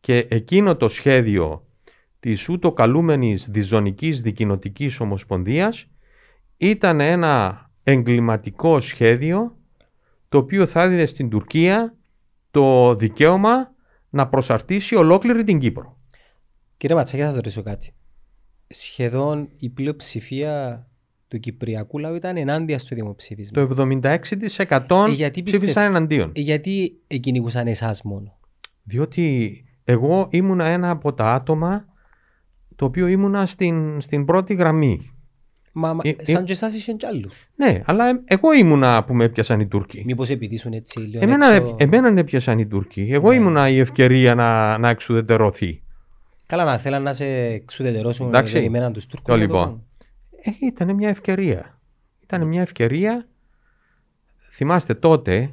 [0.00, 1.66] και εκείνο το σχέδιο
[2.20, 5.86] της ούτω καλούμενης διζωνικής δικοινοτικής ομοσπονδίας
[6.56, 9.56] ήταν ένα εγκληματικό σχέδιο
[10.34, 11.94] το οποίο θα έδινε στην Τουρκία
[12.50, 13.74] το δικαίωμα
[14.10, 15.98] να προσαρτήσει ολόκληρη την Κύπρο.
[16.76, 17.92] Κύριε Ματσάκη, θα σας ρωτήσω κάτι.
[18.66, 20.86] Σχεδόν η πλειοψηφία
[21.28, 23.66] του Κυπριακού λαού ήταν ενάντια στο δημοψήφισμα.
[23.66, 26.32] Το 76% Ε, γιατί ψήφισαν πιστεύ- εναντίον.
[26.34, 28.38] Ε, γιατί εκκυνηγούσαν εσάς μόνο;
[28.82, 31.84] Διότι εγώ ήμουνα ένα από τα άτομα
[32.76, 35.13] το οποίο ήμουνα στην, στην πρώτη γραμμή.
[35.76, 37.48] Μα, μα Ε, ε- σαν και εσάς είχαν κι άλλους.
[37.56, 40.02] Ναι, αλλά ε- εγώ ήμουνα που με έπιασαν οι Τούρκοι.
[40.06, 41.76] Μήπως επειδή ήσουν έτσι λίγο Εμένα, έξω...
[41.78, 43.08] εμένα με έπιασαν οι Τούρκοι.
[43.10, 43.34] Εγώ Ναι.
[43.34, 45.82] ήμουνα η ευκαιρία να, να εξουδετερωθεί.
[46.46, 48.56] Καλά να θέλαν να σε εξουδετερώσουν Εντάξει.
[48.58, 49.26] εμένα τους Τούρκους.
[49.26, 49.62] Το να το λοιπόν.
[49.64, 49.84] κάνουν.
[50.60, 51.78] Ε, ήταν μια ευκαιρία.
[52.22, 53.28] Ήταν μια ευκαιρία.
[54.50, 55.50] Θυμάστε τότε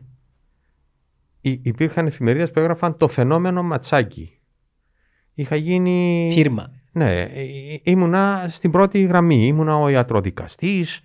[1.41, 4.37] υ- υπήρχαν εφημερίδες που έγραφαν το φαινόμενο ματσάκι.
[5.33, 6.29] Είχα γίνει...
[6.33, 6.71] Φίρμα.
[6.91, 7.27] Ναι, ε, ε,
[7.83, 9.45] ήμουνα στην πρώτη γραμμή.
[9.45, 11.03] Ήμουνα ο ιατροδικαστής.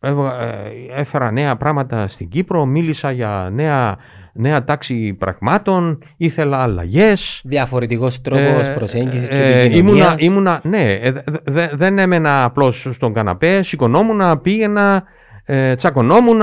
[0.00, 2.64] Έβγα- ε, Έφερα νέα πράγματα στην Κύπρο.
[2.66, 3.96] Μίλησα για νέα,
[4.32, 6.02] νέα τάξη πραγμάτων.
[6.16, 7.40] Ήθελα αλλαγές.
[7.44, 10.06] Διαφορετικός τρόπος Ε, προσέγγισης και ε, επικοινωνίας.
[10.08, 15.04] ήμουνα, ήμουνα, ναι, ε, δε- δε- δεν έμενα απλώς στον καναπέ, σηκωνόμουν, πήγαινα,
[15.44, 16.40] ε, τσακωνόμουν,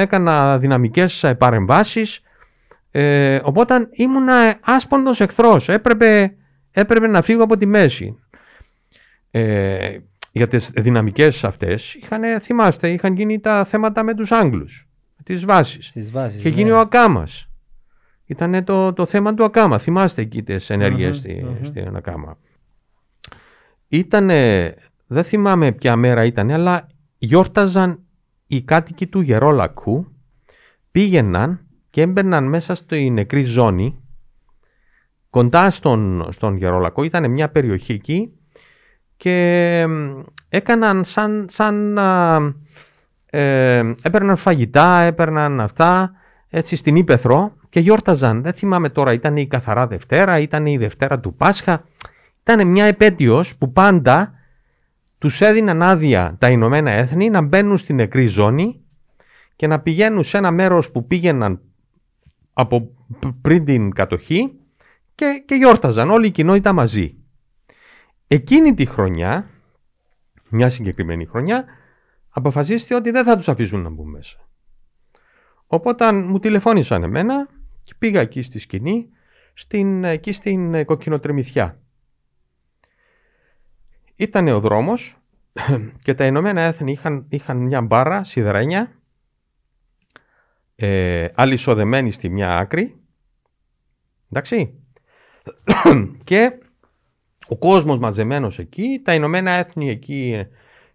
[0.00, 2.20] έκανα δυναμικές ε, παρεμβάσεις.
[2.90, 6.34] Ε, οπότε ήμουνα άσποντος εχθρός, έπρεπε,
[6.80, 8.18] έπρεπε να φύγω από τη μέση.
[9.30, 9.98] Ε,
[10.32, 15.44] για τις δυναμικές αυτές, είχαν, θυμάστε, είχαν γίνει τα θέματα με τους Άγγλους, με τις
[15.44, 15.86] βάσεις.
[15.86, 16.42] Στις βάσεις.
[16.42, 16.54] Και ναι.
[16.54, 17.48] γίνει ο Ακάμας.
[18.26, 19.78] Ήταν το, το θέμα του Ακάμα.
[19.78, 21.64] Θυμάστε εκεί τις ενέργειες Μμμ, στη, μμμ.
[21.64, 22.38] στην Ακάμα.
[23.88, 24.74] Ήτανε,
[25.06, 26.86] δεν θυμάμαι ποια μέρα ήταν, αλλά
[27.18, 28.00] γιόρταζαν
[28.46, 30.06] οι κάτοικοι του Γερόλακου,
[30.90, 34.00] πήγαιναν και έμπαιναν μέσα στη νεκρή ζώνη,
[35.36, 38.32] κοντά στον, στον Γερόλακο, ήταν μια περιοχή εκεί
[39.16, 42.38] και μ, έκαναν σαν, σαν α,
[43.26, 46.12] ε, έπαιρναν φαγητά, έπαιρναν αυτά
[46.48, 48.42] έτσι στην Ήπεθρο και γιόρταζαν.
[48.42, 51.84] Δεν θυμάμαι τώρα, ήταν η Καθαρά Δευτέρα, ήταν η Δευτέρα του Πάσχα.
[52.40, 54.32] Ήταν μια επέτειος που πάντα
[55.18, 58.80] τους έδιναν άδεια τα Ηνωμένα Έθνη να μπαίνουν στην νεκρή ζώνη
[59.56, 61.60] και να πηγαίνουν σε ένα μέρος που πήγαιναν
[62.52, 64.60] από π- πριν την κατοχή
[65.16, 67.16] και, και γιόρταζαν όλη η κοινότητα μαζί.
[68.26, 69.50] Εκείνη τη χρονιά,
[70.50, 71.64] μια συγκεκριμένη χρονιά,
[72.28, 74.38] αποφασίστηκε ότι δεν θα τους αφήσουν να μπουν μέσα.
[75.66, 77.48] Οπότε μου τηλεφώνησαν εμένα
[77.82, 79.08] και πήγα εκεί στη σκηνή,
[79.54, 81.80] στην, εκεί στην ε, κοκκινοτρεμηθιά.
[84.16, 85.16] Ήτανε ο δρόμος
[86.04, 89.00] και τα Ηνωμένα Έθνη είχαν, είχαν μια μπάρα σιδερένια
[90.76, 93.00] ε, αλυσοδεμένη στη μια άκρη
[94.30, 94.85] εντάξει
[96.24, 96.58] και
[97.48, 100.48] ο κόσμος μαζεμένος εκεί, τα Ηνωμένα Έθνη εκεί ε,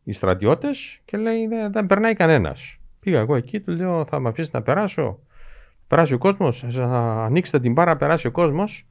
[0.04, 2.78] οι στρατιώτες και λέει δεν, δεν περνάει κανένας.
[3.00, 5.20] Πήγα εγώ εκεί, του λέω θα με αφήσει να περάσω.
[5.88, 8.88] Περάσει ο κόσμος, θα ανοίξετε την μπάρα, περάσει ο κόσμος.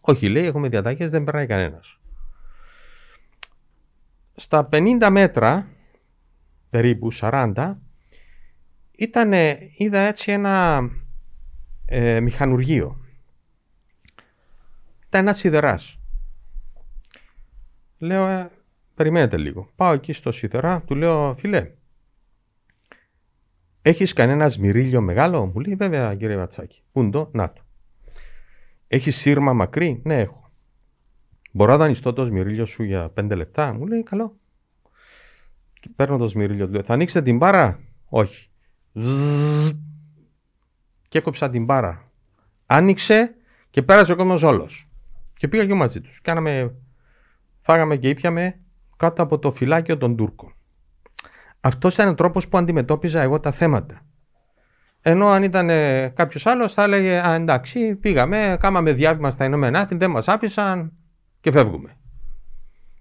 [0.00, 1.98] Όχι λέει, έχουμε διαταγές, δεν περνάει κανένας.
[4.34, 5.66] Στα 50 μέτρα,
[6.70, 7.74] περίπου 40,
[8.90, 10.80] ήτανε, είδα έτσι ένα
[11.86, 13.01] ε, μηχανουργείο.
[15.12, 15.98] Ήταν ένα σιδεράς.
[17.98, 18.50] Λέω, ε,
[18.94, 19.70] περιμένετε λίγο.
[19.76, 21.70] Πάω εκεί στο σιδερά, του λέω, φίλε,
[23.82, 26.82] έχεις κανένα σμυρίλιο μεγάλο, μου λέει, βέβαια κύριε Ματσάκη.
[26.92, 27.62] Πού είναι το, να το.
[28.88, 30.50] Έχεις σύρμα μακρύ, ναι έχω.
[31.52, 34.36] Μπορώ να δανειστώ το σμυρίλιο σου για πέντε λεπτά, μου λέει, καλό.
[35.80, 38.50] Και παίρνω το σμυρίλιο, του λέω, θα ανοίξετε την μπάρα, όχι.
[38.92, 39.70] Ζζζζ.
[41.08, 42.10] Και έκοψα την μπάρα.
[42.66, 43.34] Άνοιξε
[43.70, 44.86] και πέρασε ο κόσμος όλος.
[45.42, 46.20] Και πήγα και μαζί τους.
[46.22, 46.74] Κάναμε,
[47.60, 48.60] φάγαμε και ήπιαμε
[48.96, 50.54] κάτω από το φυλάκιο των Τούρκων.
[51.60, 54.06] Αυτός ήταν ο τρόπος που αντιμετώπιζα εγώ τα θέματα.
[55.00, 55.68] Ενώ αν ήταν
[56.14, 60.92] κάποιος άλλος, θα έλεγε Α, εντάξει, πήγαμε, κάμαμε διάβημα στα Ηνωμένα Έθνη, δεν μας άφησαν
[61.40, 61.96] και φεύγουμε.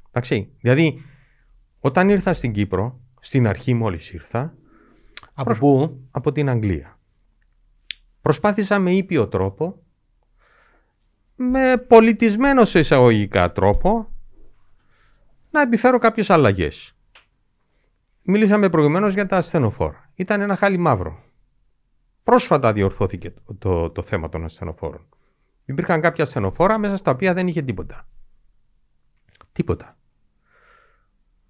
[0.09, 0.51] Εντάξει.
[0.59, 1.01] Δηλαδή,
[1.79, 4.53] όταν ήρθα στην Κύπρο, στην αρχή μόλις ήρθα.
[5.33, 6.99] Από πού; Από την Αγγλία.
[8.21, 9.80] Προσπάθησα με ήπιο τρόπο,
[11.41, 14.11] με πολιτισμένο σε εισαγωγικά τρόπο,
[15.49, 16.95] να επιφέρω κάποιες αλλαγές.
[18.23, 20.09] Μίλησαμε προηγουμένως για τα ασθενοφόρα.
[20.15, 21.23] Ήταν ένα χάλι μαύρο.
[22.23, 25.07] Πρόσφατα διορθώθηκε το, το, το θέμα των ασθενοφόρων.
[25.65, 28.07] Υπήρχαν κάποια ασθενοφόρα μέσα στα οποία δεν είχε τίποτα.
[29.51, 29.97] Τίποτα.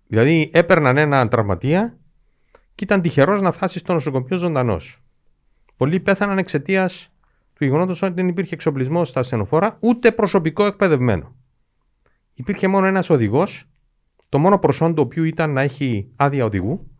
[0.07, 1.97] Δηλαδή έπαιρναν έναν τραυματία
[2.75, 5.01] και ήταν τυχερός να φτάσει στο νοσοκομείο ζωντανός.
[5.77, 7.11] Πολλοί πέθαναν εξαιτίας
[7.62, 11.36] του γεγονότος ότι δεν υπήρχε εξοπλισμός στα ασθενοφόρα, ούτε προσωπικό εκπαιδευμένο.
[12.34, 13.70] Υπήρχε μόνο ένας οδηγός,
[14.30, 16.91] το μόνο προσόν του οποίου ήταν να έχει άδεια οδηγού,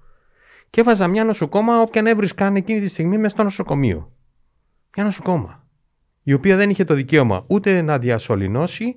[0.70, 4.12] και έβαζα μια νοσοκόμα όποιαν έβρισκαν εκείνη τη στιγμή μέσα στο νοσοκομείο.
[4.96, 5.68] Μια νοσοκόμα.
[6.24, 8.96] Η οποία δεν είχε το δικαίωμα ούτε να διασωληνώσει,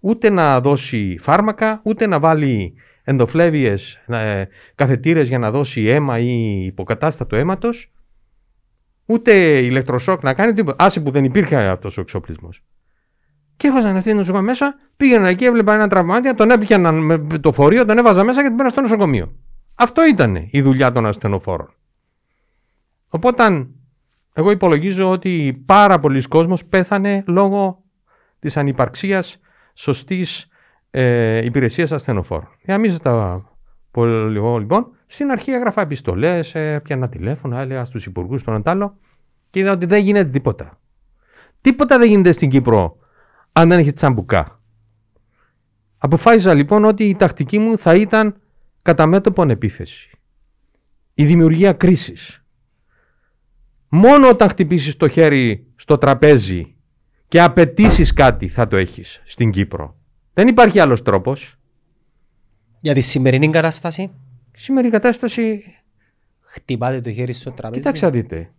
[0.00, 2.74] ούτε να δώσει φάρμακα, ούτε να βάλει
[3.04, 7.92] ενδοφλέβιες ε, καθετήρες για να δώσει αίμα ή υποκατάστατο αίματος,
[9.10, 10.84] ούτε ηλεκτροσόκ να κάνει τίποτα.
[10.84, 12.62] Άσε που δεν υπήρχε αυτός ο εξοπλισμός.
[13.56, 17.52] Και έβαζαν αυτή την νοσοκόμα μέσα, πήγαιναν εκεί, έβλεπαν ένα τραυμάτια, τον έπιαναν με το
[17.52, 19.34] φορείο, τον έβαζαν μέσα και τον πέραν στο νοσοκομείο.
[19.74, 21.74] Αυτό ήταν η δουλειά των ασθενοφόρων.
[23.08, 23.66] Οπότε
[24.32, 27.82] εγώ υπολογίζω ότι πάρα πολλοί κόσμος πέθανε λόγω
[28.38, 29.38] της ανυπαρξίας
[29.74, 30.48] σωστής
[30.90, 32.48] ε, υπηρεσίας ασθενοφόρων.
[32.62, 33.44] Για να μην στα
[33.90, 38.96] πολύ λοιπόν, στην αρχή έγραφα επιστολές, ε, πιάνα τηλέφωνα, έλεγα στους υπουργούς τον Αντάλλο
[39.50, 40.80] και είδα ότι δεν γίνεται τίποτα.
[41.60, 42.96] Τίποτα δεν γίνεται στην Κύπρο
[43.52, 44.60] αν δεν έχεις τσαμπουκά.
[45.98, 48.40] Αποφάσισα λοιπόν ότι η τακτική μου θα ήταν
[48.82, 50.10] κατά μέτωπον επίθεση.
[51.14, 52.42] Η δημιουργία κρίσης.
[53.88, 56.74] Μόνο όταν χτυπήσεις το χέρι στο τραπέζι
[57.28, 59.96] και απαιτήσεις κάτι θα το έχεις στην Κύπρο.
[60.32, 61.57] Δεν υπάρχει άλλος τρόπος.
[62.80, 64.02] Για τη σημερινή κατάσταση.
[64.54, 65.62] Η σημερινή κατάσταση...
[66.40, 67.80] Χτυπάτε το χέρι στο τραπέζι.
[67.80, 68.50] Κοιτάξτε δείτε.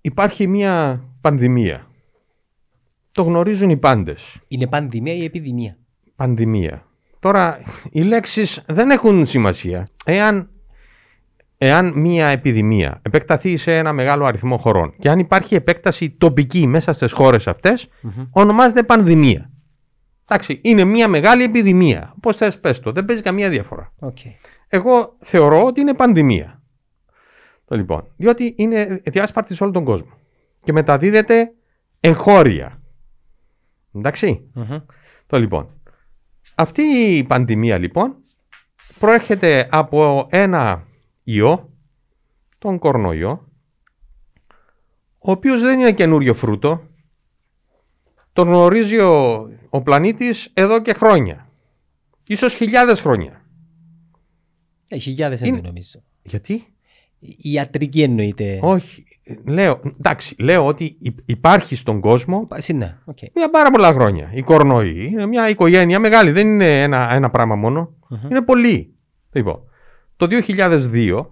[0.00, 1.86] Υπάρχει μια πανδημία.
[3.12, 4.36] Το γνωρίζουν οι πάντες.
[4.48, 5.76] Είναι πανδημία ή επιδημία;
[6.16, 6.86] Πανδημία.
[7.18, 7.60] Τώρα,
[7.90, 9.88] οι λέξεις δεν έχουν σημασία.
[10.04, 10.50] Εάν,
[11.58, 16.92] εάν μια επιδημία επεκταθεί σε ένα μεγάλο αριθμό χωρών και αν υπάρχει επέκταση τοπική μέσα
[16.92, 17.88] στις χώρες αυτές,
[18.30, 19.50] ονομάζεται πανδημία.
[20.32, 22.14] Εντάξει, είναι μια μεγάλη επιδημία.
[22.20, 23.92] Πώς θες, πες το, δεν παίζει καμία διαφορά.
[24.00, 24.34] Okay.
[24.68, 26.62] Εγώ θεωρώ ότι είναι πανδημία.
[27.64, 30.12] Το λοιπόν, διότι είναι διάσπαρτη σε όλο τον κόσμο
[30.58, 31.52] και μεταδίδεται
[32.00, 32.80] εγχώρια.
[35.26, 35.68] Το λοιπόν,
[36.54, 38.14] αυτή η πανδημία λοιπόν
[38.98, 40.86] προέρχεται από ένα
[41.22, 41.70] ιό,
[42.58, 43.48] τον κορονοϊό,
[45.18, 46.89] ο οποίος δεν είναι καινούριο φρούτο,
[48.32, 51.48] τον γνωρίζει ο, ο πλανήτης εδώ και χρόνια.
[52.26, 53.44] Ίσως χιλιάδες χρόνια.
[54.88, 55.60] Ε, χιλιάδες είναι...
[55.62, 56.02] νομίζω.
[56.22, 56.64] Γιατί;
[57.18, 58.58] Η ιατρική εννοείται.
[58.62, 59.04] Όχι.
[59.44, 63.26] Λέω, εντάξει, λέω ότι υπάρχει στον κόσμο ναι, okay.
[63.34, 64.30] μια πάρα πολλά χρόνια.
[64.34, 67.56] Η κορονοϊή είναι μια οικογένεια μεγάλη, δεν είναι ένα, ένα πράγμα
[68.30, 68.94] Είναι πολύ.
[69.32, 69.62] Λοιπόν,
[70.16, 71.26] το 2002,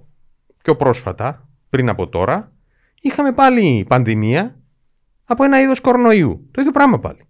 [0.63, 2.53] πιο πρόσφατα, πριν από τώρα,
[3.01, 4.59] είχαμε πάλι πανδημία
[5.31, 6.49] από ένα είδος κορονοϊού.
[6.51, 7.27] Το ίδιο πράγμα πάλι.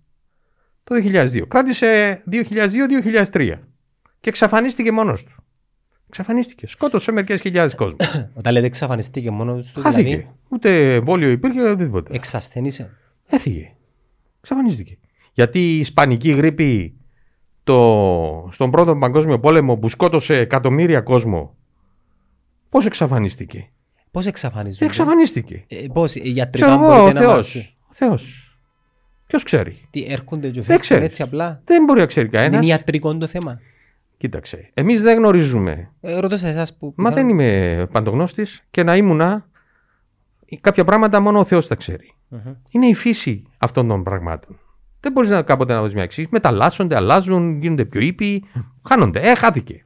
[0.84, 1.42] Το 2002.
[1.48, 3.54] Κράτησε 2002-2003.
[4.20, 5.44] Και εξαφανίστηκε μόνος του.
[6.08, 6.66] Εξαφανίστηκε.
[6.66, 7.96] Σκότωσε μερικές χιλιάδες κόσμο.
[8.38, 9.80] Όταν λέτε εξαφανίστηκε μόνος του.
[9.80, 10.02] Χάθηκε.
[10.02, 10.30] Δηλαδή...
[10.48, 12.14] Ούτε εμβόλιο υπήρχε, ούτε τίποτα.
[12.14, 12.90] Εξασθενήσε.
[13.26, 13.74] Έφυγε.
[14.38, 14.98] Εξαφανίστηκε.
[15.32, 16.96] Γιατί η Ισπανική γρήπη
[17.64, 18.48] το...
[18.52, 21.56] στον πρώτο παγκόσμιο πόλεμο που σκότωσε εκατομμύρια κόσμο.
[22.68, 23.70] Πώς εξαφανίστηκε;
[24.10, 25.64] Πώς εξαφανίζονται; Εξαφανίστηκε.
[25.68, 27.42] Ε, Πώς ιατρικά μπορείτε να
[27.98, 28.52] Θεός.
[29.26, 32.56] Ποιος ξέρει; Τι έρχονται και φεύγουν έτσι απλά; Δεν μπορεί να ξέρει κανένας.
[32.56, 33.60] Είναι ιατρικό το θέμα;
[34.16, 34.70] Κοίταξε.
[34.74, 35.90] Εμείς δεν γνωρίζουμε.
[36.00, 36.92] Ε, ρωτώ σε εσάς που.
[36.96, 39.48] Μα δεν είμαι παντογνώστης και να ήμουνα.
[40.60, 42.14] Κάποια πράγματα μόνο ο Θεός τα ξέρει.
[42.30, 42.54] Mm-hmm.
[42.70, 44.58] Είναι η φύση αυτών των πραγμάτων.
[45.00, 46.32] Δεν μπορείς να κάποτε να δώσει μια εξήγηση.
[46.32, 48.44] Μεταλλάσσονται, αλλάζουν, γίνονται πιο ήπιοι,
[48.88, 49.20] χάνονται.
[49.20, 49.82] Ε, χάθηκε.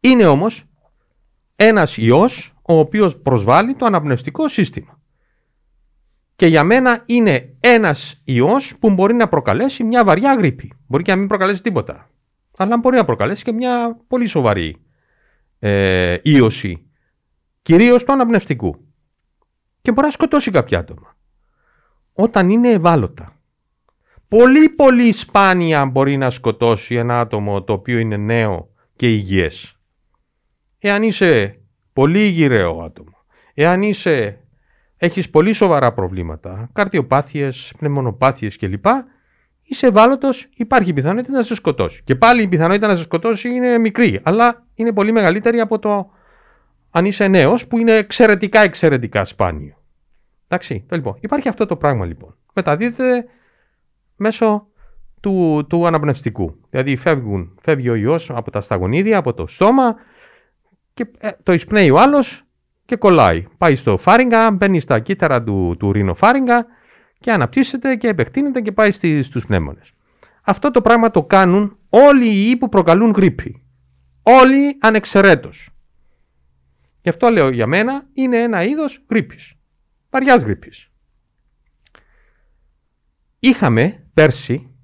[0.00, 0.64] Είναι όμως
[1.56, 5.00] ένας ιός ο οποίος προσβάλλει το αναπνευστικό σύστημα.
[6.42, 10.72] Και για μένα είναι ένας ιός που μπορεί να προκαλέσει μια βαριά γρήπη.
[10.86, 12.10] Μπορεί και να μην προκαλέσει τίποτα.
[12.56, 14.76] Αλλά μπορεί να προκαλέσει και μια πολύ σοβαρή
[15.58, 16.90] ε, ίωση.
[17.62, 18.86] Κυρίως του αναπνευστικού.
[19.82, 21.16] Και μπορεί να σκοτώσει κάποια άτομα.
[22.12, 23.40] Όταν είναι ευάλωτα.
[24.28, 29.76] Πολύ πολύ σπάνια μπορεί να σκοτώσει ένα άτομο το οποίο είναι νέο και υγιές.
[30.78, 31.60] Εάν είσαι
[31.92, 33.24] πολύ γυραίο άτομο,
[33.54, 34.41] εάν είσαι,
[35.04, 38.84] έχεις πολύ σοβαρά προβλήματα, καρδιοπάθειες, πνευμονοπάθειες κλπ,
[39.62, 42.02] είσαι ευάλωτος, υπάρχει πιθανότητα να σε σκοτώσει.
[42.04, 46.10] Και πάλι η πιθανότητα να σε σκοτώσει είναι μικρή, αλλά είναι πολύ μεγαλύτερη από το
[46.90, 49.74] αν είσαι νέος, που είναι εξαιρετικά εξαιρετικά σπάνιο.
[50.48, 51.16] Εντάξει, το λοιπόν.
[51.20, 52.36] Υπάρχει αυτό το πράγμα λοιπόν.
[52.52, 53.26] Μεταδίδεται
[54.16, 54.66] μέσω
[55.20, 56.56] του, του αναπνευστικού.
[56.70, 59.94] Δηλαδή φεύγουν, φεύγει ο ιός από τα σταγονίδια, από το στόμα
[60.94, 62.44] και ε, το εισπνέει ο άλλος
[62.84, 63.46] και κολλάει.
[63.58, 66.66] Πάει στο φάριγγα, μπαίνει στα κύτταρα του, του ρινοφάριγγα
[67.18, 69.92] και αναπτύσσεται και επεκτείνεται και πάει στις, στους πνεύμονες.
[70.42, 73.62] Αυτό το πράγμα το κάνουν όλοι οι ιοί που προκαλούν γρήπη.
[74.22, 75.70] Όλοι ανεξαιρέτως.
[77.02, 79.54] Γι' αυτό λέω για μένα είναι ένα είδος γρήπης.
[80.10, 80.90] Βαριάς γρήπης.
[83.38, 84.74] Είχαμε πέρσι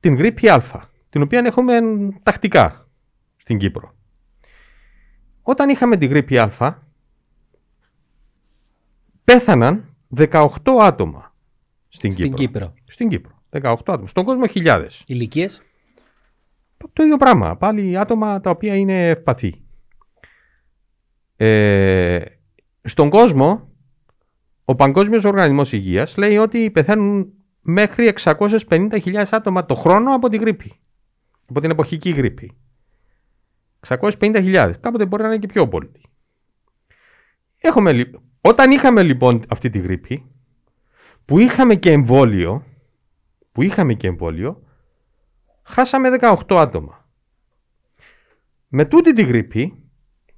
[0.00, 0.62] την γρήπη Α,
[1.10, 1.80] την οποία έχουμε
[2.22, 2.88] τακτικά
[3.36, 3.94] στην Κύπρο.
[5.42, 6.78] Όταν είχαμε την γρήπη Α,
[9.24, 10.46] πέθαναν 18
[10.80, 11.34] άτομα
[11.88, 12.68] στην, Στην Κύπρο.
[12.68, 12.74] Κύπρο.
[12.84, 13.42] Στην Κύπρο.
[13.50, 14.08] 18 άτομα.
[14.08, 15.02] Στον κόσμο χιλιάδες.
[15.06, 15.62] Ηλικίες;
[16.92, 17.56] Το ίδιο πράγμα.
[17.56, 19.62] Πάλι άτομα τα οποία είναι ευπαθή.
[21.36, 22.24] Ε,
[22.82, 23.68] στον κόσμο,
[24.64, 30.72] ο Παγκόσμιος Οργανισμός Υγείας λέει ότι πεθαίνουν μέχρι 650.000 άτομα το χρόνο από την γρήπη.
[31.46, 32.56] Από την εποχική γρήπη.
[33.86, 34.72] 650.000.
[34.80, 35.90] Κάποτε μπορεί να είναι και πιο πολύ.
[37.60, 40.30] Έχουμε, λι- όταν είχαμε λοιπόν αυτή τη γρήπη,
[41.24, 42.64] που είχαμε και εμβόλιο,
[43.52, 44.62] που είχαμε και εμβόλιο,
[45.62, 47.06] χάσαμε 18 άτομα.
[48.68, 49.82] Με τούτη τη γρήπη,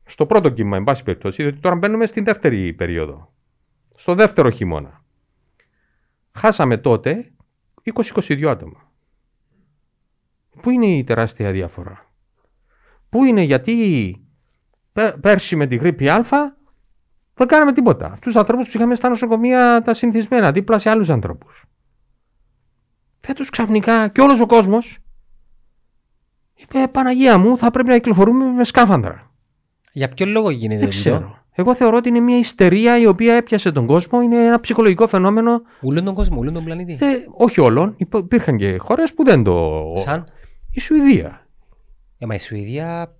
[0.04, 3.32] στο πρώτο κύμα, εν πάση περιπτώσει, διότι τώρα μπαίνουμε στην δεύτερη περίοδο,
[3.94, 5.04] στο δεύτερο χειμώνα,
[6.32, 7.32] χάσαμε τότε
[7.94, 8.92] 20-22 άτομα.
[10.62, 12.03] Πού είναι η τεράστια διαφορά;
[13.14, 14.16] Πού είναι γιατί;
[14.92, 16.24] Πέ- πέρσι με τη γρήπη Α
[17.34, 18.06] δεν κάναμε τίποτα.
[18.06, 21.64] Αυτού τους ανθρώπους τους είχαμε στα νοσοκομεία τα συνηθισμένα, δίπλα σε άλλους ανθρώπους.
[23.20, 24.98] Φέτο ξαφνικά και όλος ο κόσμος
[26.54, 29.30] είπε: Παναγία μου, θα πρέπει να κυκλοφορούμε με σκάφανδρα.
[29.92, 31.38] Για ποιο λόγο γίνεται Δεν τούτο; ξέρω.
[31.52, 34.20] Εγώ θεωρώ ότι είναι μια ιστερία η οποία έπιασε τον κόσμο.
[34.20, 35.62] Είναι ένα ψυχολογικό φαινόμενο.
[35.82, 36.92] Ούλον τον κόσμο, ούλον τον πλανήτη.
[36.92, 37.94] Ε, όχι όλων.
[37.96, 39.82] Υπο- Υπήρχαν και χώρες που δεν το.
[39.96, 40.26] Σαν;
[40.70, 41.43] Η Σουηδία.
[42.24, 43.16] Ε, μα η Σουηδία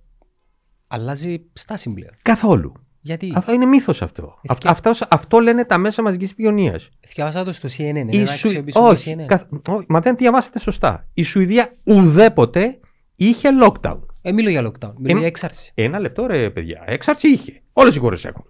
[0.87, 2.11] αλλάζει στάση πλέον.
[2.21, 2.73] Καθόλου.
[3.01, 4.23] Γιατί; Αυτό είναι μύθος αυτό.
[4.41, 6.79] Ε, Αυτό, αυτός- αυτό λένε τα μέσα μαζικής κοινωνία.
[7.15, 7.79] Διάβασα το στο CNN.
[7.79, 9.25] Είναι Η ένα Σου- αξιοποιήσιμο όχι, CNN.
[9.25, 11.07] καθ- όχι, μα δεν διαβάσατε σωστά.
[11.13, 12.79] Η Σουηδία ουδέποτε
[13.15, 13.99] είχε lockdown.
[14.21, 14.93] Ε, μιλώ για lockdown.
[14.97, 15.71] Μιλώ Ε, για έξαρση.
[15.75, 16.83] Ένα λεπτό ρε παιδιά.
[16.85, 17.61] Έξαρση είχε.
[17.73, 18.45] Όλες οι χώρες έχουν.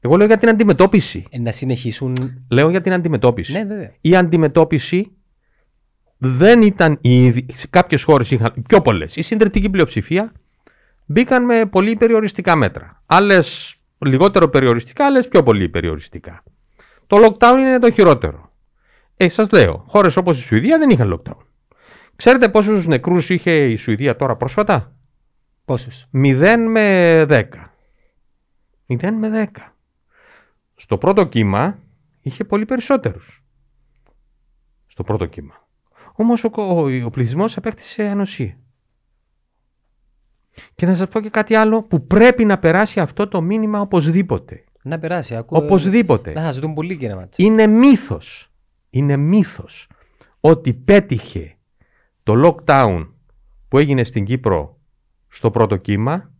[0.00, 1.24] Εγώ λέω για την αντιμετώπιση.
[1.30, 2.44] Ε, να συνεχίσουν.
[2.50, 3.52] Λέω για την αντιμετώπιση.
[3.52, 3.92] Ναι, βέβαια.
[4.00, 5.12] Η αντιμετώπιση
[6.24, 7.56] δεν ήταν η ίδια.
[7.56, 9.16] Σε κάποιες χώρες είχαν πιο πολλές.
[9.16, 10.32] Η συντριπτική πλειοψηφία
[11.04, 13.02] μπήκαν με πολύ περιοριστικά μέτρα.
[13.06, 16.42] Άλλες λιγότερο περιοριστικά, άλλες πιο πολύ περιοριστικά.
[17.06, 18.52] Το lockdown είναι το χειρότερο.
[19.16, 21.42] Ε, σας λέω, χώρες όπως η Σουηδία δεν είχαν lockdown.
[22.16, 24.94] Ξέρετε πόσους νεκρούς είχε η Σουηδία τώρα πρόσφατα,
[25.64, 27.74] Πόσους; 0 με 10.
[28.86, 29.74] 0 με 10.
[30.74, 31.78] Στο πρώτο κύμα
[32.20, 33.44] είχε πολύ περισσότερους.
[34.86, 35.63] Στο πρώτο κύμα.
[36.16, 38.58] Όμως ο, ο, ο πληθυσμός απέκτησε ανοσία.
[40.74, 44.64] Και να σας πω και κάτι άλλο που πρέπει να περάσει αυτό το μήνυμα οπωσδήποτε.
[44.82, 45.36] Να περάσει.
[45.36, 45.58] Ακούω.
[45.64, 46.32] Οπωσδήποτε.
[46.32, 47.42] Να σας δουν πολύ κύριε Μάτσα.
[47.42, 48.52] Είναι μύθος.
[48.90, 49.88] Είναι μύθος
[50.40, 51.56] ότι πέτυχε
[52.22, 52.34] το
[52.66, 53.08] lockdown
[53.68, 54.78] που έγινε στην Κύπρο
[55.28, 56.32] στο πρώτο κύμα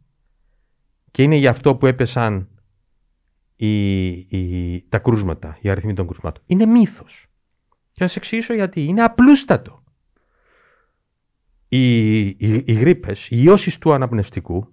[1.10, 2.48] και είναι γι' αυτό που έπεσαν
[3.56, 6.42] οι, οι- τα κρούσματα, οι αριθμοί των κρούσματων.
[6.46, 7.26] Είναι μύθος.
[7.95, 8.85] Και θα σας εξηγήσω γιατί.
[8.85, 9.83] Είναι απλούστατο.
[11.69, 14.73] Οι, οι, οι γρίπες, οι ιώσεις του αναπνευστικού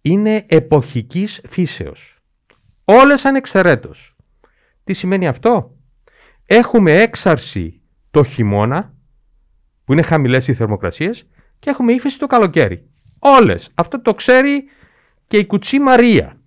[0.00, 2.18] είναι εποχικής φύσεως.
[2.84, 4.16] Όλες ανεξαιρέτως.
[4.84, 5.76] Τι σημαίνει αυτό;
[6.46, 8.94] Έχουμε έξαρση το χειμώνα,
[9.84, 11.28] που είναι χαμηλές οι θερμοκρασίες,
[11.58, 12.88] και έχουμε ύφεση το καλοκαίρι.
[13.18, 13.70] Όλες.
[13.74, 14.64] Αυτό το ξέρει
[15.26, 16.40] και η κουτσή Μαρία.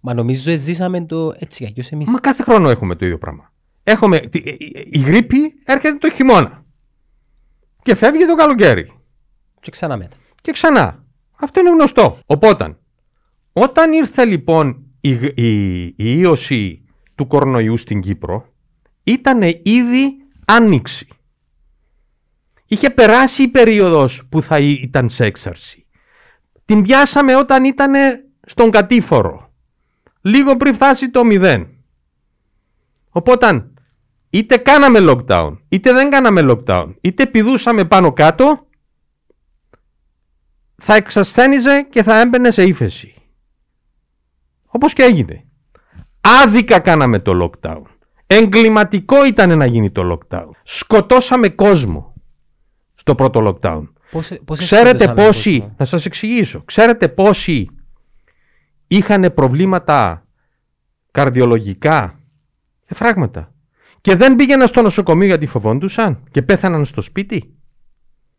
[0.00, 2.10] Μα νομίζω ζήσαμε το έτσι κι αλλιώς εμείς.
[2.10, 3.51] Μα κάθε χρόνο έχουμε το ίδιο πράγμα.
[3.84, 6.64] Έχουμε, τη- η- η- η γρήπη έρχεται το χειμώνα
[7.82, 8.92] και φεύγει το καλοκαίρι.
[9.60, 10.16] Και ξανά μετά.
[10.40, 11.04] Και ξανά.
[11.38, 12.18] Αυτό είναι γνωστό.
[12.26, 12.76] Οπότε,
[13.52, 16.84] όταν ήρθε λοιπόν η, γ- η, η ίωση
[17.14, 18.46] του κορονοϊού στην Κύπρο,
[19.02, 21.06] ήταν ήδη άνοιξη.
[22.66, 25.86] Είχε περάσει η περίοδος που θα ή- ήταν σε έξαρση.
[26.64, 27.92] Την πιάσαμε όταν ήταν
[28.46, 29.52] στον κατήφορο.
[30.20, 31.68] Λίγο πριν φτάσει το μηδέν.
[33.10, 33.70] Οπότε,
[34.32, 38.66] είτε κάναμε lockdown, είτε δεν κάναμε lockdown, είτε πηδούσαμε πάνω κάτω,
[40.76, 43.14] θα εξασθένιζε και θα έμπαινε σε ύφεση.
[44.66, 45.44] Όπως και έγινε.
[46.20, 47.82] Άδικα κάναμε το lockdown.
[48.26, 50.50] Εγκληματικό ήταν να γίνει το lockdown.
[50.62, 52.14] Σκοτώσαμε κόσμο
[52.94, 53.88] στο πρώτο lockdown.
[54.10, 57.68] Πώς, πώς Ξέρετε σκότωσαμε πόσοι, κόσμο; να σας εξηγήσω, ξέρετε πόσοι
[58.86, 60.26] είχαν προβλήματα
[61.10, 62.20] καρδιολογικά,
[62.86, 63.51] εφράγματα
[64.02, 67.54] και δεν πήγαιναν στο νοσοκομείο γιατί φοβόντουσαν και πέθαναν στο σπίτι.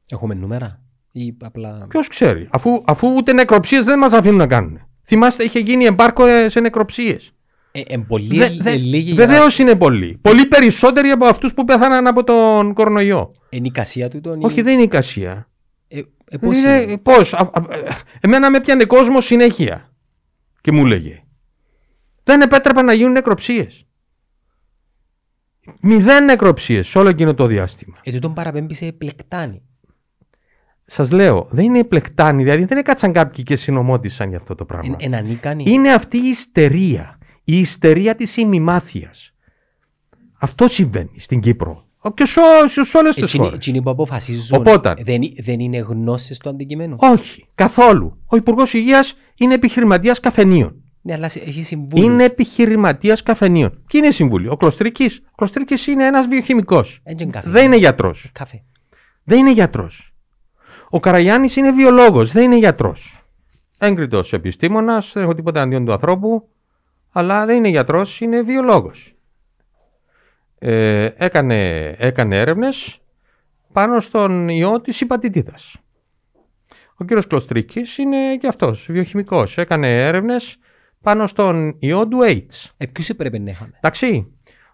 [0.10, 0.82] Έχουμε νούμερα
[1.12, 1.86] ή απλά...
[1.90, 4.80] Ποιος ξέρει, αφού, αφού ούτε νεκροψίες δεν μας αφήνουν να κάνουν.
[5.06, 7.32] Θυμάστε, είχε γίνει εμπάρκο ε, σε νεκροψίες.
[7.72, 10.18] Ε, ε, πολύ Δε, ε, δε, λίγοι για- βεβαίως είναι πολλοί.
[10.22, 13.32] Πολύ περισσότεροι από αυτούς που πέθαναν από τον κορονοϊό.
[13.50, 14.44] Είναι η κασία του τον...
[14.44, 15.50] Όχι, δεν είναι η κασία.
[15.88, 16.00] Ε,
[16.30, 17.90] ε, πώς είναι, είναι; πώς, α- α- ε,
[18.22, 19.94] εμένα με πιάνε κόσμο συνέχεια.
[20.62, 21.24] Και μου λέγε.
[22.24, 23.86] Δεν επέτρεπε να γίνουν νεκροψίες.
[25.82, 27.98] Μηδέν νεκροψίες σε όλο εκείνο το διάστημα.
[28.04, 29.62] Ε, τούτον παραπέμπει σε πλεκτάνη.
[30.86, 34.96] Σας λέω, δεν είναι πλεκτάνη, δηλαδή δεν έκατσαν κάποιοι και συνομότησαν για αυτό το πράγμα.
[35.00, 35.64] Εν, εν ανίκανη.
[35.68, 37.18] Είναι αυτή η ιστερία.
[37.44, 39.34] Η ιστερία της ημιμάθειας.
[40.40, 41.86] Αυτό συμβαίνει στην Κύπρο.
[42.14, 43.58] Και σε, σε, σε όλες τις Εκείνοι, χώρες.
[43.58, 44.94] εκείνοι που αποφασίζουν Οπότε.
[45.04, 46.96] δεν, δεν είναι γνώσεις του αντικειμένου.
[47.00, 48.18] Όχι, καθόλου.
[48.26, 50.83] Ο Υπουργός Υγείας είναι επιχειρηματίας καφενείων.
[51.06, 52.06] Ναι, αλλά σε- έχει συμβούλους.
[52.06, 53.84] Είναι επιχειρηματίας καφενείων.
[53.88, 54.52] Και είναι συμβούλιο.
[54.52, 57.00] Ο Κλωστρίκης ο Κλωστρίκης είναι ένας βιοχημικός.
[57.04, 57.50] Έτσι είναι καφέ.
[57.50, 58.30] Δεν είναι γιατρός.
[58.34, 58.64] Καφέ.
[59.24, 60.14] Δεν είναι γιατρός.
[60.90, 62.32] Ο Καραγιάννης είναι βιολόγος.
[62.32, 63.24] Δεν είναι γιατρός.
[63.78, 65.12] Έγκριτος επιστήμονας.
[65.14, 66.48] Δεν έχω τίποτα αντίον του ανθρώπου.
[67.12, 68.20] Αλλά δεν είναι γιατρός.
[68.22, 69.14] Είναι βιολόγος.
[70.60, 72.98] Ε, έκανε, έκανε έρευνες
[73.74, 75.76] πάνω στον ιό της υπατητίδας.
[76.96, 79.58] Ο κύριος Κλωστρίκης είναι και αυτός βιοχημικός.
[79.58, 80.58] Έκανε έρευνες
[81.04, 82.72] πάνω στον ιό του AIDS.
[82.78, 84.28] Ε, ποιους έπρεπε να είχαμε; Εντάξει.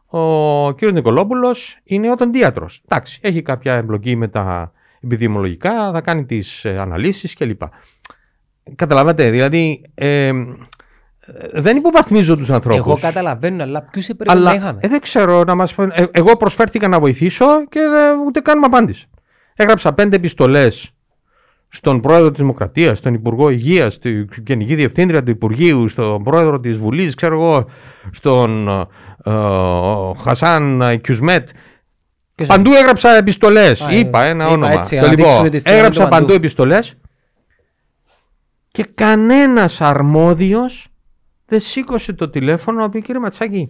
[0.05, 2.81] Ο κύριος Νικολόπουλος είναι οδοντίατρος.
[2.87, 3.19] Εντάξει.
[3.23, 7.61] Έχει κάποια εμπλοκή με τα επιδημιολογικά, θα κάνει τις ε, αναλύσεις κλπ.
[8.75, 12.79] Καταλαβαίνετε, δηλαδή ε, ε, δεν υποβαθμίζω τους ανθρώπους.
[12.79, 15.91] Εγώ καταλαβαίνω, αλλά ποιους έπρεπε να Αλλά είχαμε; ε, δεν ξέρω να μας πούν.
[15.93, 19.05] Ε, εγώ προσφέρθηκα να βοηθήσω και δεν, ούτε καν μου απάντησε.
[19.55, 20.93] Έγραψα πέντε επιστολές
[21.69, 26.77] στον πρόεδρο της Δημοκρατίας, στον Υπουργό Υγείας, στη Γενική Διευθύντρια του Υπουργείου, στον πρόεδρο της
[26.77, 27.69] Βουλής, ξέρω εγώ,
[28.11, 28.87] στον ε,
[29.23, 29.33] ε,
[30.23, 31.49] Χασάν Κιουσμέτ.
[32.35, 33.81] Ποιος Παντού έγραψα επιστολές.
[33.81, 34.71] Α, ε, Είπα ένα είπα όνομα.
[34.71, 36.21] έτσι, Το να λοιπόν, δείξουμε τη στιγμή έγραψα του παντού.
[36.25, 36.95] παντού επιστολές
[38.71, 40.87] και κανένας αρμόδιος
[41.45, 43.69] δεν σήκωσε το τηλέφωνο να πει κύριε Ματσάκη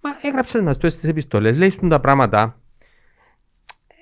[0.00, 2.60] μα έγραψες μας τόσες τις επιστολές λέει στον τα πράγματα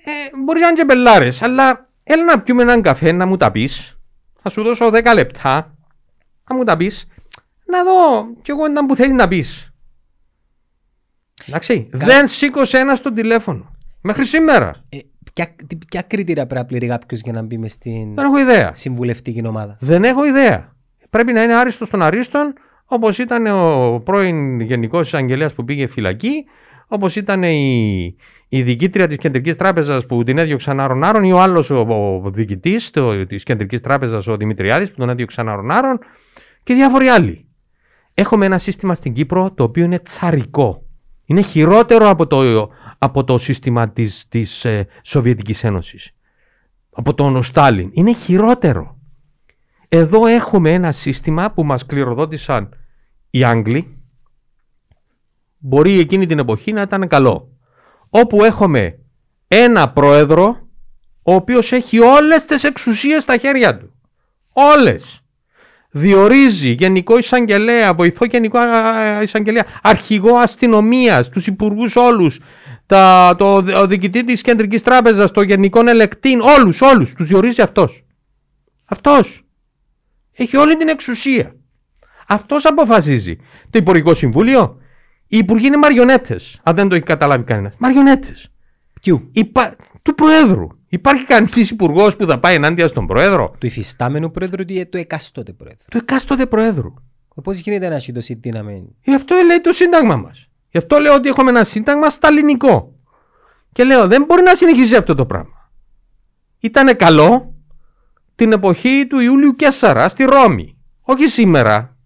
[0.05, 0.11] ε,
[0.45, 3.98] μπορείς να είναι και μπελάρες αλλά έλα να πιούμε έναν καφέ να μου τα πεις.
[4.43, 5.74] Θα σου δώσω 10 λεπτά.
[6.51, 7.06] Να μου τα πεις.
[7.66, 9.72] Να δω κι εγώ ήταν που θέλεις να πεις.
[11.48, 13.70] Εντάξει δεν σήκωσε ένας το τηλέφωνο.
[14.01, 14.82] Μέχρι σήμερα.
[14.89, 14.98] Ε,
[15.32, 18.39] ποια, τι- ποια κριτήρια πρέπει να πληρεί κάποιος για να μπει μες στην δεν έχω
[18.39, 18.74] ιδέα.
[18.74, 20.76] συμβουλευτική ομάδα; Δεν έχω ιδέα.
[21.10, 22.52] Πρέπει να είναι άριστος των αρίστων,
[22.85, 26.44] όπως ήταν ο πρώην Γενικός Εισαγγελέας που πήγε φυλακή,
[26.86, 28.16] όπως ήταν η,
[28.49, 31.79] η διοικήτρια της Κεντρικής Τράπεζας που την έδιωξαν άρον-άρον, ή ο άλλος ο,
[32.25, 32.91] ο διοικητής
[33.29, 35.99] της Κεντρικής Τράπεζας, ο Δημητριάδης, που τον έδιωξαν άρον-άρον,
[36.62, 37.47] και διάφοροι άλλοι.
[38.15, 40.83] Έχουμε ένα σύστημα στην Κύπρο το οποίο είναι τσαρικό.
[41.25, 46.15] Είναι χειρότερο από το, από το σύστημα της, της ε, Σοβιετικής Ένωσης.
[46.91, 47.91] Από τον Στάλιν.
[47.93, 48.99] Είναι χειρότερο.
[49.89, 52.69] Εδώ έχουμε ένα σύστημα που μας κληροδότησαν
[53.31, 53.97] οι Άγγλοι.
[55.59, 57.57] Μπορεί εκείνη την εποχή να ήταν καλό.
[58.10, 58.98] Όπου έχουμε
[59.48, 60.68] ένα πρόεδρο
[61.22, 63.94] ο οποίος έχει όλες τις εξουσίες στα χέρια του.
[64.52, 65.20] Όλες.
[65.90, 72.39] Διορίζει γενικό εισαγγελέα, βοηθό γενικό α, εισαγγελέα, αρχηγό αστυνομίας, τους υπουργούς όλους,
[72.86, 78.05] τα, το, ο διοικητή της κεντρικής τράπεζας, το γενικό ελεκτήν, όλους, όλους, τους διορίζει αυτός.
[78.85, 79.43] Αυτός.
[80.32, 81.56] Έχει όλη την εξουσία.
[82.28, 83.36] Αυτός αποφασίζει.
[83.70, 84.78] Το Υπουργικό Συμβούλιο.
[85.29, 86.61] Οι υπουργοί είναι μαριονέτες.
[86.63, 87.75] Αν δεν το έχει καταλάβει κανένας.
[87.79, 88.49] Μαριονέτες.
[89.01, 89.77] Ποιου; Υπά...
[90.03, 90.67] Του Προέδρου.
[90.89, 93.55] Υπάρχει κανείς υπουργός που θα πάει ενάντια στον Πρόεδρο.
[93.59, 95.85] Του υφιστάμενου πρόεδρου ή του εκάστοτε πρόεδρου.
[95.91, 96.95] Του εκάστοτε Προέδρου.
[97.43, 98.97] Πώς γίνεται να έχει τόση δύναμη.
[99.03, 100.49] Γι' αυτό λέει το Σύνταγμα μας.
[100.71, 102.95] Γι' αυτό λέω ότι έχουμε ένα Σύνταγμα σταλινικό.
[103.73, 105.71] Και λέω δεν μπορεί να συνεχίζει αυτό το πράγμα.
[106.61, 107.55] Ήτανε καλό
[108.35, 110.77] την εποχή του Ιούλιου Κέσσαρα στη Ρώμη.
[111.01, 111.97] Όχι σήμερα.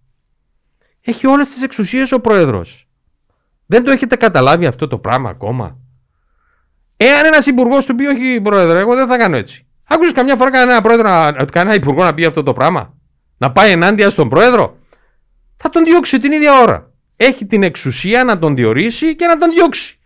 [1.01, 2.89] Έχει όλες τις εξουσίες ο Πρόεδρος.
[3.73, 5.79] Δεν το έχετε καταλάβει αυτό το πράγμα ακόμα;
[6.97, 9.67] Εάν ένας υπουργός του πει όχι, Πρόεδρε, εγώ δεν θα κάνω έτσι.
[9.85, 12.95] Άκουσες καμιά φορά κανένα, πρόεδρο, να- κανένα υπουργό να πει αυτό το πράγμα;
[13.37, 14.77] Να πάει ενάντια στον Πρόεδρο;
[15.57, 16.91] Θα τον διώξει την ίδια ώρα.
[17.17, 19.99] Έχει την εξουσία να τον διορίσει και να τον διώξει.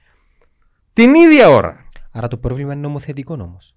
[0.92, 1.76] Την ίδια ώρα.
[2.12, 3.74] Άρα το πρόβλημα είναι νομοθετικό όμως.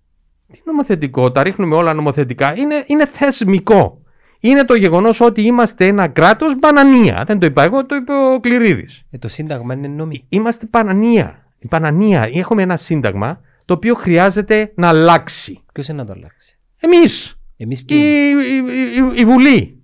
[0.51, 2.53] Τι νομοθετικό, τα ρίχνουμε όλα νομοθετικά.
[2.57, 3.98] Είναι, είναι θεσμικό.
[4.39, 7.23] Είναι το γεγονός ότι είμαστε ένα κράτος μπανανία.
[7.27, 9.03] Δεν το είπα εγώ, το είπε ο Κληρίδης.
[9.11, 10.25] Ε, το Σύνταγμα είναι νόμι.
[10.29, 11.43] Είμαστε μπανανία.
[11.59, 12.29] Η μπανανία.
[12.33, 15.63] Έχουμε ένα σύνταγμα το οποίο χρειάζεται να αλλάξει.
[15.73, 17.33] Ποιος είναι να το αλλάξει; Εμείς.
[17.57, 18.55] Εμείς Η, η,
[18.95, 19.81] η- η Βουλή.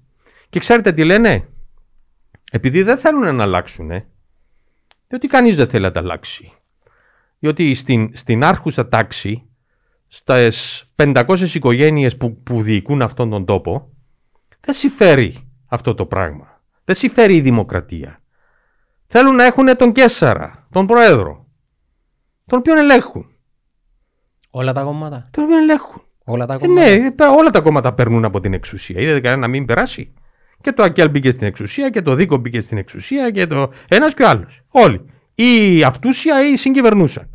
[0.50, 1.48] Και ξέρετε τι λένε;
[2.52, 3.90] Επειδή δεν θέλουν να αλλάξουν,
[5.08, 6.52] διότι κανείς δεν θέλει να τα αλλάξει.
[7.40, 9.46] Διότι στην, στην άρχουσα τάξη,
[10.08, 13.90] στις 500 οικογένειες που, που διοικούν αυτόν τον τόπο,
[14.66, 16.62] δεν συμφέρει αυτό το πράγμα.
[16.86, 18.20] Δεν συμφέρει η δημοκρατία.
[19.08, 21.46] Θέλουν να έχουν τον Κέσσαρα, τον Πρόεδρο,
[22.46, 23.30] τον οποίο ελέγχουν.
[24.50, 25.28] Όλα τα κόμματα.
[25.32, 26.02] Τον οποίο ελέγχουν.
[26.26, 26.90] Όλα τα Ε, κόμματα.
[26.90, 29.02] ναι, πε- όλα τα κόμματα περνούν από την εξουσία.
[29.02, 30.14] Είδατε κανένα να μην περάσει;
[30.62, 34.14] Και το ΑΚΕΛ μπήκε στην εξουσία και το Δίκο μπήκε στην εξουσία και το ένας
[34.14, 34.62] και ο άλλος.
[34.70, 35.06] Όλοι.
[35.36, 37.30] Ή αυτούσια ή συγκυβερνούσαν.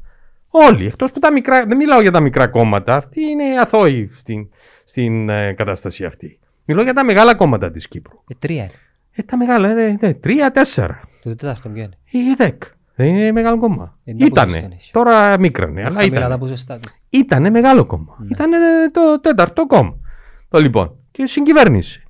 [0.49, 0.87] Όλοι.
[0.87, 1.67] Εκτός που τα μικρά.
[1.67, 2.95] Δεν μιλάω για τα μικρά κόμματα.
[2.97, 4.49] Αυτοί είναι αθώοι στην,
[4.85, 6.39] στην ε, κατάσταση αυτή.
[6.71, 8.19] Μιλάω για τα μεγάλα κόμματα της Κύπρου.
[8.29, 8.73] Ε, τρία είναι.
[9.11, 11.01] Ε, τα μεγάλα, ε, ε, τρία, τέσσερα.
[11.23, 12.63] Το τέταρτο ποιο είναι; Η ΔΕΚ.
[12.95, 13.99] Δεν είναι μεγάλο κόμμα.
[14.05, 14.53] Ε, τα Ήτανε.
[14.53, 14.93] ποσοστό έχει.
[14.93, 15.81] Τώρα μίκρανε.
[15.81, 16.29] Αλλά Χαμηλά ήτανε.
[16.29, 17.01] τα ποσοστά της.
[17.09, 18.17] Ήτανε μεγάλο κόμμα.
[18.19, 18.29] Ναι.
[18.31, 18.57] Ήτανε
[18.93, 19.99] το τέταρτο κόμμα.
[20.49, 20.97] Το λοιπόν.
[21.11, 22.03] Και συγκυβέρνησε.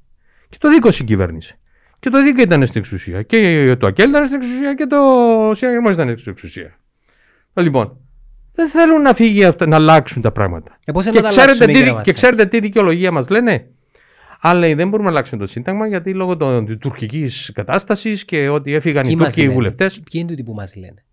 [0.48, 1.58] Και το δίκο συγκυβέρνησε.
[1.98, 3.22] Και το δίκο ήταν στην εξουσία.
[3.22, 4.98] Και το ΑΚΕΛ ήταν στην εξουσία και το
[5.54, 6.78] συναγερμός ήταν στην εξουσία.
[7.52, 7.96] Το λοιπόν.
[8.52, 10.78] Δεν θέλουν να φύγει αυτό, να αλλάξουν τα πράγματα.
[10.84, 13.10] Ε, πώς είναι Και να τα ξέρετε, αλλάξουμε, τι, κύριε και Ματσάκη; ξέρετε τι δικαιολογία
[13.10, 13.66] μας λένε;
[14.40, 18.74] Αλλά λέει, δεν μπορούμε να αλλάξουμε το Σύνταγμα γιατί λόγω της τουρκικής κατάστασης και ότι
[18.74, 19.94] έφυγαν Ποιοι οι μας Τούρκοι λένε; βουλευτές.
[19.94, 21.04] Ποιοι είναι τούτοι που μας λένε;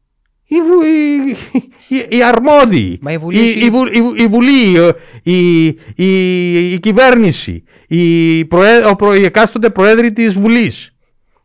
[0.44, 4.28] Οι, βου, οι, οι, οι αρμόδιοι, Μα η Βουλή η, έχει- η, Βου- η, η
[4.28, 4.90] Βουλή, ε,
[5.24, 10.92] η, η, η κυβέρνηση, η, προέ, ο προ, οι εκάστοτε προέδροι της Βουλής.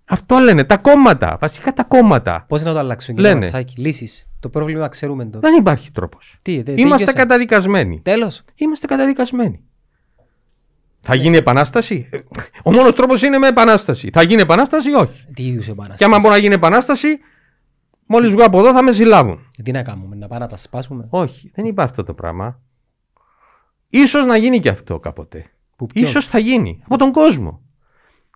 [0.05, 2.45] Αυτό λένε, τα κόμματα, βασικά τα κόμματα.
[2.49, 3.45] Πώς να το αλλάξουν κύριε Λένε.
[3.45, 3.81] Ματσάκη.
[3.81, 4.27] Λύσεις.
[4.41, 5.39] Το πρόβλημα ξέρουμε το.
[5.41, 6.39] Δεν υπάρχει τρόπος.
[6.43, 7.13] Τι, τε- Είμαστε τέλειωσε.
[7.27, 8.01] καταδικασμένοι.
[8.03, 8.43] Τέλος.
[8.55, 9.61] Είμαστε καταδικασμένοι.
[11.05, 12.17] Θα γίνει επανάσταση; Ε,
[12.63, 14.11] Ο μόνος τρόπος είναι με επανάσταση.
[14.13, 17.19] Θα γίνει επανάσταση ή όχι; Τι είδους επανάσταση; Και άμα μπορεί να γίνει επανάσταση,
[18.07, 19.49] μόλις βγω από εδώ θα με συλλάβουν.
[19.59, 22.61] Ε, Τι να κάνουμε, να πάμε να τα σπάσουμε; Όχι, δεν είπα αυτό το πράγμα.
[23.89, 25.47] Ίσως να γίνει και αυτό κάποτε.
[25.77, 26.81] Που ποιον; Ίσως θα γίνει.
[26.85, 27.61] Από τον κόσμο.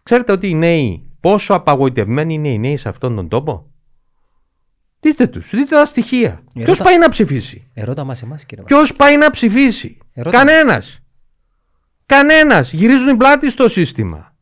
[0.03, 3.71] Ξέρετε ότι οι νέοι, πόσο απαγοητευμένοι είναι οι νέοι σε αυτόν τον τόπο;
[5.01, 6.29] Δείτε τους, δείτε τα στοιχεία.
[6.55, 8.85] Ε, Ποιος ρώτα- πάει να ψηφίσει; Ερώτα μας εμάς κύριε Ματσάκη.
[8.87, 10.39] Ποιος πάει να ψηφίσει; Ερώτα.
[12.07, 12.37] Κανένας.
[12.39, 12.73] Κανένας.
[12.73, 14.35] Γυρίζουν την πλάτη στο σύστημα.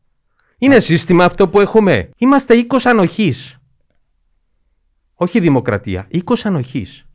[0.57, 2.09] Είναι σύστημα αυτό που έχουμε.
[2.17, 3.57] Είμαστε οίκος ανοχής.
[5.13, 6.05] Όχι δημοκρατία.
[6.09, 7.05] Οίκος ανοχής.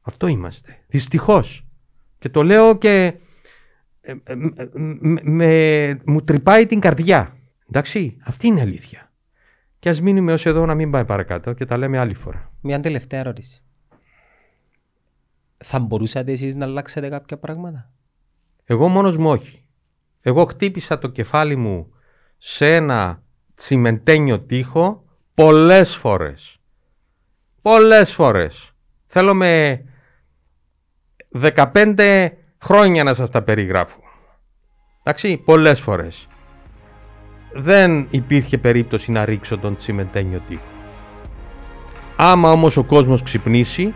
[0.00, 0.78] Αυτό είμαστε.
[0.86, 1.66] Δυστυχώς.
[2.18, 3.14] Και το λέω και
[4.00, 7.36] ε, ε, ε, με- με- μου τρυπάει την καρδιά.
[7.68, 9.12] Εντάξει, αυτή είναι η αλήθεια.
[9.78, 12.52] Και ας μείνουμε ως εδώ να μην πάει παρακάτω και τα λέμε άλλη φορά.
[12.60, 13.62] Μια τελευταία ερώτηση.
[15.56, 17.90] Θα μπορούσατε εσείς να αλλάξετε κάποια πράγματα;
[18.70, 19.64] Εγώ μόνος μου όχι.
[20.20, 21.92] Εγώ χτύπησα το κεφάλι μου
[22.38, 23.22] σε ένα
[23.54, 25.04] τσιμεντένιο τοίχο
[25.34, 26.58] πολλές φορές.
[27.62, 28.72] Πολλές φορές.
[29.06, 29.82] Θέλω με
[31.30, 32.28] 15
[32.58, 34.00] χρόνια να σας τα περιγράφω.
[35.02, 36.26] Εντάξει, πολλές φορές.
[37.52, 40.62] Δεν υπήρχε περίπτωση να ρίξω τον τσιμεντένιο τοίχο.
[42.16, 43.94] Άμα όμως ο κόσμος ξυπνήσει,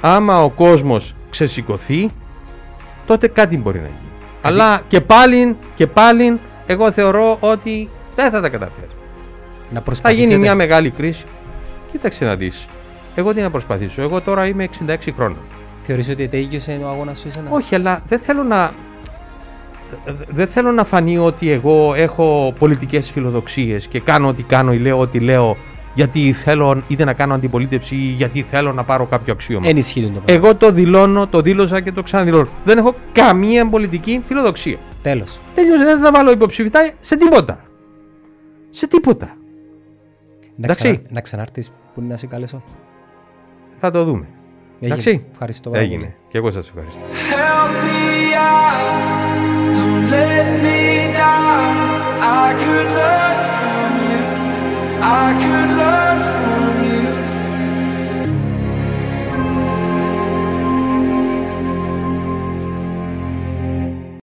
[0.00, 2.10] άμα ο κόσμος ξεσηκωθεί,
[3.08, 3.98] τότε κάτι μπορεί να γίνει.
[4.42, 8.86] Αλλά και πάλι, και πάλι, εγώ θεωρώ ότι δεν θα τα καταφέρει.
[9.70, 10.26] Να Θα προσπαθήσετε.
[10.26, 11.24] γίνει μια μεγάλη κρίση.
[11.92, 12.66] Κοίταξε να δεις.
[13.14, 14.02] Εγώ τι να προσπαθήσω.
[14.02, 15.38] Εγώ τώρα είμαι 66 χρόνων.
[15.82, 18.72] Θεωρείς ότι τέλειωσε ο αγώνας σου εσένα; Όχι, αλλά δεν θέλω να...
[20.28, 24.98] Δεν θέλω να φανεί ότι εγώ έχω πολιτικές φιλοδοξίες και κάνω ό,τι κάνω ή λέω
[24.98, 25.56] ό,τι λέω
[25.98, 29.68] γιατί θέλω είτε να κάνω αντιπολίτευση ή γιατί θέλω να πάρω κάποιο αξίωμα.
[29.68, 30.24] Ενισχύει το πράγμα.
[30.26, 32.48] Εγώ το δηλώνω, το δήλωσα και το ξαναδηλώνω.
[32.64, 34.76] Δεν έχω καμία πολιτική φιλοδοξία.
[35.02, 35.38] Τέλος.
[35.54, 35.84] Τέλειωσε.
[35.84, 37.60] Δεν θα βάλω υποψηφιτά σε τίποτα.
[38.70, 39.36] Σε τίποτα.
[40.56, 42.62] Να, ξανα, να ξανάρθεις που είναι να σε καλέσω.
[43.80, 44.26] Θα το δούμε.
[44.80, 44.92] Έγινε.
[44.92, 45.24] Εντάξει.
[45.32, 46.14] Ευχαριστώ πάρα Έγινε.
[46.28, 47.02] Και εγώ σας ευχαριστώ.
[55.10, 56.47] I could learn from